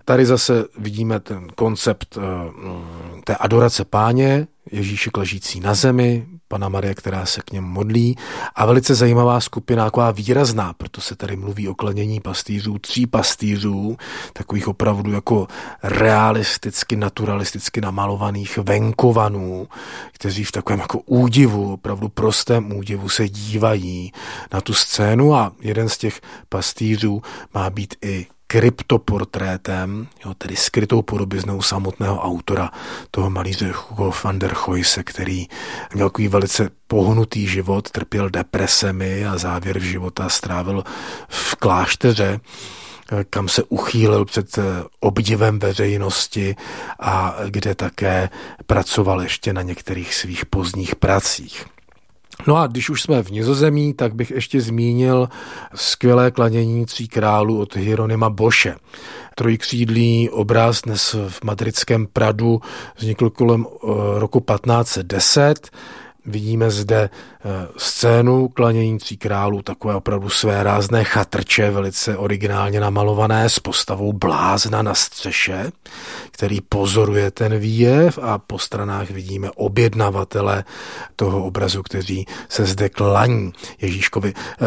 Tady 0.05 0.27
zase 0.27 0.65
vidíme 0.79 1.21
ten 1.21 1.49
koncept 1.55 2.19
eh, 2.19 2.23
té 3.25 3.37
adorace 3.37 3.85
páně, 3.85 4.47
Ježíšek 4.73 5.17
ležící 5.17 5.61
na 5.61 5.75
zemi, 5.75 6.27
Pana 6.49 6.69
Marie, 6.69 6.95
která 6.95 7.27
se 7.27 7.41
k 7.45 7.53
němu 7.53 7.69
modlí. 7.69 8.17
A 8.55 8.67
velice 8.67 8.95
zajímavá 8.95 9.41
skupina, 9.41 9.85
taková 9.85 10.11
výrazná, 10.11 10.73
proto 10.73 11.01
se 11.01 11.17
tady 11.17 11.37
mluví 11.37 11.69
o 11.69 11.75
klanění 11.75 12.21
pastýřů, 12.21 12.79
tří 12.79 13.07
pastýřů, 13.07 13.97
takových 14.33 14.69
opravdu 14.69 15.13
jako 15.13 15.47
realisticky, 15.83 16.97
naturalisticky 16.97 17.81
namalovaných 17.81 18.59
venkovanů, 18.59 19.69
kteří 20.13 20.45
v 20.45 20.53
takovém 20.53 20.81
jako 20.81 20.99
údivu, 20.99 21.73
opravdu 21.73 22.09
prostém 22.09 22.73
údivu 22.73 23.09
se 23.09 23.29
dívají 23.29 24.13
na 24.53 24.61
tu 24.61 24.75
scénu. 24.75 25.35
A 25.35 25.53
jeden 25.61 25.89
z 25.89 25.99
těch 25.99 26.21
pastýřů 26.49 27.23
má 27.55 27.71
být 27.71 27.95
i 28.03 28.27
kryptoportrétem, 28.47 30.09
jo, 30.25 30.35
tedy 30.35 30.57
skrytou 30.57 31.03
podobiznou 31.03 31.63
samotného 31.63 32.21
autora, 32.21 32.71
toho 33.11 33.31
malíře 33.31 33.73
Hugo 33.75 34.13
van 34.25 34.39
der 34.39 34.55
Goyse, 34.67 35.03
který 35.03 35.47
měl 35.95 36.09
takový 36.09 36.29
velice 36.29 36.71
pohnutý 36.87 37.47
život, 37.47 37.91
trpěl 37.91 38.31
depresemi 38.31 39.27
a 39.27 39.39
závěr 39.39 39.79
života 39.79 40.29
strávil 40.29 40.85
v 41.29 41.55
klášteře, 41.55 42.41
kam 43.31 43.49
se 43.49 43.63
uchýlil 43.63 44.25
před 44.25 44.59
obdivem 45.01 45.59
veřejnosti 45.59 46.57
a 47.01 47.37
kde 47.49 47.75
také 47.75 48.29
pracoval 48.67 49.23
ještě 49.23 49.53
na 49.53 49.63
některých 49.63 50.15
svých 50.15 50.47
pozdních 50.47 50.97
pracích. 50.97 51.67
No 52.47 52.57
a 52.57 52.67
když 52.67 52.91
už 52.91 53.03
jsme 53.03 53.23
v 53.23 53.31
Nizozemí, 53.31 53.95
tak 53.95 54.15
bych 54.15 54.31
ještě 54.31 54.61
zmínil 54.61 55.29
skvělé 55.75 56.31
klanění 56.31 56.87
tří 56.87 57.09
králů 57.09 57.61
od 57.61 57.77
Hieronyma 57.77 58.31
Boše. 58.31 58.77
Trojkřídlý 59.35 60.31
obraz 60.31 60.83
dnes 60.83 61.17
v 61.29 61.45
madridském 61.45 62.07
Pradu 62.07 62.61
vznikl 62.97 63.31
kolem 63.31 63.67
eh, 63.67 63.87
roku 64.19 64.41
1510 64.41 65.71
Vidíme 66.27 66.71
zde 66.71 67.11
eh, 67.11 67.69
scénu 67.77 68.49
klanění 68.49 68.99
tří 68.99 69.17
králů, 69.17 69.63
takové 69.63 69.95
opravdu 69.95 70.29
své 70.29 70.63
rázné 70.63 71.05
chatrče, 71.05 71.71
velice 71.71 72.17
originálně 72.17 72.81
namalované 72.81 73.49
s 73.49 73.59
postavou 73.59 74.13
blázna 74.13 74.83
na 74.83 74.95
střeše, 74.95 75.73
který 76.31 76.61
pozoruje 76.61 77.31
ten 77.31 77.59
výjev 77.59 78.19
a 78.23 78.39
po 78.39 78.59
stranách 78.59 79.11
vidíme 79.11 79.51
objednavatele 79.51 80.65
toho 81.17 81.45
obrazu, 81.45 81.83
kteří 81.83 82.27
se 82.49 82.67
zde 82.67 82.89
klaní 82.89 83.53
Ježíškovi. 83.81 84.35
Eh, 84.37 84.65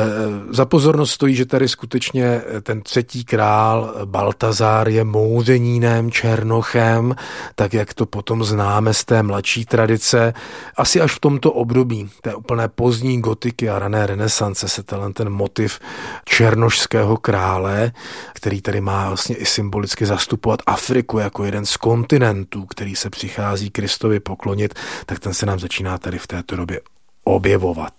za 0.49 0.66
pozornost 0.66 1.12
stojí, 1.12 1.36
že 1.36 1.45
tady 1.45 1.68
skutečně 1.68 2.41
ten 2.64 2.82
třetí 2.82 3.26
král 3.26 3.95
Baltazár 4.05 4.89
je 4.89 5.03
mouřenínem, 5.03 6.12
černochem, 6.12 7.16
tak 7.55 7.74
jak 7.74 7.93
to 7.93 8.05
potom 8.05 8.43
známe 8.43 8.93
z 8.93 9.05
té 9.05 9.24
mladší 9.24 9.66
tradice. 9.66 10.34
Asi 10.78 11.01
až 11.01 11.12
v 11.16 11.20
tomto 11.20 11.49
tomto 11.50 11.60
období 11.60 12.10
té 12.22 12.36
úplné 12.36 12.68
pozdní 12.68 13.22
gotiky 13.22 13.70
a 13.70 13.80
rané 13.80 14.08
renesance 14.08 14.68
se 14.68 14.84
ten, 14.84 15.14
ten 15.14 15.30
motiv 15.30 15.80
černošského 16.26 17.18
krále, 17.18 17.91
který 18.34 18.62
tady 18.62 18.82
má 18.82 19.08
vlastně 19.08 19.36
i 19.36 19.45
symbolicky 19.45 20.06
zastupovat 20.06 20.60
Afriku 20.66 21.20
jako 21.20 21.43
jeden 21.43 21.66
z 21.66 21.78
kontinentů, 21.78 22.66
který 22.66 22.95
se 22.95 23.10
přichází 23.10 23.70
Kristovi 23.70 24.20
poklonit, 24.20 24.74
tak 25.06 25.20
ten 25.20 25.34
se 25.34 25.45
nám 25.45 25.60
začíná 25.60 25.97
tady 25.97 26.18
v 26.18 26.28
této 26.28 26.56
době 26.56 26.82
objevovat. 27.24 27.93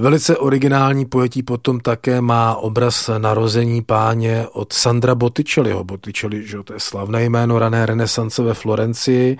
Velice 0.00 0.36
originální 0.36 1.04
pojetí 1.04 1.42
potom 1.42 1.80
také 1.80 2.20
má 2.20 2.56
obraz 2.56 3.10
narození 3.18 3.82
páně 3.82 4.46
od 4.52 4.72
Sandra 4.72 5.14
Botticelliho. 5.14 5.84
Botticelli, 5.84 6.46
že 6.46 6.62
to 6.64 6.72
je 6.72 6.80
slavné 6.80 7.24
jméno 7.24 7.58
rané 7.58 7.86
renesance 7.86 8.42
ve 8.42 8.54
Florencii, 8.54 9.38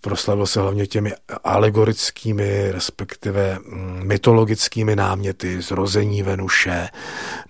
proslavil 0.00 0.46
se 0.46 0.60
hlavně 0.60 0.86
těmi 0.86 1.12
alegorickými, 1.44 2.72
respektive 2.72 3.58
mm, 3.58 4.00
mytologickými 4.04 4.96
náměty, 4.96 5.62
zrození 5.62 6.22
Venuše 6.22 6.88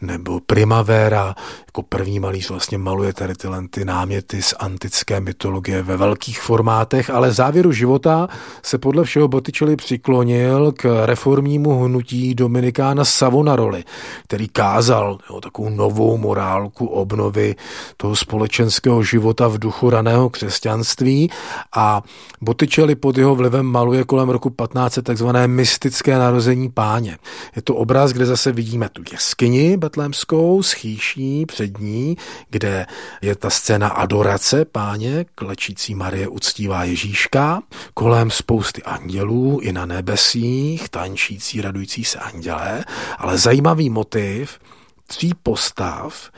nebo 0.01 0.41
Primavera, 0.41 1.35
jako 1.77 1.89
první 1.89 2.21
malíř 2.21 2.51
vlastně 2.51 2.79
maluje 2.79 3.13
tady 3.13 3.35
tyhle 3.35 3.69
ty 3.71 3.85
náměty 3.85 4.43
z 4.43 4.55
antické 4.59 5.21
mytologie 5.21 5.83
ve 5.83 5.97
velkých 5.97 6.41
formátech, 6.41 7.11
ale 7.11 7.31
v 7.31 7.33
závěru 7.33 7.73
života 7.73 8.29
se 8.63 8.79
podle 8.79 9.05
všeho 9.05 9.29
Botticelli 9.29 9.77
přiklonil 9.77 10.73
k 10.73 11.07
reformnímu 11.07 11.85
hnutí 11.85 12.35
Dominikána 12.35 13.05
Savonaroli, 13.05 13.85
který 14.25 14.49
kázal 14.49 15.19
jo, 15.31 15.41
takovou 15.41 15.71
novou 15.71 16.17
morálku 16.17 16.87
obnovy 16.87 17.55
toho 17.97 18.17
společenského 18.17 19.03
života 19.03 19.49
v 19.49 19.59
duchu 19.59 19.91
raného 19.91 20.31
křesťanství 20.31 21.31
a 21.77 22.03
Botticelli 22.41 22.95
pod 22.95 23.19
jeho 23.19 23.35
vlivem 23.35 23.67
maluje 23.67 24.05
kolem 24.05 24.29
roku 24.29 24.51
15 24.51 24.99
takzvané 25.03 25.49
mystické 25.49 26.19
narození 26.19 26.69
páně. 26.69 27.19
Je 27.57 27.63
to 27.63 27.75
obraz, 27.75 28.13
kde 28.13 28.27
zase 28.27 28.53
vidíme 28.53 28.89
tu 28.89 29.03
jeskyni 29.13 29.77
betlémskou 29.77 30.63
s 30.63 30.73
chýší 30.73 31.47
před 31.47 31.66
ní, 31.79 32.17
kde 32.51 32.87
je 33.23 33.37
ta 33.37 33.51
scéna 33.51 33.89
adorace 33.89 34.65
páně, 34.65 35.25
klečící 35.35 35.95
Marie 35.95 36.29
uctívá 36.29 36.85
Ježíška, 36.85 37.63
kolem 37.95 38.31
spousty 38.31 38.83
andělů 38.83 39.59
i 39.63 39.73
na 39.73 39.87
nebesích, 39.87 40.89
tančící, 40.89 41.61
radující 41.61 42.05
se 42.05 42.19
andělé, 42.19 42.85
ale 43.19 43.39
zajímavý 43.39 43.91
motiv 43.91 44.59
tří 45.07 45.33
postav, 45.43 46.31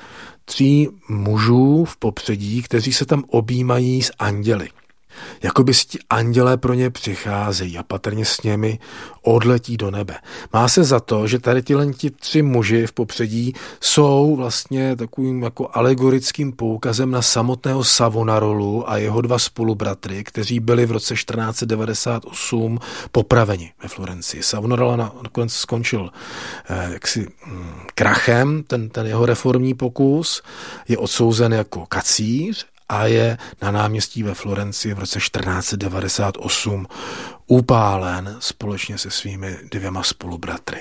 tří 0.44 0.88
mužů 1.08 1.84
v 1.84 1.96
popředí, 1.96 2.62
kteří 2.62 2.92
se 2.92 3.06
tam 3.06 3.24
objímají 3.28 4.02
s 4.02 4.12
anděli. 4.18 4.68
Jakoby 5.42 5.72
ti 5.72 5.98
andělé 6.10 6.56
pro 6.56 6.74
ně 6.74 6.90
přicházejí 6.90 7.78
a 7.78 7.82
patrně 7.82 8.24
s 8.24 8.42
nimi 8.42 8.78
odletí 9.22 9.76
do 9.76 9.90
nebe. 9.90 10.14
Má 10.52 10.68
se 10.68 10.84
za 10.84 11.00
to, 11.00 11.26
že 11.26 11.38
tady 11.38 11.62
tyhle 11.62 11.92
ti 11.92 12.10
tři 12.10 12.42
muži 12.42 12.86
v 12.86 12.92
popředí 12.92 13.52
jsou 13.80 14.36
vlastně 14.36 14.96
takovým 14.96 15.42
jako 15.42 15.68
alegorickým 15.72 16.52
poukazem 16.52 17.10
na 17.10 17.22
samotného 17.22 17.84
Savonarolu 17.84 18.90
a 18.90 18.96
jeho 18.96 19.20
dva 19.20 19.38
spolubratry, 19.38 20.24
kteří 20.24 20.60
byli 20.60 20.86
v 20.86 20.90
roce 20.90 21.14
1498 21.14 22.78
popraveni 23.12 23.72
ve 23.82 23.88
Florencii. 23.88 24.42
Savonarola 24.42 24.96
nakonec 24.96 25.52
skončil 25.52 26.10
eh, 26.68 26.88
jaksi 26.92 27.26
hm, 27.46 27.80
krachem, 27.94 28.62
ten, 28.62 28.88
ten 28.88 29.06
jeho 29.06 29.26
reformní 29.26 29.74
pokus, 29.74 30.42
je 30.88 30.98
odsouzen 30.98 31.52
jako 31.52 31.86
kacíř 31.86 32.66
a 32.88 33.06
je 33.06 33.38
na 33.62 33.70
náměstí 33.70 34.22
ve 34.22 34.34
Florencii 34.34 34.94
v 34.94 34.98
roce 34.98 35.18
1498 35.18 36.86
upálen 37.46 38.36
společně 38.40 38.98
se 38.98 39.10
svými 39.10 39.56
dvěma 39.70 40.02
spolubratry. 40.02 40.80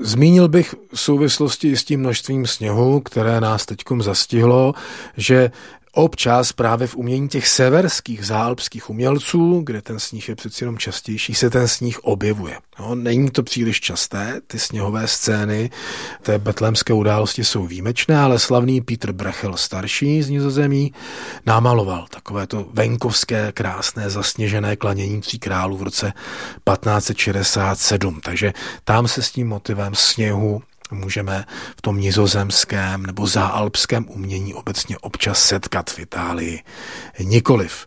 Zmínil 0.00 0.48
bych 0.48 0.74
v 0.94 1.00
souvislosti 1.00 1.76
s 1.76 1.84
tím 1.84 2.00
množstvím 2.00 2.46
sněhu, 2.46 3.00
které 3.00 3.40
nás 3.40 3.66
teďkom 3.66 4.02
zastihlo, 4.02 4.74
že 5.16 5.50
Občas 5.96 6.52
právě 6.52 6.86
v 6.86 6.96
umění 6.96 7.28
těch 7.28 7.48
severských 7.48 8.26
zálpských 8.26 8.90
umělců, 8.90 9.60
kde 9.64 9.82
ten 9.82 10.00
sníh 10.00 10.28
je 10.28 10.36
přeci 10.36 10.64
jenom 10.64 10.78
častější, 10.78 11.34
se 11.34 11.50
ten 11.50 11.68
sníh 11.68 11.98
objevuje. 11.98 12.58
No, 12.80 12.94
není 12.94 13.30
to 13.30 13.42
příliš 13.42 13.80
časté, 13.80 14.40
ty 14.46 14.58
sněhové 14.58 15.08
scény 15.08 15.70
té 16.22 16.38
betlémské 16.38 16.92
události 16.92 17.44
jsou 17.44 17.66
výjimečné, 17.66 18.18
ale 18.18 18.38
slavný 18.38 18.80
Peter 18.80 19.12
Brechel 19.12 19.56
starší 19.56 20.22
z 20.22 20.30
Nizozemí 20.30 20.92
námaloval 21.46 22.06
takovéto 22.10 22.68
venkovské 22.72 23.52
krásné 23.52 24.10
zasněžené 24.10 24.76
klanění 24.76 25.20
tří 25.20 25.38
králů 25.38 25.76
v 25.76 25.82
roce 25.82 26.12
1567. 26.74 28.20
Takže 28.24 28.52
tam 28.84 29.08
se 29.08 29.22
s 29.22 29.30
tím 29.30 29.48
motivem 29.48 29.94
sněhu 29.94 30.62
můžeme 30.94 31.44
v 31.76 31.82
tom 31.82 32.00
nizozemském 32.00 33.06
nebo 33.06 33.26
záalpském 33.26 34.06
umění 34.08 34.54
obecně 34.54 34.98
občas 34.98 35.42
setkat 35.44 35.90
v 35.90 35.98
Itálii. 35.98 36.62
Nikoliv. 37.18 37.86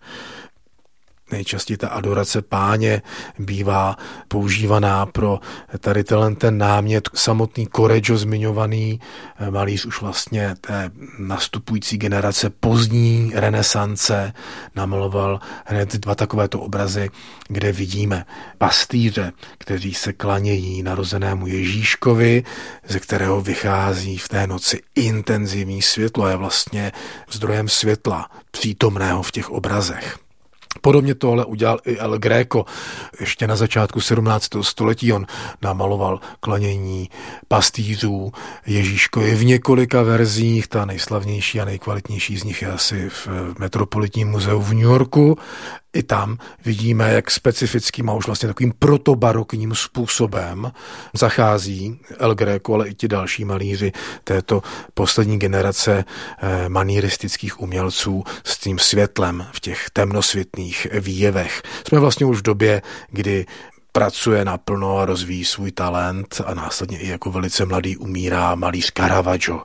Nejčastěji 1.31 1.77
ta 1.77 1.87
adorace 1.87 2.41
páně 2.41 3.01
bývá 3.39 3.95
používaná 4.27 5.05
pro 5.05 5.39
tady 5.79 6.03
ten 6.37 6.57
námět. 6.57 7.09
Samotný 7.13 7.67
Correggio 7.75 8.17
zmiňovaný 8.17 8.99
eh, 9.39 9.51
malíř 9.51 9.85
už 9.85 10.01
vlastně 10.01 10.55
té 10.61 10.91
nastupující 11.19 11.97
generace 11.97 12.49
pozdní 12.49 13.31
renesance 13.35 14.33
namaloval 14.75 15.39
hned 15.65 15.95
dva 15.95 16.15
takovéto 16.15 16.59
obrazy, 16.59 17.09
kde 17.47 17.71
vidíme 17.71 18.25
pastýře, 18.57 19.31
kteří 19.57 19.93
se 19.93 20.13
klanějí 20.13 20.83
narozenému 20.83 21.47
Ježíškovi, 21.47 22.43
ze 22.87 22.99
kterého 22.99 23.41
vychází 23.41 24.17
v 24.17 24.29
té 24.29 24.47
noci 24.47 24.81
intenzivní 24.95 25.81
světlo, 25.81 26.27
je 26.27 26.35
vlastně 26.35 26.91
zdrojem 27.31 27.69
světla 27.69 28.29
přítomného 28.51 29.23
v 29.23 29.31
těch 29.31 29.49
obrazech. 29.49 30.26
Podobně 30.81 31.15
tohle 31.15 31.45
udělal 31.45 31.79
i 31.85 31.97
El 31.97 32.17
Greco. 32.17 32.65
Ještě 33.19 33.47
na 33.47 33.55
začátku 33.55 34.01
17. 34.01 34.47
století 34.61 35.13
on 35.13 35.25
namaloval 35.61 36.19
klanění 36.39 37.09
pastýřů 37.47 38.31
Ježíškovi 38.65 39.35
v 39.35 39.45
několika 39.45 40.01
verzích. 40.01 40.67
Ta 40.67 40.85
nejslavnější 40.85 41.61
a 41.61 41.65
nejkvalitnější 41.65 42.37
z 42.37 42.43
nich 42.43 42.61
je 42.61 42.71
asi 42.71 43.09
v 43.09 43.27
Metropolitním 43.59 44.27
muzeu 44.27 44.61
v 44.61 44.73
New 44.73 44.83
Yorku 44.83 45.37
i 45.93 46.03
tam 46.03 46.37
vidíme, 46.65 47.13
jak 47.13 47.31
specifickým 47.31 48.09
a 48.09 48.13
už 48.13 48.25
vlastně 48.25 48.47
takovým 48.47 48.73
protobarokním 48.79 49.75
způsobem 49.75 50.71
zachází 51.13 51.99
El 52.17 52.35
Greco, 52.35 52.73
ale 52.73 52.87
i 52.87 52.93
ti 52.93 53.07
další 53.07 53.45
malíři 53.45 53.91
této 54.23 54.61
poslední 54.93 55.39
generace 55.39 56.05
eh, 56.37 56.69
manieristických 56.69 57.61
umělců 57.61 58.23
s 58.43 58.57
tím 58.57 58.79
světlem 58.79 59.45
v 59.51 59.59
těch 59.59 59.89
temnosvětných 59.93 60.87
výjevech. 60.99 61.61
Jsme 61.87 61.99
vlastně 61.99 62.25
už 62.25 62.39
v 62.39 62.41
době, 62.41 62.81
kdy 63.09 63.45
pracuje 63.97 64.45
naplno 64.45 64.97
a 64.97 65.05
rozvíjí 65.05 65.45
svůj 65.45 65.71
talent 65.71 66.41
a 66.45 66.53
následně 66.53 66.99
i 66.99 67.07
jako 67.07 67.31
velice 67.31 67.65
mladý 67.65 67.97
umírá 67.97 68.55
malíř 68.55 68.91
Caravaggio, 68.97 69.61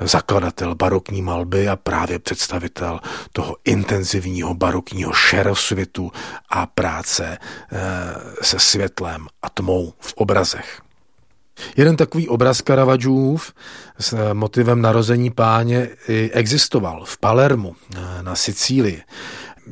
zakladatel 0.00 0.74
barokní 0.74 1.22
malby 1.22 1.68
a 1.68 1.76
právě 1.76 2.18
představitel 2.18 3.00
toho 3.32 3.56
intenzivního 3.64 4.54
barokního 4.54 5.12
šerosvitu 5.12 6.12
a 6.50 6.66
práce 6.66 7.38
eh, 7.38 7.78
se 8.42 8.58
světlem 8.58 9.26
a 9.42 9.50
tmou 9.50 9.92
v 10.00 10.12
obrazech. 10.12 10.82
Jeden 11.76 11.96
takový 11.96 12.28
obraz 12.28 12.62
Caravaggiův 12.62 13.52
s 13.98 14.32
motivem 14.32 14.82
narození 14.82 15.30
páně 15.30 15.88
existoval 16.32 17.04
v 17.04 17.18
Palermu 17.18 17.76
eh, 17.94 18.22
na 18.22 18.34
Sicílii 18.34 19.02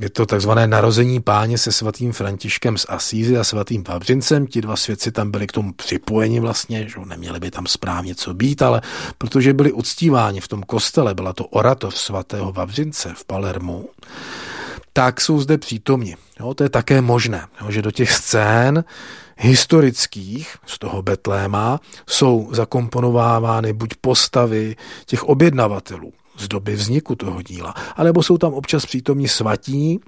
je 0.01 0.11
to 0.11 0.27
takzvané 0.27 0.67
narození 0.67 1.21
páně 1.21 1.59
se 1.59 1.73
svatým 1.73 2.13
Františkem 2.13 2.79
z 2.79 2.87
Asízy 2.89 3.39
a 3.39 3.45
svatým 3.45 3.85
Vavřincem. 3.89 4.47
Ti 4.47 4.61
dva 4.61 4.77
svědci 4.77 5.13
tam 5.13 5.31
byli 5.31 5.47
k 5.47 5.53
tomu 5.53 5.73
připojeni 5.73 6.41
vlastně, 6.41 6.89
že 6.89 6.97
neměli 7.05 7.41
by 7.41 7.51
tam 7.51 7.67
správně 7.67 8.15
co 8.15 8.35
být, 8.35 8.63
ale 8.63 8.83
protože 9.19 9.53
byli 9.53 9.73
uctíváni 9.73 10.41
v 10.41 10.49
tom 10.49 10.63
kostele, 10.63 11.15
byla 11.15 11.33
to 11.33 11.47
oratoř 11.47 11.95
svatého 11.95 12.53
Vavřince 12.53 13.13
v 13.17 13.25
Palermu, 13.25 13.89
tak 14.93 15.21
jsou 15.21 15.41
zde 15.41 15.59
přítomni. 15.59 16.17
Jo, 16.41 16.55
to 16.55 16.63
je 16.63 16.69
také 16.69 17.01
možné, 17.01 17.47
jo, 17.61 17.71
že 17.71 17.83
do 17.83 17.91
těch 17.91 18.13
scén 18.13 18.85
historických 19.39 20.57
z 20.67 20.79
toho 20.79 21.03
Betléma 21.03 21.81
jsou 22.09 22.49
zakomponovávány 22.53 23.73
buď 23.73 23.95
postavy 24.01 24.77
těch 25.07 25.25
objednavatelů, 25.25 26.13
z 26.39 26.49
doby 26.49 26.75
vzniku 26.75 27.15
toho 27.15 27.43
díla. 27.43 27.75
A 27.97 28.05
nebo 28.05 28.23
jsou 28.23 28.39
tam 28.39 28.55
občas 28.55 28.87
přítomní 28.87 29.29
svatí, 29.29 30.01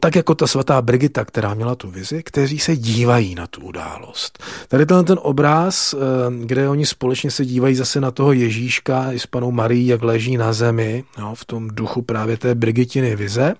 tak 0.00 0.16
jako 0.16 0.34
ta 0.34 0.46
svatá 0.46 0.82
Brigita, 0.82 1.24
která 1.24 1.54
měla 1.54 1.74
tu 1.74 1.90
vizi, 1.90 2.22
kteří 2.22 2.58
se 2.58 2.76
dívají 2.76 3.34
na 3.34 3.46
tu 3.46 3.60
událost. 3.60 4.42
Tady 4.68 4.86
ten, 4.86 5.04
ten 5.04 5.18
obraz, 5.22 5.94
eh, 5.94 5.96
kde 6.44 6.68
oni 6.68 6.86
společně 6.86 7.30
se 7.30 7.44
dívají 7.44 7.74
zase 7.74 8.00
na 8.00 8.10
toho 8.10 8.32
Ježíška 8.32 9.12
i 9.12 9.18
s 9.18 9.26
panou 9.26 9.50
Marí, 9.50 9.86
jak 9.86 10.02
leží 10.02 10.36
na 10.36 10.52
zemi, 10.52 11.04
jo, 11.18 11.34
v 11.34 11.44
tom 11.44 11.68
duchu 11.68 12.02
právě 12.02 12.36
té 12.36 12.54
Brigitiny 12.54 13.16
vize, 13.16 13.54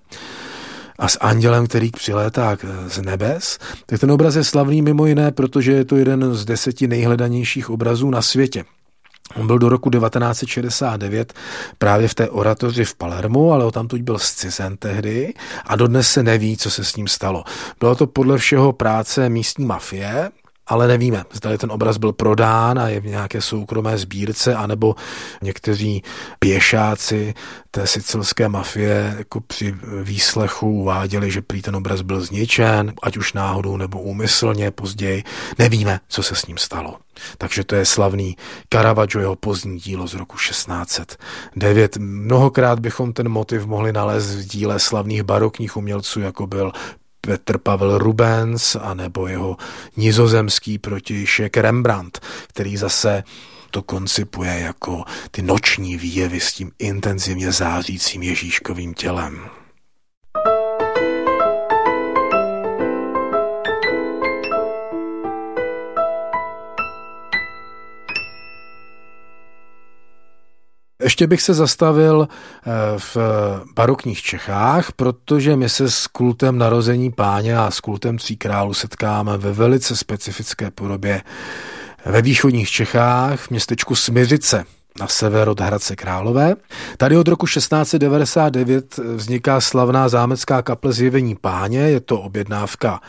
a 0.98 1.08
s 1.08 1.18
andělem, 1.20 1.66
který 1.66 1.90
přilétá 1.90 2.56
z 2.86 3.02
nebes, 3.02 3.58
tak 3.86 4.00
ten 4.00 4.10
obraz 4.10 4.34
je 4.34 4.44
slavný 4.44 4.82
mimo 4.82 5.06
jiné, 5.06 5.32
protože 5.32 5.72
je 5.72 5.84
to 5.84 5.96
jeden 5.96 6.34
z 6.34 6.44
deseti 6.44 6.88
nejhledanějších 6.88 7.70
obrazů 7.70 8.10
na 8.10 8.22
světě. 8.22 8.64
On 9.34 9.46
byl 9.46 9.58
do 9.58 9.68
roku 9.68 9.90
1969 9.90 11.34
právě 11.78 12.08
v 12.08 12.14
té 12.14 12.30
oratoři 12.30 12.84
v 12.84 12.94
Palermu, 12.94 13.52
ale 13.52 13.64
o 13.64 13.70
tamtuť 13.70 14.00
byl 14.00 14.18
zcizen 14.18 14.76
tehdy 14.76 15.34
a 15.66 15.76
dodnes 15.76 16.10
se 16.10 16.22
neví, 16.22 16.56
co 16.56 16.70
se 16.70 16.84
s 16.84 16.96
ním 16.96 17.08
stalo. 17.08 17.44
Bylo 17.80 17.94
to 17.94 18.06
podle 18.06 18.38
všeho 18.38 18.72
práce 18.72 19.28
místní 19.28 19.64
mafie, 19.64 20.30
ale 20.70 20.88
nevíme, 20.88 21.24
zda 21.32 21.58
ten 21.58 21.72
obraz 21.72 21.96
byl 21.96 22.12
prodán 22.12 22.78
a 22.78 22.88
je 22.88 23.00
v 23.00 23.06
nějaké 23.06 23.40
soukromé 23.40 23.98
sbírce, 23.98 24.54
anebo 24.54 24.94
někteří 25.42 26.02
pěšáci 26.38 27.34
té 27.70 27.86
sicilské 27.86 28.48
mafie 28.48 29.14
jako 29.18 29.40
při 29.40 29.74
výslechu 30.02 30.70
uváděli, 30.70 31.30
že 31.30 31.42
prý 31.42 31.62
ten 31.62 31.76
obraz 31.76 32.02
byl 32.02 32.20
zničen, 32.20 32.92
ať 33.02 33.16
už 33.16 33.32
náhodou 33.32 33.76
nebo 33.76 34.00
úmyslně 34.00 34.70
později. 34.70 35.24
Nevíme, 35.58 36.00
co 36.08 36.22
se 36.22 36.34
s 36.34 36.46
ním 36.46 36.58
stalo. 36.58 36.98
Takže 37.38 37.64
to 37.64 37.74
je 37.74 37.84
slavný 37.84 38.36
Caravaggio, 38.72 39.20
jeho 39.20 39.36
pozdní 39.36 39.78
dílo 39.78 40.06
z 40.08 40.14
roku 40.14 40.36
1609. 40.36 41.96
Mnohokrát 41.96 42.80
bychom 42.80 43.12
ten 43.12 43.28
motiv 43.28 43.66
mohli 43.66 43.92
nalézt 43.92 44.30
v 44.30 44.44
díle 44.44 44.78
slavných 44.78 45.22
barokních 45.22 45.76
umělců, 45.76 46.20
jako 46.20 46.46
byl 46.46 46.72
Petr 47.20 47.58
Pavel 47.58 47.98
Rubens 47.98 48.76
a 48.76 48.94
nebo 48.94 49.26
jeho 49.26 49.56
nizozemský 49.96 50.78
protějšek 50.78 51.56
Rembrandt, 51.56 52.20
který 52.46 52.76
zase 52.76 53.24
to 53.70 53.82
koncipuje 53.82 54.60
jako 54.60 55.04
ty 55.30 55.42
noční 55.42 55.96
výjevy 55.96 56.40
s 56.40 56.52
tím 56.52 56.72
intenzivně 56.78 57.52
zářícím 57.52 58.22
Ježíškovým 58.22 58.94
tělem. 58.94 59.59
Ještě 71.10 71.26
bych 71.26 71.42
se 71.42 71.54
zastavil 71.54 72.28
eh, 72.28 72.70
v 72.98 73.16
barokních 73.74 74.22
Čechách, 74.22 74.92
protože 74.92 75.56
my 75.56 75.68
se 75.68 75.90
s 75.90 76.06
kultem 76.06 76.58
narození 76.58 77.10
páně 77.10 77.58
a 77.58 77.70
s 77.70 77.80
kultem 77.80 78.18
tří 78.18 78.36
králů 78.36 78.74
setkáme 78.74 79.38
ve 79.38 79.52
velice 79.52 79.96
specifické 79.96 80.70
podobě 80.70 81.22
ve 82.04 82.22
východních 82.22 82.70
Čechách, 82.70 83.40
v 83.40 83.50
městečku 83.50 83.94
Smiřice 83.94 84.64
na 85.00 85.06
sever 85.06 85.48
od 85.48 85.60
Hradce 85.60 85.96
Králové. 85.96 86.54
Tady 86.96 87.16
od 87.16 87.28
roku 87.28 87.46
1699 87.46 88.96
vzniká 88.96 89.60
slavná 89.60 90.08
zámecká 90.08 90.62
kaple 90.62 90.92
zjevení 90.92 91.36
páně, 91.36 91.78
je 91.78 92.00
to 92.00 92.20
objednávka 92.20 93.00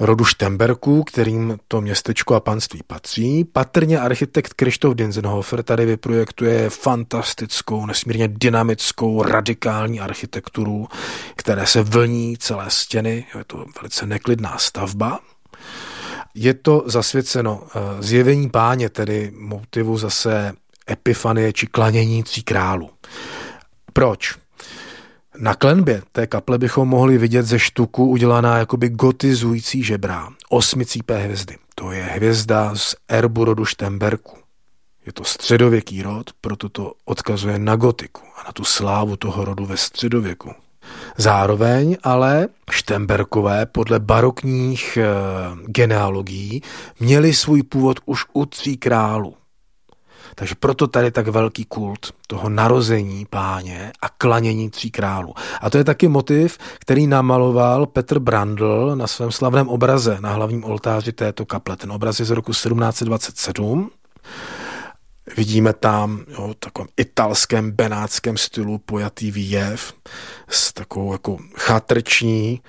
rodu 0.00 0.24
Štemberků, 0.24 1.04
kterým 1.04 1.58
to 1.68 1.80
městečko 1.80 2.34
a 2.34 2.40
panství 2.40 2.80
patří. 2.86 3.44
Patrně 3.44 4.00
architekt 4.00 4.54
Krištof 4.54 4.94
Dinzenhofer 4.94 5.62
tady 5.62 5.86
vyprojektuje 5.86 6.70
fantastickou, 6.70 7.86
nesmírně 7.86 8.28
dynamickou, 8.28 9.22
radikální 9.22 10.00
architekturu, 10.00 10.88
které 11.36 11.66
se 11.66 11.82
vlní 11.82 12.36
celé 12.38 12.64
stěny. 12.68 13.26
Je 13.38 13.44
to 13.44 13.64
velice 13.80 14.06
neklidná 14.06 14.58
stavba. 14.58 15.20
Je 16.34 16.54
to 16.54 16.82
zasvěceno 16.86 17.62
eh, 17.62 17.80
zjevení 18.02 18.50
páně, 18.50 18.88
tedy 18.88 19.32
motivu 19.38 19.98
zase 19.98 20.52
epifanie 20.90 21.52
či 21.52 21.66
klanění 21.66 22.22
tří 22.22 22.42
králů. 22.42 22.90
Proč? 23.92 24.34
Na 25.38 25.54
klenbě 25.54 26.02
té 26.12 26.26
kaple 26.26 26.58
bychom 26.58 26.88
mohli 26.88 27.18
vidět 27.18 27.46
ze 27.46 27.58
štuku 27.58 28.06
udělaná 28.06 28.58
jakoby 28.58 28.88
gotizující 28.88 29.82
žebra, 29.82 30.28
osmicípé 30.48 31.18
hvězdy. 31.18 31.56
To 31.74 31.92
je 31.92 32.02
hvězda 32.02 32.74
z 32.74 32.94
erbu 33.08 33.44
rodu 33.44 33.64
Štemberku. 33.64 34.36
Je 35.06 35.12
to 35.12 35.24
středověký 35.24 36.02
rod, 36.02 36.30
proto 36.40 36.68
to 36.68 36.92
odkazuje 37.04 37.58
na 37.58 37.76
gotiku 37.76 38.22
a 38.36 38.44
na 38.46 38.52
tu 38.52 38.64
slávu 38.64 39.16
toho 39.16 39.44
rodu 39.44 39.66
ve 39.66 39.76
středověku. 39.76 40.50
Zároveň 41.16 41.96
ale 42.02 42.48
Štemberkové 42.70 43.66
podle 43.66 43.98
barokních 43.98 44.96
e, 44.96 45.06
genealogií 45.66 46.62
měli 47.00 47.34
svůj 47.34 47.62
původ 47.62 48.00
už 48.06 48.24
u 48.32 48.46
tří 48.46 48.76
králů. 48.76 49.34
Takže 50.34 50.54
proto 50.54 50.86
tady 50.86 51.10
tak 51.10 51.28
velký 51.28 51.64
kult 51.64 52.12
toho 52.26 52.48
narození 52.48 53.26
páně 53.30 53.92
a 54.02 54.08
klanění 54.08 54.70
tří 54.70 54.90
králů. 54.90 55.34
A 55.60 55.70
to 55.70 55.78
je 55.78 55.84
taky 55.84 56.08
motiv, 56.08 56.58
který 56.78 57.06
namaloval 57.06 57.86
Petr 57.86 58.18
Brandl 58.18 58.96
na 58.96 59.06
svém 59.06 59.32
slavném 59.32 59.68
obraze 59.68 60.16
na 60.20 60.32
hlavním 60.32 60.64
oltáři 60.64 61.12
této 61.12 61.46
kaple. 61.46 61.76
Ten 61.76 61.92
obraz 61.92 62.20
je 62.20 62.26
z 62.26 62.30
roku 62.30 62.52
1727. 62.52 63.90
Vidíme 65.36 65.72
tam 65.72 66.24
jo, 66.28 66.54
takovém 66.58 66.88
italském, 66.96 67.70
benátském 67.70 68.36
stylu 68.36 68.78
pojatý 68.78 69.30
výjev 69.30 69.94
s 70.48 70.72
takovou 70.72 71.12
jako 71.12 71.38
chatrční 71.56 72.60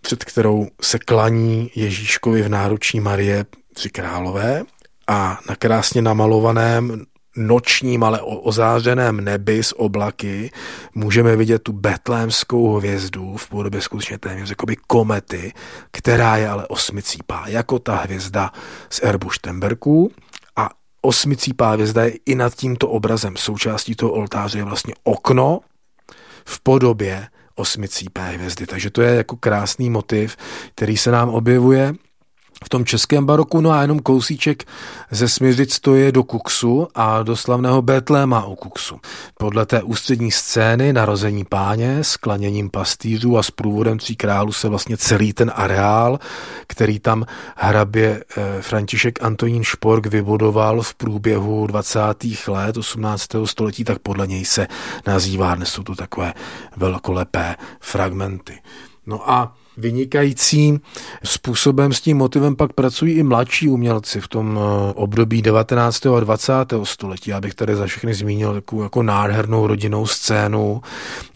před 0.00 0.24
kterou 0.24 0.68
se 0.82 0.98
klaní 0.98 1.70
Ježíškovi 1.74 2.42
v 2.42 2.48
náručí 2.48 3.00
Marie 3.00 3.46
tři 3.74 3.90
králové 3.90 4.62
a 5.10 5.38
na 5.48 5.56
krásně 5.56 6.02
namalovaném 6.02 7.04
nočním, 7.36 8.02
ale 8.02 8.20
ozářeném 8.20 9.20
nebi 9.20 9.62
z 9.62 9.72
oblaky 9.76 10.50
můžeme 10.94 11.36
vidět 11.36 11.62
tu 11.62 11.72
betlémskou 11.72 12.76
hvězdu 12.76 13.36
v 13.36 13.48
podobě 13.48 13.80
skutečně 13.80 14.18
téměř 14.18 14.50
jakoby 14.50 14.76
komety, 14.86 15.52
která 15.90 16.36
je 16.36 16.48
ale 16.48 16.66
osmicípá, 16.66 17.44
jako 17.46 17.78
ta 17.78 17.96
hvězda 17.96 18.50
z 18.90 19.00
Erbu 19.02 19.30
Štemberků 19.30 20.12
a 20.56 20.70
osmicípá 21.02 21.70
hvězda 21.70 22.04
je 22.04 22.12
i 22.26 22.34
nad 22.34 22.54
tímto 22.54 22.88
obrazem. 22.88 23.36
Součástí 23.36 23.94
toho 23.94 24.12
oltáře 24.12 24.58
je 24.58 24.64
vlastně 24.64 24.94
okno 25.04 25.60
v 26.44 26.60
podobě 26.60 27.28
osmicípé 27.54 28.30
hvězdy. 28.30 28.66
Takže 28.66 28.90
to 28.90 29.02
je 29.02 29.14
jako 29.14 29.36
krásný 29.36 29.90
motiv, 29.90 30.36
který 30.74 30.96
se 30.96 31.10
nám 31.10 31.28
objevuje 31.28 31.94
v 32.64 32.68
tom 32.68 32.84
českém 32.84 33.26
baroku, 33.26 33.60
no 33.60 33.70
a 33.70 33.82
jenom 33.82 33.98
kousíček 33.98 34.64
ze 35.10 35.28
Smiřic 35.28 35.80
to 35.80 35.94
je 35.94 36.12
do 36.12 36.22
Kuksu 36.22 36.88
a 36.94 37.22
do 37.22 37.36
slavného 37.36 37.82
Betléma 37.82 38.46
u 38.46 38.54
Kuksu. 38.54 39.00
Podle 39.38 39.66
té 39.66 39.82
ústřední 39.82 40.30
scény 40.30 40.92
narození 40.92 41.44
páně 41.44 42.04
s 42.04 42.16
klaněním 42.16 42.70
pastýřů 42.70 43.38
a 43.38 43.42
s 43.42 43.50
průvodem 43.50 43.98
tří 43.98 44.16
králů 44.16 44.52
se 44.52 44.68
vlastně 44.68 44.96
celý 44.96 45.32
ten 45.32 45.52
areál, 45.54 46.18
který 46.66 46.98
tam 46.98 47.24
hrabě 47.56 48.24
eh, 48.36 48.62
František 48.62 49.22
Antonín 49.22 49.64
Špork 49.64 50.06
vybudoval 50.06 50.82
v 50.82 50.94
průběhu 50.94 51.66
20. 51.66 52.00
let 52.48 52.76
18. 52.76 53.26
století, 53.44 53.84
tak 53.84 53.98
podle 53.98 54.26
něj 54.26 54.44
se 54.44 54.66
nazývá. 55.06 55.54
Dnes 55.54 55.68
jsou 55.68 55.82
to 55.82 55.94
takové 55.94 56.34
velkolepé 56.76 57.56
fragmenty. 57.80 58.58
No 59.06 59.30
a 59.30 59.54
vynikajícím 59.80 60.80
způsobem 61.24 61.92
s 61.92 62.00
tím 62.00 62.16
motivem 62.16 62.56
pak 62.56 62.72
pracují 62.72 63.14
i 63.14 63.22
mladší 63.22 63.68
umělci 63.68 64.20
v 64.20 64.28
tom 64.28 64.58
eh, 64.58 64.92
období 64.94 65.42
19. 65.42 66.06
a 66.06 66.20
20. 66.20 66.52
století. 66.84 67.30
Já 67.30 67.40
bych 67.40 67.54
tady 67.54 67.76
za 67.76 67.86
všechny 67.86 68.14
zmínil 68.14 68.54
takovou 68.54 68.82
jako 68.82 69.02
nádhernou 69.02 69.66
rodinnou 69.66 70.06
scénu, 70.06 70.82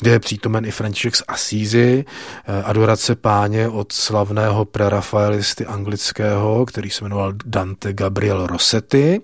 kde 0.01 0.11
je 0.11 0.18
přítomen 0.18 0.64
i 0.64 0.70
František 0.70 1.16
z 1.16 1.22
Assisi, 1.28 2.05
eh, 2.47 2.62
adorace 2.62 3.14
páně 3.14 3.68
od 3.68 3.92
slavného 3.92 4.64
prerafaelisty 4.64 5.66
anglického, 5.66 6.66
který 6.66 6.90
se 6.90 7.05
jmenoval 7.05 7.32
Dante 7.45 7.92
Gabriel 7.92 8.47
Rossetti. 8.47 9.20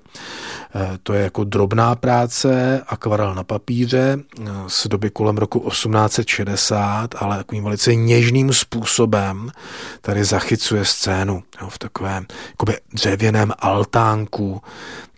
Eh, 0.75 0.99
to 1.03 1.13
je 1.13 1.23
jako 1.23 1.45
drobná 1.45 1.95
práce, 1.95 2.83
akvarel 2.87 3.35
na 3.35 3.45
papíře 3.45 4.19
z 4.67 4.87
doby 4.87 5.11
kolem 5.11 5.37
roku 5.37 5.71
1860, 5.71 7.15
ale 7.19 7.37
takovým 7.37 7.65
velice 7.65 7.95
něžným 7.95 8.53
způsobem 8.53 8.71
způsobem 8.81 9.53
tady 10.01 10.25
zachycuje 10.25 10.85
scénu 10.85 11.43
jo, 11.63 11.69
v 11.69 11.79
takovém 11.79 12.27
jakoby 12.51 12.77
dřevěném 12.93 13.53
altánku, 13.59 14.63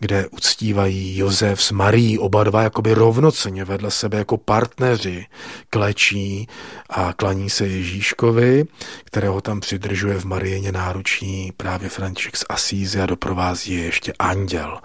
kde 0.00 0.28
uctívají 0.28 1.18
Josef 1.18 1.62
s 1.62 1.70
Marí, 1.70 2.18
oba 2.18 2.44
dva 2.44 2.62
jakoby 2.62 2.94
rovnoceně 2.94 3.64
vedle 3.64 3.90
sebe 3.90 4.18
jako 4.18 4.36
partneři 4.36 5.26
klečí 5.70 6.48
a 6.90 7.12
klaní 7.12 7.50
se 7.50 7.66
Ježíškovi, 7.66 8.64
kterého 9.04 9.40
tam 9.40 9.60
přidržuje 9.60 10.18
v 10.18 10.24
Marieně 10.24 10.72
náruční 10.72 11.52
právě 11.56 11.88
František 11.88 12.36
z 12.36 12.44
Asízy 12.48 13.00
a 13.00 13.06
doprovází 13.06 13.74
je 13.74 13.84
ještě 13.84 14.12
anděl. 14.18 14.78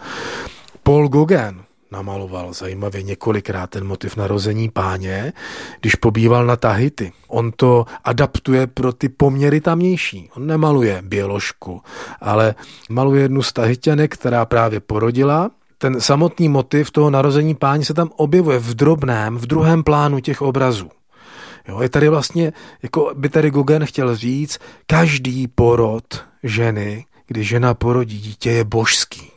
Paul 0.88 1.08
Gauguin, 1.08 1.62
namaloval 1.92 2.54
zajímavě 2.54 3.04
několikrát 3.04 3.70
ten 3.70 3.88
motiv 3.88 4.16
narození 4.16 4.70
páně, 4.70 5.34
když 5.82 5.96
pobýval 5.96 6.46
na 6.46 6.56
Tahiti. 6.56 7.12
On 7.28 7.52
to 7.56 7.86
adaptuje 8.04 8.68
pro 8.68 8.94
ty 8.94 9.10
poměry 9.10 9.62
tamnější. 9.62 10.30
On 10.36 10.48
nemaluje 10.48 11.02
běložku, 11.06 11.82
ale 12.22 12.56
maluje 12.90 13.22
jednu 13.22 13.42
z 13.42 13.54
Tahitianek, 13.54 14.14
která 14.14 14.46
právě 14.46 14.80
porodila 14.80 15.52
ten 15.78 16.02
samotný 16.02 16.50
motiv 16.50 16.92
toho 16.92 17.10
narození 17.10 17.56
páně 17.56 17.86
se 17.86 17.94
tam 17.94 18.10
objevuje 18.16 18.60
v 18.60 18.74
drobném, 18.74 19.38
v 19.38 19.46
druhém 19.46 19.84
plánu 19.84 20.20
těch 20.20 20.42
obrazů. 20.42 20.90
Jo, 21.68 21.82
je 21.82 21.90
tady 21.90 22.10
vlastně, 22.10 22.54
jako 22.84 23.12
by 23.16 23.30
tady 23.30 23.52
Gogen 23.52 23.86
chtěl 23.86 24.16
říct, 24.16 24.60
každý 24.86 25.48
porod 25.48 26.24
ženy, 26.44 27.06
když 27.28 27.48
žena 27.48 27.74
porodí 27.74 28.20
dítě, 28.20 28.52
je 28.52 28.64
božský. 28.64 29.37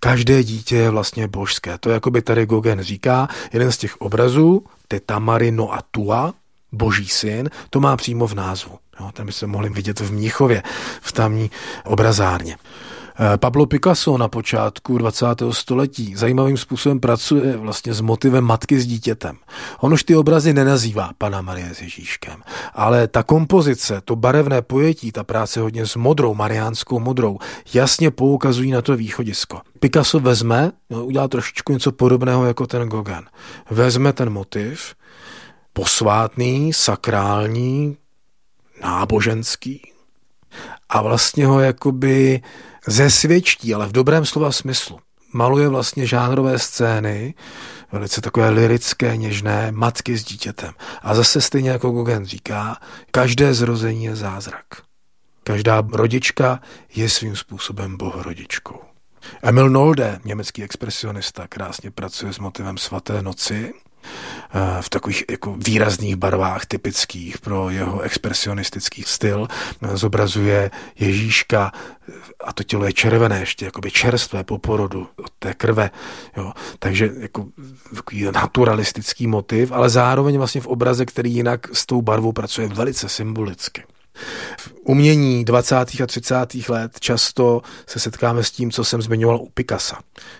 Každé 0.00 0.42
dítě 0.44 0.76
je 0.76 0.90
vlastně 0.90 1.28
božské. 1.28 1.78
To 1.78 1.90
jako 1.90 2.10
by 2.10 2.22
tady 2.22 2.46
Gogen 2.46 2.82
říká, 2.82 3.28
jeden 3.52 3.72
z 3.72 3.78
těch 3.78 4.00
obrazů, 4.00 4.64
Teta 4.88 5.18
Marino 5.18 5.72
a 5.72 5.82
Tua, 5.90 6.34
boží 6.72 7.08
syn, 7.08 7.50
to 7.70 7.80
má 7.80 7.96
přímo 7.96 8.26
v 8.26 8.34
názvu. 8.34 8.78
Jo, 9.00 9.10
ten 9.12 9.26
by 9.26 9.32
se 9.32 9.46
mohli 9.46 9.68
vidět 9.68 10.00
v 10.00 10.12
Mnichově, 10.12 10.62
v 11.00 11.12
tamní 11.12 11.50
obrazárně. 11.84 12.56
Eh, 13.20 13.38
Pablo 13.38 13.66
Picasso 13.66 14.18
na 14.18 14.28
počátku 14.28 14.98
20. 14.98 15.52
století 15.52 16.14
zajímavým 16.16 16.56
způsobem 16.56 17.00
pracuje 17.00 17.56
vlastně 17.56 17.94
s 17.94 18.00
motivem 18.00 18.44
matky 18.44 18.80
s 18.80 18.86
dítětem. 18.86 19.36
On 19.80 19.92
už 19.92 20.02
ty 20.02 20.16
obrazy 20.16 20.52
nenazývá 20.52 21.10
Pana 21.18 21.42
Marie 21.42 21.74
s 21.74 21.80
Ježíškem, 21.80 22.42
ale 22.74 23.08
ta 23.08 23.22
kompozice, 23.22 24.00
to 24.04 24.16
barevné 24.16 24.62
pojetí, 24.62 25.12
ta 25.12 25.24
práce 25.24 25.60
hodně 25.60 25.86
s 25.86 25.96
modrou, 25.96 26.34
mariánskou 26.34 27.00
modrou, 27.00 27.38
jasně 27.74 28.10
poukazují 28.10 28.70
na 28.70 28.82
to 28.82 28.96
východisko. 28.96 29.60
Picasso 29.80 30.20
vezme, 30.20 30.72
no, 30.90 31.04
udělá 31.04 31.28
trošičku 31.28 31.72
něco 31.72 31.92
podobného 31.92 32.46
jako 32.46 32.66
ten 32.66 32.88
Gauguin. 32.88 33.24
Vezme 33.70 34.12
ten 34.12 34.30
motiv, 34.30 34.94
posvátný, 35.72 36.72
sakrální, 36.72 37.96
náboženský 38.82 39.92
a 40.88 41.02
vlastně 41.02 41.46
ho 41.46 41.60
jakoby 41.60 42.40
zesvědčí, 42.90 43.74
ale 43.74 43.86
v 43.86 43.92
dobrém 43.92 44.26
slova 44.26 44.52
smyslu. 44.52 44.98
Maluje 45.32 45.68
vlastně 45.68 46.06
žánrové 46.06 46.58
scény, 46.58 47.34
velice 47.92 48.20
takové 48.20 48.50
lirické, 48.50 49.16
něžné, 49.16 49.72
matky 49.72 50.18
s 50.18 50.24
dítětem. 50.24 50.74
A 51.02 51.14
zase 51.14 51.40
stejně 51.40 51.70
jako 51.70 51.90
Gauguin 51.90 52.24
říká, 52.24 52.76
každé 53.10 53.54
zrození 53.54 54.04
je 54.04 54.16
zázrak. 54.16 54.64
Každá 55.44 55.82
rodička 55.92 56.60
je 56.94 57.08
svým 57.08 57.36
způsobem 57.36 57.96
bohorodičkou. 57.96 58.80
Emil 59.42 59.70
Nolde, 59.70 60.20
německý 60.24 60.62
expresionista, 60.62 61.46
krásně 61.48 61.90
pracuje 61.90 62.32
s 62.32 62.38
motivem 62.38 62.78
svaté 62.78 63.22
noci 63.22 63.72
v 64.80 64.88
takových 64.88 65.24
jako 65.30 65.54
výrazných 65.58 66.16
barvách 66.16 66.66
typických 66.66 67.38
pro 67.38 67.70
jeho 67.70 68.00
expresionistický 68.00 69.02
styl. 69.06 69.48
Eh, 69.82 69.96
zobrazuje 69.96 70.70
Ježíška 70.98 71.72
eh, 71.74 72.12
a 72.44 72.52
to 72.52 72.62
tělo 72.62 72.84
je 72.84 72.92
červené 72.92 73.40
ještě, 73.40 73.64
jakoby 73.64 73.90
čerstvé 73.90 74.44
po 74.44 74.58
porodu 74.58 75.08
od 75.16 75.30
té 75.38 75.54
krve. 75.54 75.90
Jo. 76.36 76.52
Takže 76.78 77.10
jako 77.18 77.46
takový 77.94 78.24
naturalistický 78.24 79.26
motiv, 79.26 79.72
ale 79.72 79.90
zároveň 79.90 80.38
vlastně 80.38 80.60
v 80.60 80.66
obraze, 80.66 81.06
který 81.06 81.34
jinak 81.34 81.68
s 81.72 81.86
tou 81.86 82.02
barvou 82.02 82.32
pracuje 82.32 82.68
velice 82.68 83.08
symbolicky. 83.08 83.82
Umění 84.88 85.44
20. 85.44 85.76
a 85.76 86.06
30. 86.06 86.34
let 86.68 87.00
často 87.00 87.62
se 87.86 87.98
setkáme 87.98 88.44
s 88.44 88.50
tím, 88.50 88.70
co 88.70 88.84
jsem 88.84 89.02
zmiňoval 89.02 89.36
u 89.40 89.48
Picasa. 89.48 89.98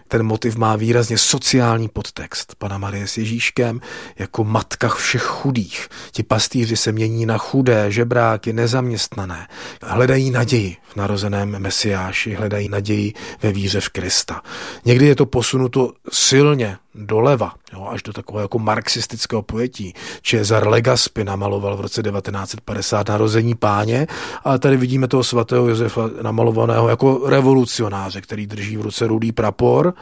Ten 0.08 0.22
motiv 0.22 0.56
má 0.56 0.76
výrazně 0.76 1.18
sociální 1.18 1.88
podtext. 1.88 2.54
Pana 2.58 2.78
Marie 2.78 3.06
s 3.06 3.18
Ježíškem 3.18 3.80
jako 4.18 4.44
matka 4.44 4.88
všech 4.88 5.22
chudých. 5.22 5.88
Ti 6.12 6.22
pastýři 6.22 6.76
se 6.76 6.92
mění 6.92 7.26
na 7.26 7.38
chudé, 7.38 7.92
žebráky, 7.92 8.52
nezaměstnané. 8.52 9.48
Hledají 9.82 10.30
naději 10.30 10.76
v 10.88 10.96
narozeném 10.96 11.58
Mesiáši, 11.58 12.34
hledají 12.34 12.68
naději 12.68 13.14
ve 13.42 13.52
víře 13.52 13.80
v 13.80 13.88
Krista. 13.88 14.42
Někdy 14.84 15.06
je 15.06 15.14
to 15.14 15.26
posunuto 15.26 15.92
silně 16.12 16.76
doleva, 16.94 17.54
jo, 17.72 17.88
až 17.90 18.02
do 18.02 18.12
takového 18.12 18.44
jako 18.44 18.58
marxistického 18.58 19.42
pojetí. 19.42 19.94
Cesar 20.22 20.68
Legaspi 20.68 21.24
namaloval 21.24 21.76
v 21.76 21.80
roce 21.80 22.02
1950 22.02 23.08
narození 23.08 23.54
páně, 23.54 24.06
ale 24.44 24.58
tady 24.58 24.76
vidíme 24.76 25.08
toho 25.08 25.24
svatého 25.24 25.68
Josefa 25.68 26.10
namalovaného 26.22 26.88
jako 26.88 27.22
revolucionáře, 27.26 28.20
který 28.20 28.46
drží 28.46 28.76
v 28.76 28.82
ruce 28.82 29.06
rudý 29.06 29.32
prapor. 29.32 29.94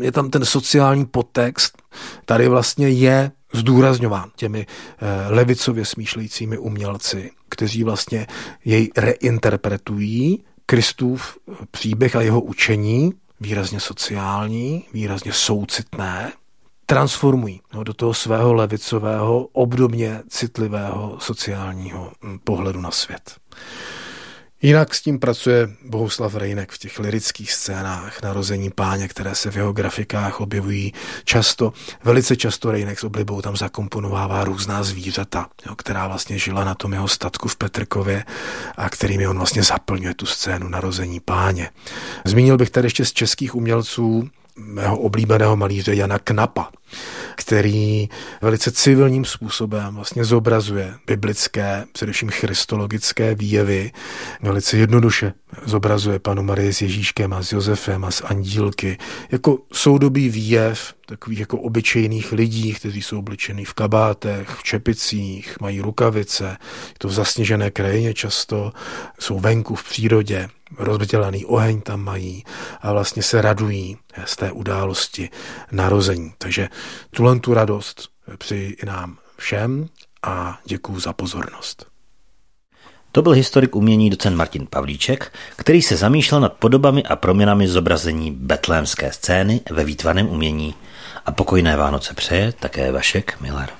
Je 0.00 0.12
tam 0.12 0.30
ten 0.30 0.44
sociální 0.44 1.06
podtext, 1.06 1.82
tady 2.24 2.48
vlastně 2.48 2.88
je 2.88 3.30
zdůrazňován 3.52 4.30
těmi 4.36 4.66
eh, 4.66 5.06
levicově 5.28 5.84
smýšlejícími 5.84 6.58
umělci, 6.58 7.30
kteří 7.48 7.84
vlastně 7.84 8.26
jej 8.64 8.90
reinterpretují, 8.96 10.44
Kristův 10.66 11.38
příběh 11.70 12.16
a 12.16 12.20
jeho 12.20 12.40
učení, 12.40 13.12
výrazně 13.40 13.80
sociální, 13.80 14.84
výrazně 14.92 15.32
soucitné, 15.32 16.32
transformují 16.90 17.60
no, 17.74 17.84
do 17.84 17.94
toho 17.94 18.14
svého 18.14 18.54
levicového, 18.54 19.48
obdobně 19.52 20.22
citlivého 20.28 21.16
sociálního 21.20 22.12
hm, 22.22 22.38
pohledu 22.44 22.80
na 22.80 22.90
svět. 22.90 23.36
Jinak 24.62 24.94
s 24.94 25.02
tím 25.02 25.18
pracuje 25.18 25.68
Bohuslav 25.84 26.34
Rejnek 26.34 26.72
v 26.72 26.78
těch 26.78 26.98
lirických 26.98 27.52
scénách 27.52 28.22
narození 28.22 28.70
páně, 28.70 29.08
které 29.08 29.34
se 29.34 29.50
v 29.50 29.56
jeho 29.56 29.72
grafikách 29.72 30.40
objevují 30.40 30.92
často. 31.24 31.72
Velice 32.04 32.36
často 32.36 32.70
Rejnek 32.70 33.00
s 33.00 33.04
oblibou 33.04 33.42
tam 33.42 33.56
zakomponovává 33.56 34.44
různá 34.44 34.82
zvířata, 34.82 35.48
jo, 35.66 35.76
která 35.76 36.08
vlastně 36.08 36.38
žila 36.38 36.64
na 36.64 36.74
tom 36.74 36.92
jeho 36.92 37.08
statku 37.08 37.48
v 37.48 37.56
Petrkově 37.56 38.24
a 38.76 38.90
kterými 38.90 39.28
on 39.28 39.36
vlastně 39.36 39.62
zaplňuje 39.62 40.14
tu 40.14 40.26
scénu 40.26 40.68
narození 40.68 41.20
páně. 41.20 41.70
Zmínil 42.24 42.56
bych 42.56 42.70
tady 42.70 42.86
ještě 42.86 43.04
z 43.04 43.12
českých 43.12 43.54
umělců 43.54 44.30
mého 44.60 44.98
oblíbeného 44.98 45.56
malíře 45.56 45.94
Jana 45.94 46.18
Knapa, 46.18 46.70
který 47.36 48.08
velice 48.42 48.70
civilním 48.70 49.24
způsobem 49.24 49.94
vlastně 49.94 50.24
zobrazuje 50.24 50.94
biblické, 51.06 51.84
především 51.92 52.28
christologické 52.28 53.34
výjevy. 53.34 53.92
Velice 54.42 54.76
jednoduše 54.76 55.32
zobrazuje 55.64 56.18
panu 56.18 56.42
Marie 56.42 56.72
s 56.72 56.82
Ježíškem 56.82 57.32
a 57.32 57.42
s 57.42 57.52
Josefem 57.52 58.04
a 58.04 58.10
s 58.10 58.24
andílky 58.24 58.98
jako 59.30 59.58
soudobý 59.72 60.28
výjev 60.28 60.94
takových 61.06 61.40
jako 61.40 61.58
obyčejných 61.58 62.32
lidí, 62.32 62.74
kteří 62.74 63.02
jsou 63.02 63.18
obličený 63.18 63.64
v 63.64 63.74
kabátech, 63.74 64.48
v 64.48 64.62
čepicích, 64.62 65.56
mají 65.60 65.80
rukavice, 65.80 66.56
to 66.98 67.08
v 67.08 67.12
zasněžené 67.12 67.70
krajině 67.70 68.14
často, 68.14 68.72
jsou 69.18 69.40
venku 69.40 69.74
v 69.74 69.84
přírodě, 69.84 70.48
rozdělaný 70.78 71.44
oheň 71.44 71.80
tam 71.80 72.00
mají 72.00 72.44
a 72.80 72.92
vlastně 72.92 73.22
se 73.22 73.42
radují 73.42 73.96
z 74.24 74.36
té 74.36 74.52
události 74.52 75.30
narození. 75.72 76.32
Takže 76.38 76.68
tuhle 77.10 77.40
tu 77.40 77.54
radost 77.54 78.08
přeji 78.38 78.76
i 78.82 78.86
nám 78.86 79.18
všem 79.36 79.88
a 80.22 80.58
děkuji 80.64 81.00
za 81.00 81.12
pozornost. 81.12 81.86
To 83.12 83.22
byl 83.22 83.32
historik 83.32 83.76
umění 83.76 84.10
docent 84.10 84.36
Martin 84.36 84.66
Pavlíček, 84.66 85.32
který 85.56 85.82
se 85.82 85.96
zamýšlel 85.96 86.40
nad 86.40 86.52
podobami 86.52 87.02
a 87.04 87.16
proměnami 87.16 87.68
zobrazení 87.68 88.30
betlémské 88.30 89.12
scény 89.12 89.60
ve 89.70 89.84
výtvarném 89.84 90.28
umění. 90.28 90.74
A 91.26 91.32
pokojné 91.32 91.76
Vánoce 91.76 92.14
přeje 92.14 92.52
také 92.52 92.92
Vašek 92.92 93.40
Miller. 93.40 93.70